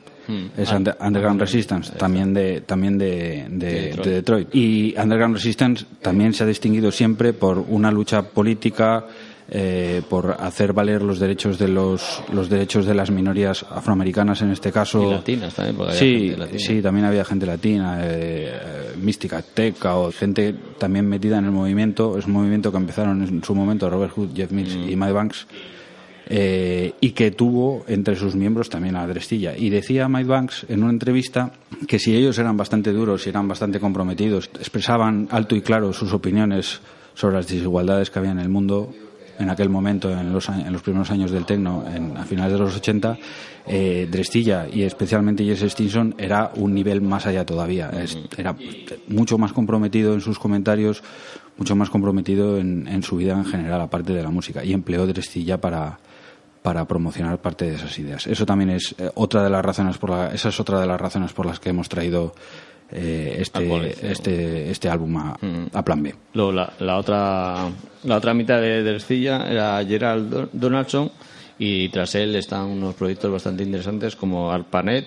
Es 0.56 0.72
Under- 0.72 0.96
Underground 1.00 1.40
Resistance, 1.40 1.92
también 1.98 2.32
de 2.34 2.60
también 2.62 2.98
de, 2.98 3.46
de- 3.50 3.92
de 3.94 4.10
Detroit. 4.10 4.48
Y 4.54 4.94
Underground 4.96 5.34
Resistance 5.36 5.84
también 6.00 6.32
se 6.32 6.44
ha 6.44 6.46
distinguido 6.46 6.90
siempre 6.90 7.32
por 7.32 7.58
una 7.58 7.90
lucha 7.90 8.22
política, 8.22 9.04
eh, 9.50 10.00
por 10.08 10.36
hacer 10.40 10.72
valer 10.72 11.02
los 11.02 11.18
derechos 11.18 11.58
de 11.58 11.68
los 11.68 12.22
los 12.32 12.48
derechos 12.48 12.86
de 12.86 12.94
las 12.94 13.10
minorías 13.10 13.64
afroamericanas 13.70 14.40
en 14.40 14.50
este 14.52 14.72
caso. 14.72 15.02
Y 15.06 15.10
latinas 15.10 15.54
también, 15.54 15.76
porque 15.76 15.90
había 15.92 16.00
Sí, 16.00 16.18
gente 16.28 16.36
latina. 16.38 16.58
sí, 16.58 16.82
también 16.82 17.04
había 17.06 17.24
gente 17.26 17.44
latina, 17.46 17.98
eh, 18.02 18.08
eh, 18.54 18.96
mística 18.96 19.42
teca 19.42 19.96
o 19.96 20.10
gente 20.10 20.54
también 20.78 21.06
metida 21.06 21.36
en 21.38 21.44
el 21.44 21.50
movimiento. 21.50 22.16
Es 22.16 22.24
un 22.26 22.32
movimiento 22.32 22.70
que 22.72 22.78
empezaron 22.78 23.22
en 23.22 23.44
su 23.44 23.54
momento 23.54 23.90
Robert 23.90 24.12
Hood, 24.14 24.30
Jeff 24.34 24.50
Mills 24.50 24.74
Mm. 24.76 24.88
y 24.88 24.96
Mike 24.96 25.12
Banks. 25.12 25.46
Eh, 26.26 26.94
y 27.00 27.10
que 27.10 27.30
tuvo 27.30 27.84
entre 27.86 28.16
sus 28.16 28.34
miembros 28.34 28.70
también 28.70 28.96
a 28.96 29.06
Drestilla. 29.06 29.56
Y 29.56 29.70
decía 29.70 30.08
Mike 30.08 30.28
Banks 30.28 30.66
en 30.68 30.82
una 30.82 30.92
entrevista 30.92 31.52
que 31.86 31.98
si 31.98 32.16
ellos 32.16 32.38
eran 32.38 32.56
bastante 32.56 32.92
duros 32.92 33.26
y 33.26 33.30
eran 33.30 33.46
bastante 33.46 33.80
comprometidos, 33.80 34.50
expresaban 34.58 35.28
alto 35.30 35.54
y 35.54 35.60
claro 35.60 35.92
sus 35.92 36.12
opiniones 36.12 36.80
sobre 37.14 37.36
las 37.36 37.46
desigualdades 37.46 38.10
que 38.10 38.18
había 38.18 38.32
en 38.32 38.40
el 38.40 38.48
mundo 38.48 38.92
en 39.38 39.50
aquel 39.50 39.68
momento, 39.68 40.10
en 40.10 40.32
los, 40.32 40.48
en 40.48 40.72
los 40.72 40.82
primeros 40.82 41.10
años 41.10 41.30
del 41.30 41.44
tecno, 41.44 41.84
a 42.16 42.24
finales 42.24 42.52
de 42.52 42.58
los 42.58 42.76
80, 42.76 43.18
eh, 43.66 44.08
Drestilla 44.10 44.68
y 44.72 44.82
especialmente 44.82 45.44
Jesse 45.44 45.72
Stinson 45.72 46.14
era 46.18 46.52
un 46.54 46.72
nivel 46.72 47.00
más 47.00 47.26
allá 47.26 47.44
todavía. 47.44 47.90
Era 48.36 48.54
mucho 49.08 49.36
más 49.36 49.52
comprometido 49.52 50.14
en 50.14 50.20
sus 50.20 50.38
comentarios, 50.38 51.02
mucho 51.56 51.74
más 51.74 51.90
comprometido 51.90 52.58
en, 52.58 52.86
en 52.86 53.02
su 53.02 53.16
vida 53.16 53.32
en 53.32 53.44
general, 53.44 53.80
aparte 53.80 54.12
de 54.12 54.22
la 54.22 54.30
música. 54.30 54.64
Y 54.64 54.72
empleó 54.72 55.06
Drestilla 55.06 55.60
para, 55.60 55.98
para 56.64 56.86
promocionar 56.86 57.36
parte 57.42 57.66
de 57.66 57.74
esas 57.74 57.98
ideas. 57.98 58.26
Eso 58.26 58.46
también 58.46 58.70
es 58.70 58.94
eh, 58.96 59.10
otra 59.16 59.44
de 59.44 59.50
las 59.50 59.62
razones 59.62 59.98
por 59.98 60.08
la, 60.08 60.28
esa 60.32 60.48
es 60.48 60.58
otra 60.58 60.80
de 60.80 60.86
las 60.86 60.98
razones 60.98 61.34
por 61.34 61.44
las 61.44 61.60
que 61.60 61.68
hemos 61.68 61.90
traído 61.90 62.34
eh, 62.90 63.36
este, 63.38 64.10
este, 64.10 64.70
este 64.70 64.88
álbum 64.88 65.14
a, 65.18 65.36
Mm. 65.42 65.66
a 65.76 65.84
plan 65.84 66.02
B. 66.02 66.14
Luego 66.32 66.52
la, 66.52 66.72
la 66.78 66.96
otra 66.96 67.68
la 68.04 68.16
otra 68.16 68.32
mitad 68.32 68.62
de 68.62 68.82
Drestilla 68.82 69.46
era 69.46 69.84
Gerald 69.84 70.30
Don- 70.30 70.48
Donaldson 70.54 71.10
y 71.58 71.90
tras 71.90 72.14
él 72.14 72.34
están 72.34 72.64
unos 72.64 72.94
proyectos 72.94 73.30
bastante 73.30 73.62
interesantes 73.62 74.16
como 74.16 74.50
ARPANET, 74.50 75.06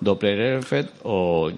Doppler 0.00 0.54
Effect 0.60 0.94
o 1.02 1.50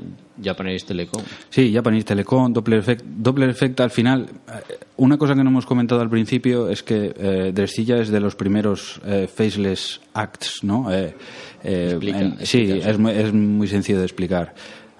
Japanese 0.42 0.86
Telecom. 0.86 1.22
Sí, 1.50 1.72
Japanese 1.72 2.04
Telecom, 2.04 2.52
Doppler 2.52 2.78
Effect. 2.78 3.04
Doppler 3.04 3.50
Effect 3.50 3.80
al 3.80 3.90
final, 3.90 4.26
eh, 4.48 4.74
una 4.98 5.18
cosa 5.18 5.34
que 5.34 5.42
no 5.42 5.50
hemos 5.50 5.66
comentado 5.66 6.00
al 6.00 6.08
principio 6.10 6.68
es 6.68 6.82
que 6.82 7.12
eh, 7.16 7.52
Drestilla 7.54 7.98
es 7.98 8.08
de 8.10 8.20
los 8.20 8.36
primeros 8.36 9.00
eh, 9.04 9.28
faceless 9.32 10.00
acts, 10.14 10.62
¿no? 10.64 10.92
Eh, 10.92 11.14
eh, 11.64 11.88
Explica, 11.90 12.20
en- 12.20 12.46
sí, 12.46 12.80
es 12.84 12.98
muy, 12.98 13.12
es 13.12 13.32
muy 13.32 13.66
sencillo 13.68 13.98
de 13.98 14.04
explicar. 14.04 14.54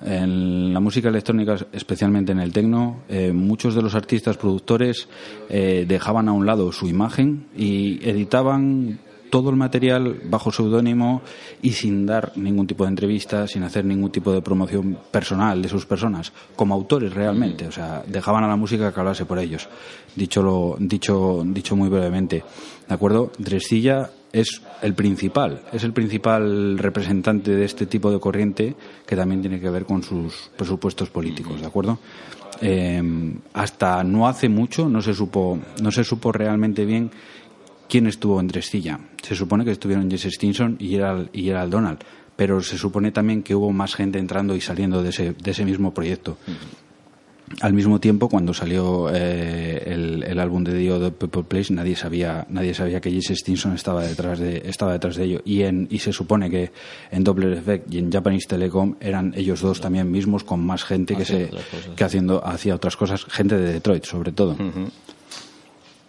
En 0.05 0.75
la 0.75 0.81
música 0.81 1.11
electrónica, 1.11 1.57
especialmente 1.73 2.33
en 2.33 2.41
el 2.41 2.53
techno, 2.53 3.03
eh, 3.09 3.33
muchos 3.33 3.77
de 3.77 3.83
los 3.83 3.95
artistas 3.95 4.37
productores 4.37 5.07
eh, 5.49 5.85
dejaban 5.87 6.29
a 6.29 6.33
un 6.33 6.45
lado 6.45 6.73
su 6.73 6.89
imagen 6.89 7.45
y 7.57 8.01
editaban 8.09 8.99
todo 9.33 9.49
el 9.49 9.57
material 9.57 10.21
bajo 10.25 10.53
seudónimo 10.53 11.23
y 11.63 11.71
sin 11.71 12.05
dar 12.05 12.33
ningún 12.37 12.67
tipo 12.67 12.85
de 12.85 12.91
entrevista, 12.91 13.47
sin 13.49 13.63
hacer 13.63 13.83
ningún 13.83 14.13
tipo 14.13 14.31
de 14.31 14.43
promoción 14.43 14.99
personal 15.11 15.63
de 15.63 15.71
sus 15.71 15.87
personas, 15.87 16.35
como 16.55 16.75
autores 16.75 17.15
realmente. 17.15 17.67
O 17.67 17.73
sea, 17.73 18.03
dejaban 18.07 18.45
a 18.45 18.49
la 18.49 18.57
música 18.57 18.93
que 18.93 19.01
hablase 19.01 19.25
por 19.25 19.39
ellos. 19.39 19.71
Dicho, 20.15 20.43
lo, 20.43 20.77
dicho, 20.79 21.43
dicho 21.47 21.75
muy 21.75 21.89
brevemente. 21.89 22.45
¿De 22.87 22.95
acuerdo? 22.95 23.33
Dresilla 23.39 24.11
es 24.35 24.61
el 24.83 24.93
principal, 24.93 25.63
es 25.73 25.83
el 25.85 25.95
principal 25.95 26.77
representante 26.77 27.53
de 27.53 27.65
este 27.65 27.87
tipo 27.87 28.11
de 28.11 28.21
corriente 28.21 28.77
que 29.07 29.17
también 29.17 29.41
tiene 29.41 29.61
que 29.61 29.71
ver 29.71 29.87
con 29.87 30.03
sus 30.03 30.51
presupuestos 30.59 31.09
políticos, 31.09 31.59
¿de 31.59 31.67
acuerdo? 31.67 31.99
Eh, 32.61 33.03
hasta 33.55 34.05
no 34.05 34.29
hace 34.29 34.49
mucho 34.49 34.89
no 34.89 35.03
se 35.03 35.15
supo, 35.15 35.59
no 35.83 35.91
se 35.91 36.05
supo 36.05 36.31
realmente 36.31 36.85
bien 36.85 37.11
quién 37.93 38.07
estuvo 38.07 38.41
en 38.41 38.49
Drestilla. 38.49 39.01
Se 39.23 39.37
supone 39.37 39.67
que 39.67 39.71
estuvieron 39.71 40.11
Jesse 40.11 40.33
Stinson 40.33 40.77
y 40.79 40.89
Gerald, 40.89 41.29
y 41.35 41.43
Gerald 41.43 41.71
Donald, 41.71 41.99
pero 42.37 42.63
se 42.63 42.79
supone 42.79 43.13
también 43.13 43.43
que 43.43 43.55
hubo 43.55 43.71
más 43.71 43.95
gente 43.95 44.19
entrando 44.19 44.57
y 44.57 44.63
saliendo 44.63 45.03
de 45.03 45.11
ese, 45.11 45.35
de 45.35 45.51
ese 45.51 45.67
mismo 45.67 45.93
proyecto. 45.93 46.39
Al 47.61 47.75
mismo 47.75 48.01
tiempo, 48.01 48.31
cuando 48.31 48.55
salió 48.55 49.11
eh, 49.13 49.83
el, 49.85 50.23
el 50.23 50.41
álbum 50.41 50.65
de 50.65 50.75
Dio 50.75 50.99
de 50.99 51.11
People 51.11 51.43
Place, 51.43 51.71
nadie 51.75 51.95
sabía, 51.95 52.47
nadie 52.49 52.73
sabía 52.73 52.99
que 53.03 53.11
Jesse 53.11 53.39
Stinson 53.39 53.75
estaba 53.75 54.03
detrás 54.05 54.39
de, 54.39 54.63
estaba 54.65 54.95
detrás 54.95 55.17
de 55.17 55.25
ello. 55.25 55.43
Y, 55.45 55.61
en, 55.61 55.87
y 55.91 55.99
se 55.99 56.15
supone 56.15 56.49
que 56.49 56.73
en 57.11 57.23
Doppler 57.25 57.53
Effect 57.53 57.93
y 57.93 57.99
en 57.99 58.11
Japanese 58.11 58.47
Telecom 58.49 58.97
eran 59.01 59.35
ellos 59.37 59.61
dos 59.61 59.83
también 59.83 60.11
mismos 60.11 60.45
con 60.45 60.65
más 60.65 60.83
gente 60.83 61.15
que, 61.15 61.27
se, 61.27 61.51
que 61.95 62.05
haciendo, 62.05 62.43
hacía 62.43 62.75
otras 62.75 62.97
cosas, 62.97 63.27
gente 63.27 63.59
de 63.59 63.71
Detroit 63.71 64.07
sobre 64.07 64.33
todo. 64.33 64.57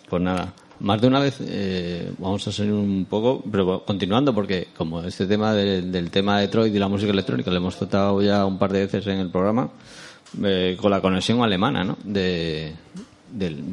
Pues 0.09 0.21
nada, 0.21 0.53
más 0.79 0.99
de 1.01 1.07
una 1.07 1.19
vez 1.19 1.37
eh, 1.41 2.11
vamos 2.17 2.47
a 2.47 2.51
seguir 2.51 2.73
un 2.73 3.05
poco, 3.09 3.43
pero 3.51 3.83
continuando 3.85 4.33
porque 4.33 4.67
como 4.75 5.01
este 5.03 5.25
tema 5.27 5.53
del, 5.53 5.91
del 5.91 6.09
tema 6.11 6.37
de 6.39 6.47
Detroit 6.47 6.73
y 6.75 6.79
la 6.79 6.87
música 6.87 7.11
electrónica 7.11 7.51
lo 7.51 7.57
hemos 7.57 7.75
tratado 7.77 8.21
ya 8.21 8.45
un 8.45 8.57
par 8.57 8.71
de 8.73 8.81
veces 8.81 9.05
en 9.07 9.19
el 9.19 9.29
programa, 9.29 9.69
eh, 10.43 10.75
con 10.79 10.91
la 10.91 10.99
conexión 11.01 11.41
alemana, 11.43 11.83
¿no? 11.83 11.97
De, 12.03 12.73
del- 13.31 13.71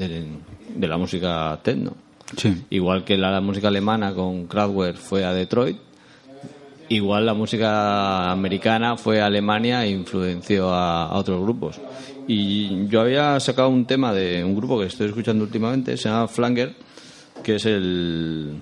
de 0.76 0.86
la 0.88 0.96
música 0.96 1.58
techno. 1.62 1.92
Sí. 2.36 2.64
Igual 2.70 3.04
que 3.04 3.18
la, 3.18 3.30
la 3.32 3.40
música 3.40 3.68
alemana 3.68 4.14
con 4.14 4.46
Kraftwerk 4.46 4.96
fue 4.96 5.24
a 5.24 5.32
Detroit, 5.32 5.78
igual 6.88 7.26
la 7.26 7.34
música 7.34 8.30
americana 8.30 8.96
fue 8.96 9.20
a 9.20 9.26
Alemania 9.26 9.84
e 9.84 9.90
influenció 9.90 10.72
a, 10.72 11.06
a 11.06 11.16
otros 11.18 11.40
grupos. 11.42 11.80
Y 12.32 12.86
yo 12.86 13.00
había 13.00 13.40
sacado 13.40 13.70
un 13.70 13.86
tema 13.86 14.12
de 14.12 14.44
un 14.44 14.54
grupo 14.54 14.78
que 14.78 14.86
estoy 14.86 15.08
escuchando 15.08 15.42
últimamente, 15.42 15.96
se 15.96 16.08
llama 16.08 16.28
Flanger, 16.28 16.76
que 17.42 17.56
es 17.56 17.66
el, 17.66 18.52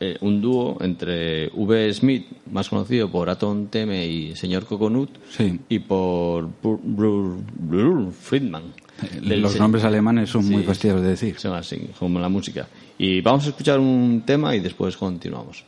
eh, 0.00 0.16
un 0.22 0.40
dúo 0.40 0.78
entre 0.80 1.48
V. 1.48 1.92
Smith, 1.92 2.26
más 2.50 2.70
conocido 2.70 3.10
por 3.10 3.28
Atom 3.28 3.66
Teme 3.66 4.06
y 4.06 4.34
Señor 4.34 4.64
Coconut, 4.64 5.10
Sí. 5.36 5.60
y 5.68 5.80
por 5.80 6.44
Br- 6.62 6.80
Br- 6.82 7.44
Br- 7.68 8.10
Friedman. 8.12 8.72
Del 9.22 9.42
Los 9.42 9.58
nombres 9.58 9.84
alemanes 9.84 10.30
son 10.30 10.46
muy 10.46 10.62
Sí. 10.62 10.66
fastidiosos 10.68 11.02
de 11.02 11.08
decir. 11.10 11.38
son 11.38 11.52
así, 11.54 11.88
como 11.98 12.18
la 12.18 12.30
música. 12.30 12.68
Y 12.96 13.20
vamos 13.20 13.44
a 13.44 13.50
escuchar 13.50 13.80
un 13.80 14.22
tema 14.24 14.56
y 14.56 14.60
después 14.60 14.96
continuamos. 14.96 15.62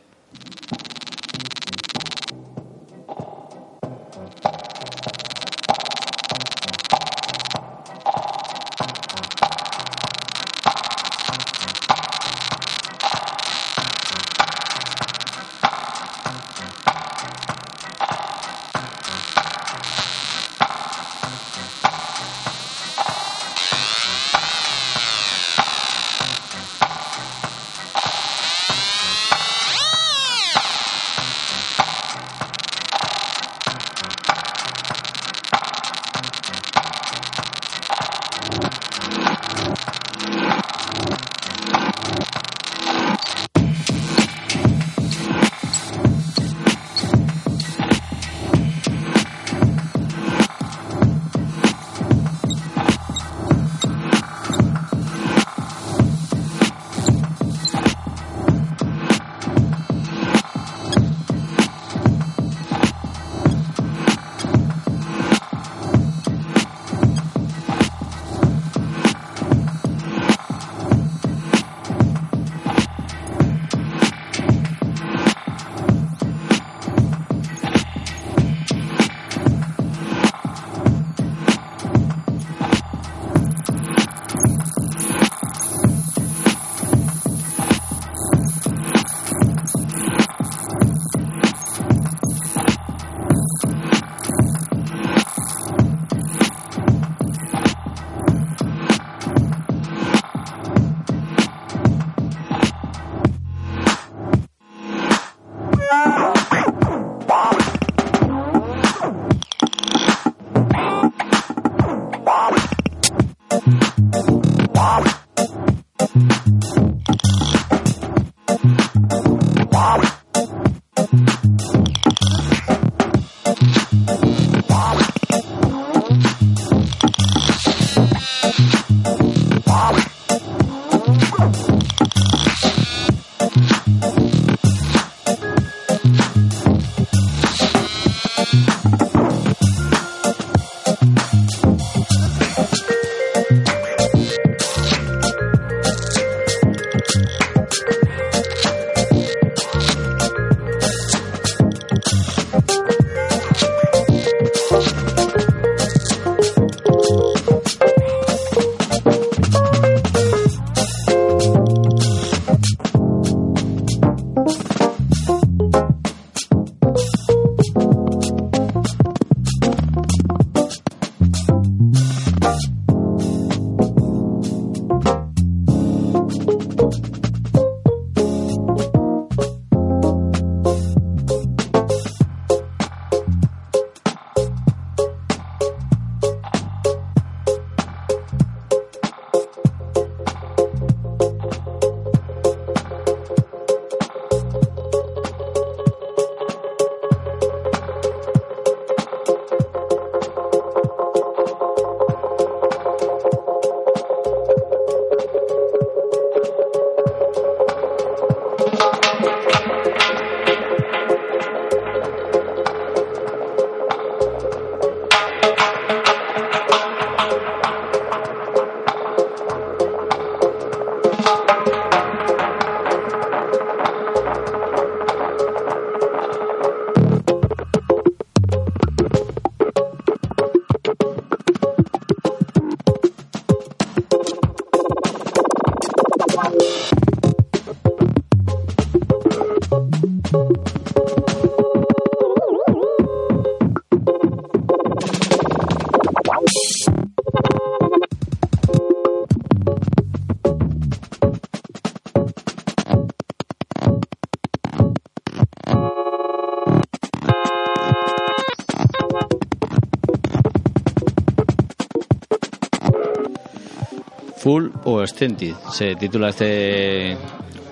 Full 264.47 264.69
o 264.85 265.03
Extended 265.03 265.55
se 265.73 265.97
titula 265.97 266.29
este 266.29 267.17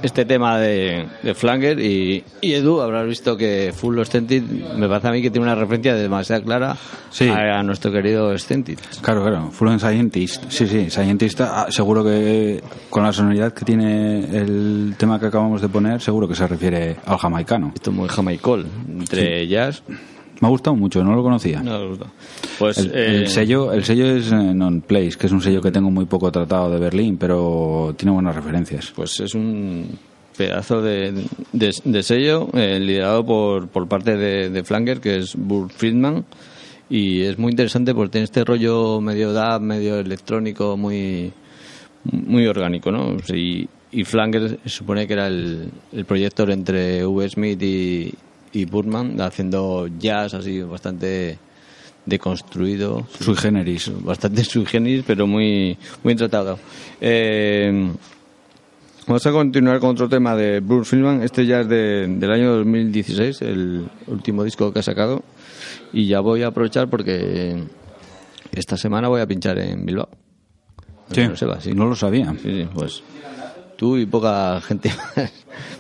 este 0.03 0.25
tema 0.25 0.59
de, 0.59 1.07
de 1.23 1.35
Flanger 1.35 1.79
y, 1.79 2.25
y 2.41 2.53
Edu 2.55 2.81
habrás 2.81 3.07
visto 3.07 3.37
que 3.37 3.73
Full 3.75 3.97
Ostented 4.01 4.43
me 4.77 4.89
parece 4.89 5.07
a 5.07 5.13
mí 5.13 5.23
que 5.23 5.31
tiene 5.31 5.45
una 5.47 5.55
referencia 5.55 5.95
demasiado 5.95 6.43
clara 6.43 6.77
Sí. 7.11 7.29
a, 7.29 7.61
a 7.61 7.63
nuestro 7.63 7.93
querido 7.93 8.37
Stented. 8.37 8.77
Claro, 9.03 9.23
claro, 9.23 9.51
Full 9.53 9.79
Scientist. 9.79 10.47
Sí, 10.51 10.67
sí, 10.67 10.91
Scientist. 10.91 11.41
ah, 11.43 11.67
seguro 11.71 12.03
que 12.03 12.61
con 12.91 13.05
la 13.05 13.13
sonoridad 13.13 13.55
que 13.55 13.65
tiene 13.65 14.19
el 14.37 14.97
tema 14.99 15.21
que 15.21 15.27
acabamos 15.27 15.63
de 15.63 15.69
poner, 15.69 16.01
seguro 16.03 16.27
que 16.27 16.35
se 16.35 16.45
refiere 16.49 16.97
al 17.07 17.17
jamaicano. 17.19 17.71
Esto 17.77 17.91
es 17.91 17.97
muy 17.97 18.09
jamaicol, 18.09 18.67
entre 18.99 19.47
jazz. 19.47 19.85
Me 20.41 20.49
ha 20.49 20.51
gustado 20.51 20.77
mucho, 20.77 21.03
no 21.05 21.15
lo 21.15 21.23
conocía. 21.23 21.63
No 21.63 21.79
me 21.79 21.89
gusta. 21.89 22.07
Pues 22.59 22.79
El, 22.79 22.95
el 22.95 23.23
eh, 23.25 23.27
sello, 23.29 23.73
el 23.73 23.85
sello 23.85 24.07
es 24.17 24.31
eh, 24.33 24.55
Non 24.55 24.81
Place, 24.81 25.13
que 25.19 25.27
es 25.27 25.33
un 25.33 25.41
sello 25.41 25.61
que 25.63 25.71
tengo 25.71 25.91
muy 25.91 26.07
poco 26.07 26.31
tratado 26.33 26.71
de 26.71 26.79
Berlín, 26.79 27.17
pero 27.17 27.95
tiene 27.97 28.13
buenas 28.13 28.35
referencias. 28.35 28.93
pues 28.95 29.21
es 29.21 29.35
un 29.35 29.99
pedazo 30.37 30.83
de, 30.83 31.13
de, 31.53 31.75
de 31.85 32.03
sello 32.03 32.49
eh, 32.55 32.81
liderado 32.81 33.25
por, 33.25 33.69
por 33.69 33.87
parte 33.87 34.17
de, 34.17 34.51
de 34.51 34.65
Flanger, 34.65 35.01
que 35.01 35.19
es 35.19 35.37
Burt 35.37 35.71
Friedman. 35.73 36.25
Y 36.91 37.23
es 37.23 37.39
muy 37.39 37.51
interesante 37.51 37.95
porque 37.95 38.13
tiene 38.13 38.25
este 38.25 38.45
rollo 38.45 39.01
medio 39.01 39.33
dub, 39.33 39.61
medio 39.63 39.99
electrónico, 39.99 40.77
muy, 40.77 41.33
muy 42.05 42.47
orgánico, 42.47 42.91
¿no? 42.91 43.17
Y, 43.33 43.69
y 43.91 44.05
Flanger 44.05 44.59
se 44.63 44.69
supone 44.69 45.07
que 45.07 45.15
era 45.15 45.29
el, 45.29 45.71
el 45.93 46.05
proyecto 46.05 46.43
entre 46.51 47.07
V. 47.07 47.29
Smith 47.31 47.63
y, 47.63 48.13
y 48.55 48.65
Burman, 48.65 49.21
haciendo 49.21 49.87
jazz 49.99 50.33
así 50.35 50.63
bastante 50.63 51.39
deconstruido. 52.07 53.07
Sui 53.21 53.35
generis. 53.37 53.91
Bastante 54.03 54.45
sui 54.45 54.65
generis, 54.67 55.05
pero 55.07 55.27
muy, 55.27 55.77
muy 56.03 56.15
tratado. 56.17 56.59
Eh, 57.01 57.91
Vamos 59.07 59.27
a 59.27 59.33
continuar 59.33 59.81
con 59.81 59.91
otro 59.91 60.09
tema 60.09 60.35
de 60.35 60.61
Bruce 60.61 60.89
Filman. 60.93 61.23
Este 61.23 61.45
ya 61.45 61.61
es 61.61 61.69
de- 61.69 62.07
del 62.09 62.31
año 62.33 62.55
2016, 62.57 63.43
el 63.43 63.85
último 64.07 64.43
disco 64.45 64.73
que 64.73 64.79
ha 64.79 64.83
sacado. 64.83 65.23
Y 65.93 66.07
ya 66.07 66.21
voy 66.21 66.43
a 66.43 66.47
aprovechar 66.47 66.89
porque 66.89 67.65
esta 68.53 68.79
semana 68.79 69.09
voy 69.09 69.21
a 69.21 69.27
pinchar 69.27 69.59
en 69.59 69.85
Bilbao. 69.85 70.09
Sí, 71.13 71.21
No 71.21 71.49
va, 71.49 71.61
sí. 71.61 71.73
no 71.75 71.85
lo 71.85 71.95
sabía. 71.95 72.33
Sí, 72.43 72.63
sí, 72.63 72.69
pues 72.73 73.03
tú 73.77 73.99
y 73.99 74.07
poca 74.07 74.59
gente 74.63 74.91
más. 75.17 75.31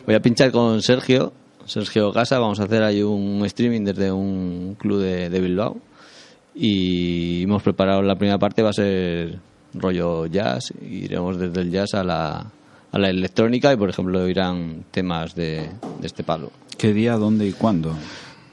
Voy 0.04 0.14
a 0.16 0.20
pinchar 0.20 0.50
con 0.52 0.82
Sergio, 0.82 1.32
Sergio 1.66 2.12
Casa. 2.12 2.38
Vamos 2.38 2.60
a 2.60 2.64
hacer 2.64 2.82
ahí 2.82 3.02
un 3.02 3.44
streaming 3.44 3.82
desde 3.82 4.12
un 4.12 4.76
club 4.78 5.00
de, 5.00 5.30
de 5.30 5.40
Bilbao. 5.40 5.78
Y 6.54 7.42
hemos 7.42 7.62
preparado 7.62 8.02
la 8.02 8.16
primera 8.16 8.38
parte, 8.38 8.62
va 8.62 8.70
a 8.70 8.74
ser 8.74 9.38
rollo 9.74 10.26
jazz. 10.26 10.72
Iremos 10.82 11.38
desde 11.38 11.62
el 11.62 11.70
jazz 11.70 11.94
a 11.94 12.04
la, 12.04 12.50
a 12.92 12.98
la 12.98 13.10
electrónica 13.10 13.72
y, 13.72 13.76
por 13.76 13.90
ejemplo, 13.90 14.28
irán 14.28 14.84
temas 14.90 15.34
de, 15.34 15.68
de 16.00 16.06
este 16.06 16.22
palo. 16.22 16.50
¿Qué 16.78 16.92
día, 16.92 17.16
dónde 17.16 17.46
y 17.46 17.52
cuándo? 17.52 17.94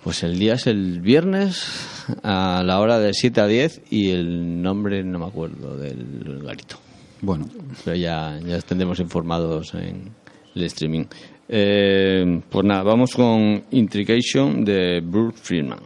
Pues 0.04 0.24
el 0.24 0.40
día 0.40 0.56
es 0.56 0.66
el 0.66 1.00
viernes 1.02 1.68
a 2.24 2.64
la 2.64 2.80
hora 2.80 2.98
de 3.00 3.14
7 3.14 3.40
a 3.42 3.46
10 3.46 3.82
y 3.92 4.10
el 4.10 4.62
nombre 4.62 5.04
no 5.04 5.20
me 5.20 5.26
acuerdo 5.26 5.78
del 5.78 6.42
garito. 6.44 6.78
Bueno, 7.22 7.48
Pero 7.86 7.96
ya, 7.96 8.40
ya 8.44 8.60
tendremos 8.62 9.00
informados 9.00 9.76
en 9.76 10.12
el 10.56 10.64
streaming. 10.64 11.06
Eh, 11.54 12.42
pues 12.50 12.66
nada, 12.66 12.82
vamos 12.84 13.14
con 13.14 13.62
Intrication 13.72 14.64
de 14.64 15.02
Bruce 15.02 15.38
Friedman. 15.44 15.80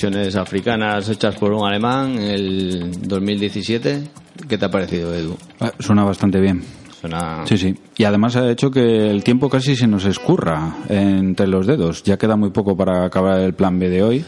Percusiones 0.00 0.34
africanas 0.36 1.10
hechas 1.10 1.36
por 1.36 1.52
un 1.52 1.66
alemán 1.66 2.12
en 2.18 2.30
el 2.30 2.90
2017. 3.06 4.02
¿Qué 4.48 4.56
te 4.56 4.64
ha 4.64 4.70
parecido, 4.70 5.14
Edu? 5.14 5.36
Ah, 5.60 5.72
Suena 5.78 6.04
bastante 6.04 6.40
bien. 6.40 6.62
Suena... 6.98 7.46
Sí, 7.46 7.58
sí. 7.58 7.74
Y 7.98 8.04
además 8.04 8.34
ha 8.36 8.50
hecho 8.50 8.70
que 8.70 9.10
el 9.10 9.22
tiempo 9.22 9.50
casi 9.50 9.76
se 9.76 9.86
nos 9.86 10.06
escurra 10.06 10.74
entre 10.88 11.46
los 11.48 11.66
dedos. 11.66 12.02
Ya 12.02 12.16
queda 12.16 12.36
muy 12.36 12.48
poco 12.48 12.74
para 12.78 13.04
acabar 13.04 13.40
el 13.40 13.52
plan 13.52 13.78
B 13.78 13.90
de 13.90 14.02
hoy. 14.02 14.24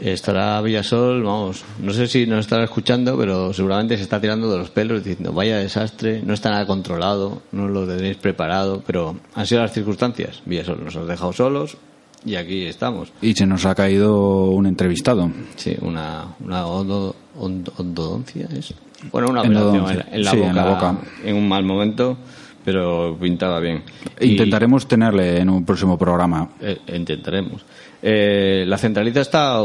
Estará 0.00 0.60
Villasol, 0.60 1.24
vamos, 1.24 1.64
no 1.80 1.92
sé 1.92 2.06
si 2.06 2.26
nos 2.26 2.40
estará 2.40 2.62
escuchando, 2.62 3.18
pero 3.18 3.52
seguramente 3.52 3.96
se 3.96 4.04
está 4.04 4.20
tirando 4.20 4.48
de 4.48 4.58
los 4.58 4.70
pelos 4.70 5.02
diciendo, 5.02 5.32
vaya 5.32 5.58
desastre, 5.58 6.22
no 6.24 6.34
está 6.34 6.50
nada 6.50 6.66
controlado, 6.66 7.42
no 7.50 7.66
lo 7.66 7.84
tenéis 7.84 8.16
preparado, 8.16 8.80
pero 8.86 9.16
han 9.34 9.46
sido 9.46 9.60
las 9.60 9.72
circunstancias. 9.72 10.40
Villasol 10.46 10.84
nos 10.84 10.94
ha 10.94 11.04
dejado 11.04 11.32
solos 11.32 11.76
y 12.24 12.34
aquí 12.36 12.66
estamos. 12.66 13.12
Y 13.20 13.34
se 13.34 13.46
nos 13.46 13.64
ha 13.66 13.74
caído 13.74 14.50
un 14.50 14.66
entrevistado. 14.66 15.30
Sí, 15.56 15.76
una, 15.80 16.26
una 16.44 16.66
ondo- 16.66 17.16
ondo- 17.38 17.72
endodoncia 17.78 18.48
es. 18.56 18.74
Bueno, 19.10 19.28
una 19.30 19.40
operación 19.42 19.90
en, 19.90 20.14
en 20.14 20.24
la 20.24 20.30
Sí, 20.30 20.36
boca, 20.36 20.48
en 20.50 20.56
la 20.56 20.64
boca. 20.64 20.98
en 21.24 21.36
un 21.36 21.48
mal 21.48 21.64
momento, 21.64 22.16
pero 22.64 23.16
pintaba 23.20 23.58
bien. 23.60 23.82
Y- 24.20 24.32
Intentaremos 24.32 24.86
tenerle 24.86 25.40
en 25.40 25.50
un 25.50 25.64
próximo 25.64 25.98
programa. 25.98 26.48
Eh, 26.60 26.78
intentaremos. 26.94 27.62
Eh, 28.04 28.64
la 28.66 28.78
centralita 28.78 29.20
está 29.20 29.60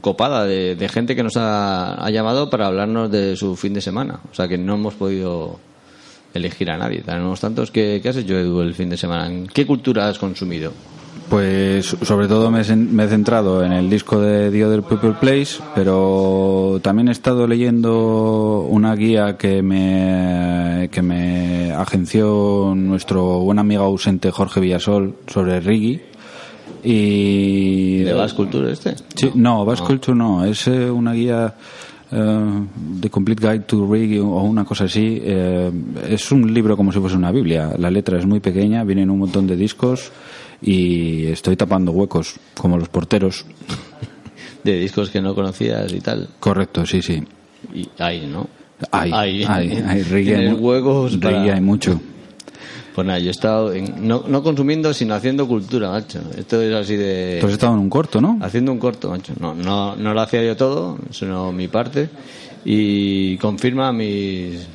copada 0.00 0.44
de, 0.46 0.76
de 0.76 0.88
gente 0.88 1.14
que 1.16 1.22
nos 1.22 1.36
ha, 1.36 1.94
ha 2.04 2.10
llamado 2.10 2.48
para 2.50 2.66
hablarnos 2.66 3.10
de 3.10 3.36
su 3.36 3.54
fin 3.56 3.74
de 3.74 3.80
semana. 3.82 4.20
O 4.30 4.34
sea 4.34 4.48
que 4.48 4.56
no 4.58 4.74
hemos 4.74 4.94
podido 4.94 5.58
elegir 6.34 6.70
a 6.70 6.76
nadie. 6.76 7.00
Tenemos 7.00 7.40
tantos. 7.40 7.70
¿Qué, 7.70 8.00
qué 8.02 8.08
has 8.10 8.16
hecho, 8.16 8.34
Edu, 8.38 8.60
el 8.60 8.74
fin 8.74 8.90
de 8.90 8.96
semana? 8.98 9.26
¿En 9.26 9.46
¿Qué 9.46 9.64
cultura 9.66 10.08
has 10.08 10.18
consumido? 10.18 10.72
Pues 11.28 11.86
sobre 12.02 12.28
todo 12.28 12.52
me, 12.52 12.60
he 12.60 12.64
cen- 12.64 12.88
me 12.90 13.04
he 13.04 13.08
centrado 13.08 13.64
en 13.64 13.72
el 13.72 13.90
disco 13.90 14.20
de 14.20 14.48
The 14.52 14.64
Other 14.64 14.82
People 14.82 15.14
Place, 15.20 15.56
pero 15.74 16.78
también 16.82 17.08
he 17.08 17.12
estado 17.12 17.48
leyendo 17.48 18.60
una 18.70 18.94
guía 18.94 19.36
que 19.36 19.60
me, 19.60 20.88
que 20.92 21.02
me 21.02 21.72
agenció 21.72 22.74
nuestro 22.76 23.40
buen 23.40 23.58
amigo 23.58 23.82
ausente 23.82 24.30
Jorge 24.30 24.60
Villasol 24.60 25.14
sobre 25.26 25.58
reggae. 25.58 26.00
Y 26.84 28.02
¿De 28.04 28.12
Basque 28.12 28.36
Culture 28.36 28.70
este? 28.70 28.94
Sí, 29.16 29.30
no, 29.34 29.64
Basque 29.64 29.86
Culture 29.86 30.16
no, 30.16 30.44
es 30.44 30.68
eh, 30.68 30.88
una 30.88 31.12
guía 31.12 31.54
eh, 32.12 32.40
The 33.00 33.10
Complete 33.10 33.44
Guide 33.44 33.60
to 33.64 33.88
Reggae 33.90 34.20
o 34.20 34.42
una 34.42 34.64
cosa 34.64 34.84
así. 34.84 35.18
eh, 35.22 35.72
es 36.08 36.30
un 36.30 36.54
libro 36.54 36.76
como 36.76 36.92
si 36.92 37.00
fuese 37.00 37.16
una 37.16 37.32
Biblia. 37.32 37.72
La 37.76 37.90
letra 37.90 38.16
es 38.16 38.26
muy 38.26 38.38
pequeña, 38.38 38.84
vienen 38.84 39.10
un 39.10 39.18
montón 39.18 39.48
de 39.48 39.56
discos 39.56 40.12
y 40.62 41.26
estoy 41.26 41.56
tapando 41.56 41.92
huecos, 41.92 42.36
como 42.54 42.76
los 42.78 42.88
porteros. 42.88 43.44
De 44.64 44.78
discos 44.80 45.10
que 45.10 45.20
no 45.20 45.34
conocías 45.34 45.92
y 45.92 46.00
tal. 46.00 46.28
Correcto, 46.40 46.84
sí, 46.86 47.00
sí. 47.02 47.22
Y 47.74 47.88
hay, 47.98 48.26
¿no? 48.26 48.48
Hay, 48.90 49.10
hay, 49.12 49.44
hay, 49.44 50.02
reggae 50.02 50.36
hay 50.36 50.48
mu- 50.50 50.56
huevos 50.56 51.16
para- 51.18 51.38
reggae 51.38 51.52
hay 51.52 51.60
mucho. 51.60 52.00
Pues 52.94 53.06
nada, 53.06 53.18
yo 53.18 53.28
he 53.28 53.30
estado 53.30 53.72
en- 53.74 54.06
no, 54.08 54.24
no 54.26 54.42
consumiendo, 54.42 54.92
sino 54.94 55.14
haciendo 55.14 55.46
cultura, 55.46 55.90
macho. 55.90 56.20
Esto 56.36 56.60
es 56.62 56.74
así 56.74 56.96
de... 56.96 57.38
Tú 57.40 57.46
has 57.46 57.52
estado 57.52 57.74
en 57.74 57.80
un 57.80 57.90
corto, 57.90 58.20
¿no? 58.20 58.38
Haciendo 58.40 58.72
un 58.72 58.78
corto, 58.78 59.10
macho. 59.10 59.34
No, 59.38 59.54
no, 59.54 59.94
no 59.96 60.14
lo 60.14 60.20
hacía 60.20 60.42
yo 60.42 60.56
todo, 60.56 60.98
sino 61.10 61.52
mi 61.52 61.68
parte. 61.68 62.08
Y 62.64 63.36
confirma 63.36 63.92
mis, 63.92 64.66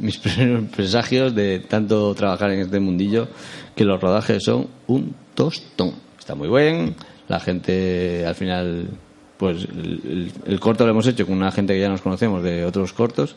mis 0.00 0.18
presagios 0.76 1.34
de 1.34 1.58
tanto 1.58 2.14
trabajar 2.14 2.52
en 2.52 2.60
este 2.60 2.80
mundillo 2.80 3.28
que 3.76 3.84
los 3.84 4.00
rodajes 4.00 4.42
son 4.44 4.68
un 4.86 5.14
tostón. 5.34 5.92
Está 6.18 6.34
muy 6.34 6.48
bien, 6.48 6.94
la 7.28 7.40
gente 7.40 8.24
al 8.26 8.34
final, 8.34 8.88
pues 9.36 9.66
el, 9.66 10.60
corto 10.60 10.84
lo 10.84 10.90
hemos 10.90 11.06
hecho 11.06 11.26
con 11.26 11.36
una 11.36 11.52
gente 11.52 11.74
que 11.74 11.80
ya 11.80 11.88
nos 11.88 12.00
conocemos 12.00 12.42
de 12.42 12.64
otros 12.64 12.92
cortos, 12.92 13.36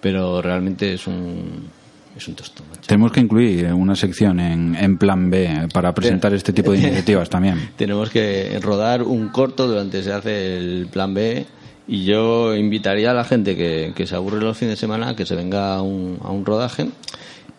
pero 0.00 0.40
realmente 0.40 0.94
es 0.94 1.06
un, 1.06 1.68
es 2.16 2.26
un 2.28 2.34
tostón, 2.34 2.66
macho. 2.70 2.82
Tenemos 2.86 3.12
que 3.12 3.20
incluir 3.20 3.72
una 3.72 3.94
sección 3.94 4.40
en, 4.40 4.74
en 4.74 4.98
plan 4.98 5.30
B 5.30 5.68
para 5.72 5.92
presentar 5.92 6.32
este 6.32 6.52
tipo 6.52 6.72
de 6.72 6.78
iniciativas 6.82 7.28
también. 7.28 7.70
Tenemos 7.76 8.10
que 8.10 8.58
rodar 8.62 9.02
un 9.02 9.28
corto 9.28 9.66
durante 9.66 10.02
se 10.02 10.12
hace 10.12 10.56
el 10.56 10.88
plan 10.90 11.12
B 11.12 11.46
y 11.88 12.04
yo 12.04 12.54
invitaría 12.56 13.12
a 13.12 13.14
la 13.14 13.24
gente 13.24 13.56
que, 13.56 13.92
que 13.94 14.06
se 14.06 14.16
aburre 14.16 14.40
los 14.40 14.56
fines 14.56 14.72
de 14.72 14.76
semana 14.76 15.14
que 15.14 15.24
se 15.24 15.36
venga 15.36 15.76
a 15.76 15.82
un, 15.82 16.18
a 16.22 16.30
un 16.30 16.44
rodaje 16.44 16.88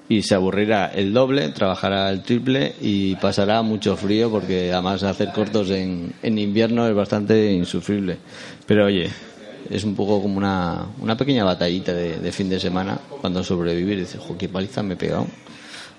y 0.09 0.21
se 0.21 0.35
aburrirá 0.35 0.87
el 0.87 1.11
doble, 1.13 1.49
trabajará 1.49 2.09
el 2.09 2.21
triple 2.23 2.73
y 2.81 3.15
pasará 3.15 3.61
mucho 3.61 3.97
frío 3.97 4.29
porque 4.31 4.71
además 4.71 5.03
hacer 5.03 5.31
cortos 5.33 5.69
en, 5.71 6.13
en 6.23 6.37
invierno 6.39 6.87
es 6.87 6.95
bastante 6.95 7.51
insufrible. 7.51 8.17
Pero 8.65 8.85
oye, 8.85 9.09
es 9.69 9.83
un 9.83 9.95
poco 9.95 10.21
como 10.21 10.37
una, 10.37 10.85
una 11.01 11.17
pequeña 11.17 11.43
batallita 11.43 11.93
de, 11.93 12.31
fin 12.31 12.47
de 12.49 12.59
semana 12.59 12.97
cuando 13.21 13.43
sobrevivir. 13.43 13.99
Dices, 13.99 14.21
jo, 14.21 14.37
qué 14.37 14.47
paliza 14.47 14.81
me 14.81 14.93
he 14.93 14.97
pegado 14.97 15.27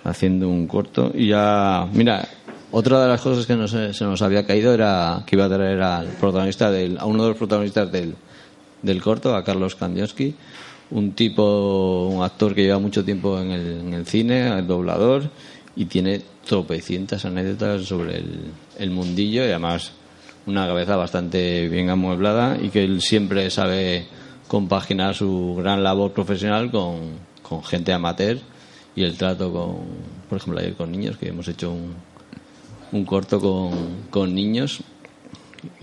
haciendo 0.05 0.49
un 0.49 0.67
corto. 0.67 1.11
Y 1.15 1.29
ya, 1.29 1.87
mira, 1.93 2.27
otra 2.73 3.03
de 3.03 3.09
las 3.09 3.21
cosas 3.21 3.45
que 3.47 3.57
nos- 3.57 3.71
se 3.73 4.05
nos 4.05 4.23
había 4.23 4.47
caído 4.47 4.73
era 4.73 5.23
que 5.27 5.37
iba 5.37 5.45
a 5.45 5.49
traer 5.51 5.83
al 5.83 6.07
protagonista 6.07 6.71
del, 6.71 6.97
a 6.99 7.05
uno 7.05 7.25
de 7.25 7.29
los 7.31 7.39
protagonistas 7.39 7.93
del, 7.93 8.15
del 8.83 9.03
corto, 9.03 9.35
a 9.37 9.45
Carlos 9.45 9.75
Kandinsky, 9.75 10.35
un 10.91 11.13
tipo, 11.13 12.09
un 12.09 12.23
actor 12.23 12.55
que 12.55 12.63
lleva 12.63 12.79
mucho 12.79 13.05
tiempo 13.05 13.39
en 13.41 13.51
el, 13.51 13.81
en 13.81 13.95
el 13.95 14.07
cine, 14.07 14.49
el 14.59 14.67
doblador, 14.67 15.31
y 15.77 15.85
tiene 15.85 16.23
tropecientas 16.47 17.25
anécdotas 17.25 17.85
sobre 17.85 18.19
el, 18.19 18.53
el 18.79 18.91
mundillo 18.91 19.43
y 19.43 19.49
además 19.49 19.93
una 20.47 20.67
cabeza 20.67 20.97
bastante 20.97 21.69
bien 21.69 21.91
amueblada 21.91 22.57
y 22.61 22.71
que 22.71 22.83
él 22.83 23.03
siempre 23.03 23.51
sabe 23.51 24.07
compaginar 24.49 25.15
su 25.15 25.55
gran 25.57 25.85
labor 25.85 26.13
profesional 26.13 26.71
con, 26.71 27.19
con 27.43 27.63
gente 27.63 27.93
amateur 27.93 28.39
y 28.97 29.05
el 29.05 29.17
trato 29.17 29.53
con, 29.53 29.77
por 30.29 30.39
ejemplo, 30.39 30.61
ayer 30.61 30.75
con 30.75 30.91
niños, 30.91 31.19
que 31.19 31.29
hemos 31.29 31.47
hecho 31.49 31.71
un, 31.71 31.95
un 32.91 33.05
corto 33.05 33.39
con, 33.39 33.71
con 34.11 34.35
niños 34.35 34.81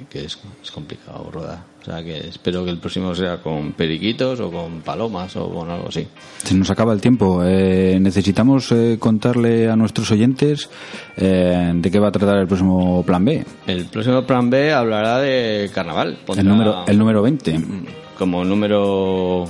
que 0.10 0.26
es, 0.26 0.38
es 0.64 0.72
complicado 0.72 1.30
rodar. 1.32 1.60
O 1.82 1.86
sea 1.86 2.04
que 2.04 2.18
espero 2.30 2.64
que 2.66 2.72
el 2.72 2.78
próximo 2.80 3.14
sea 3.14 3.38
con 3.42 3.74
periquitos 3.74 4.40
o 4.40 4.52
con 4.52 4.82
palomas 4.82 5.36
o 5.36 5.50
con 5.54 5.70
algo 5.70 5.90
así. 5.90 6.08
Se 6.44 6.56
nos 6.56 6.70
acaba 6.70 6.94
el 6.94 7.02
tiempo. 7.02 7.42
Eh, 7.44 7.98
necesitamos 8.02 8.72
eh, 8.72 8.98
contarle 9.00 9.70
a 9.70 9.76
nuestros 9.76 10.10
oyentes 10.12 10.70
eh, 11.18 11.72
de 11.76 11.92
qué 11.92 12.00
va 12.00 12.08
a 12.08 12.12
tratar 12.12 12.38
el 12.38 12.48
próximo 12.48 13.04
plan 13.04 13.24
B. 13.24 13.46
El 13.68 13.86
próximo 13.86 14.24
plan 14.24 14.50
B 14.50 14.72
hablará 14.74 15.20
de 15.20 15.70
carnaval. 15.74 16.18
Pondrá- 16.26 16.42
El 16.42 16.48
número, 16.48 16.84
el 16.88 16.98
número 16.98 17.22
20. 17.22 17.60
como 18.18 18.44
número 18.46 19.46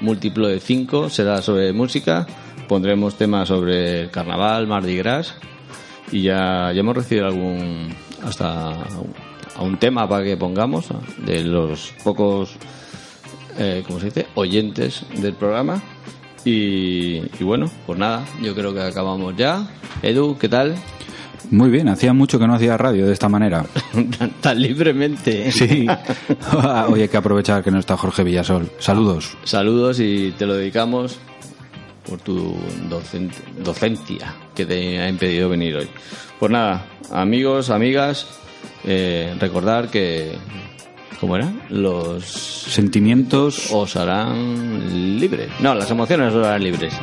múltiplo 0.00 0.48
de 0.48 0.60
5 0.60 1.10
será 1.10 1.42
sobre 1.42 1.72
música. 1.72 2.26
Pondremos 2.68 3.16
temas 3.16 3.48
sobre 3.48 4.02
el 4.02 4.10
carnaval, 4.10 4.66
Mardi 4.66 4.96
Gras 4.96 5.34
y 6.10 6.22
ya, 6.22 6.70
ya 6.72 6.80
hemos 6.80 6.96
recibido 6.96 7.26
algún 7.26 7.94
hasta 8.22 8.72
a 9.56 9.62
un 9.62 9.78
tema 9.78 10.08
para 10.08 10.24
que 10.24 10.36
pongamos 10.36 10.86
de 11.24 11.44
los 11.44 11.92
pocos 12.02 12.56
eh, 13.58 13.82
¿cómo 13.86 14.00
se 14.00 14.06
dice? 14.06 14.26
oyentes 14.34 15.04
del 15.20 15.34
programa 15.34 15.80
y, 16.44 17.22
y 17.40 17.44
bueno, 17.44 17.70
pues 17.86 17.98
nada, 17.98 18.24
yo 18.42 18.54
creo 18.54 18.74
que 18.74 18.82
acabamos 18.82 19.34
ya. 19.36 19.66
Edu, 20.02 20.36
¿qué 20.36 20.48
tal? 20.48 20.74
Muy 21.50 21.70
bien, 21.70 21.88
hacía 21.88 22.12
mucho 22.12 22.38
que 22.38 22.46
no 22.46 22.54
hacía 22.54 22.76
radio 22.76 23.06
de 23.06 23.12
esta 23.12 23.28
manera. 23.28 23.64
tan, 24.18 24.30
tan 24.40 24.60
libremente. 24.60 25.50
Sí. 25.52 25.86
Hoy 26.88 27.02
hay 27.02 27.08
que 27.08 27.16
aprovechar 27.16 27.62
que 27.62 27.70
no 27.70 27.78
está 27.78 27.96
Jorge 27.96 28.24
Villasol. 28.24 28.70
Saludos. 28.78 29.36
Saludos 29.44 30.00
y 30.00 30.32
te 30.32 30.46
lo 30.46 30.54
dedicamos 30.54 31.18
por 32.08 32.20
tu 32.20 32.54
docencia 33.62 34.34
que 34.54 34.66
te 34.66 35.00
ha 35.00 35.08
impedido 35.08 35.48
venir 35.48 35.76
hoy. 35.76 35.88
Pues 36.38 36.52
nada, 36.52 36.86
amigos, 37.10 37.70
amigas, 37.70 38.26
eh, 38.84 39.34
recordar 39.38 39.88
que, 39.88 40.36
¿cómo 41.20 41.36
era? 41.36 41.52
Los 41.70 42.24
Sentimientos. 42.24 43.70
os 43.70 43.96
harán 43.96 45.18
libres. 45.18 45.48
No, 45.60 45.74
las 45.74 45.90
emociones 45.90 46.32
os 46.32 46.46
harán 46.46 46.62
libres. 46.62 46.94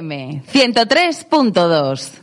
FM 0.00 0.40
103.2. 0.52 2.22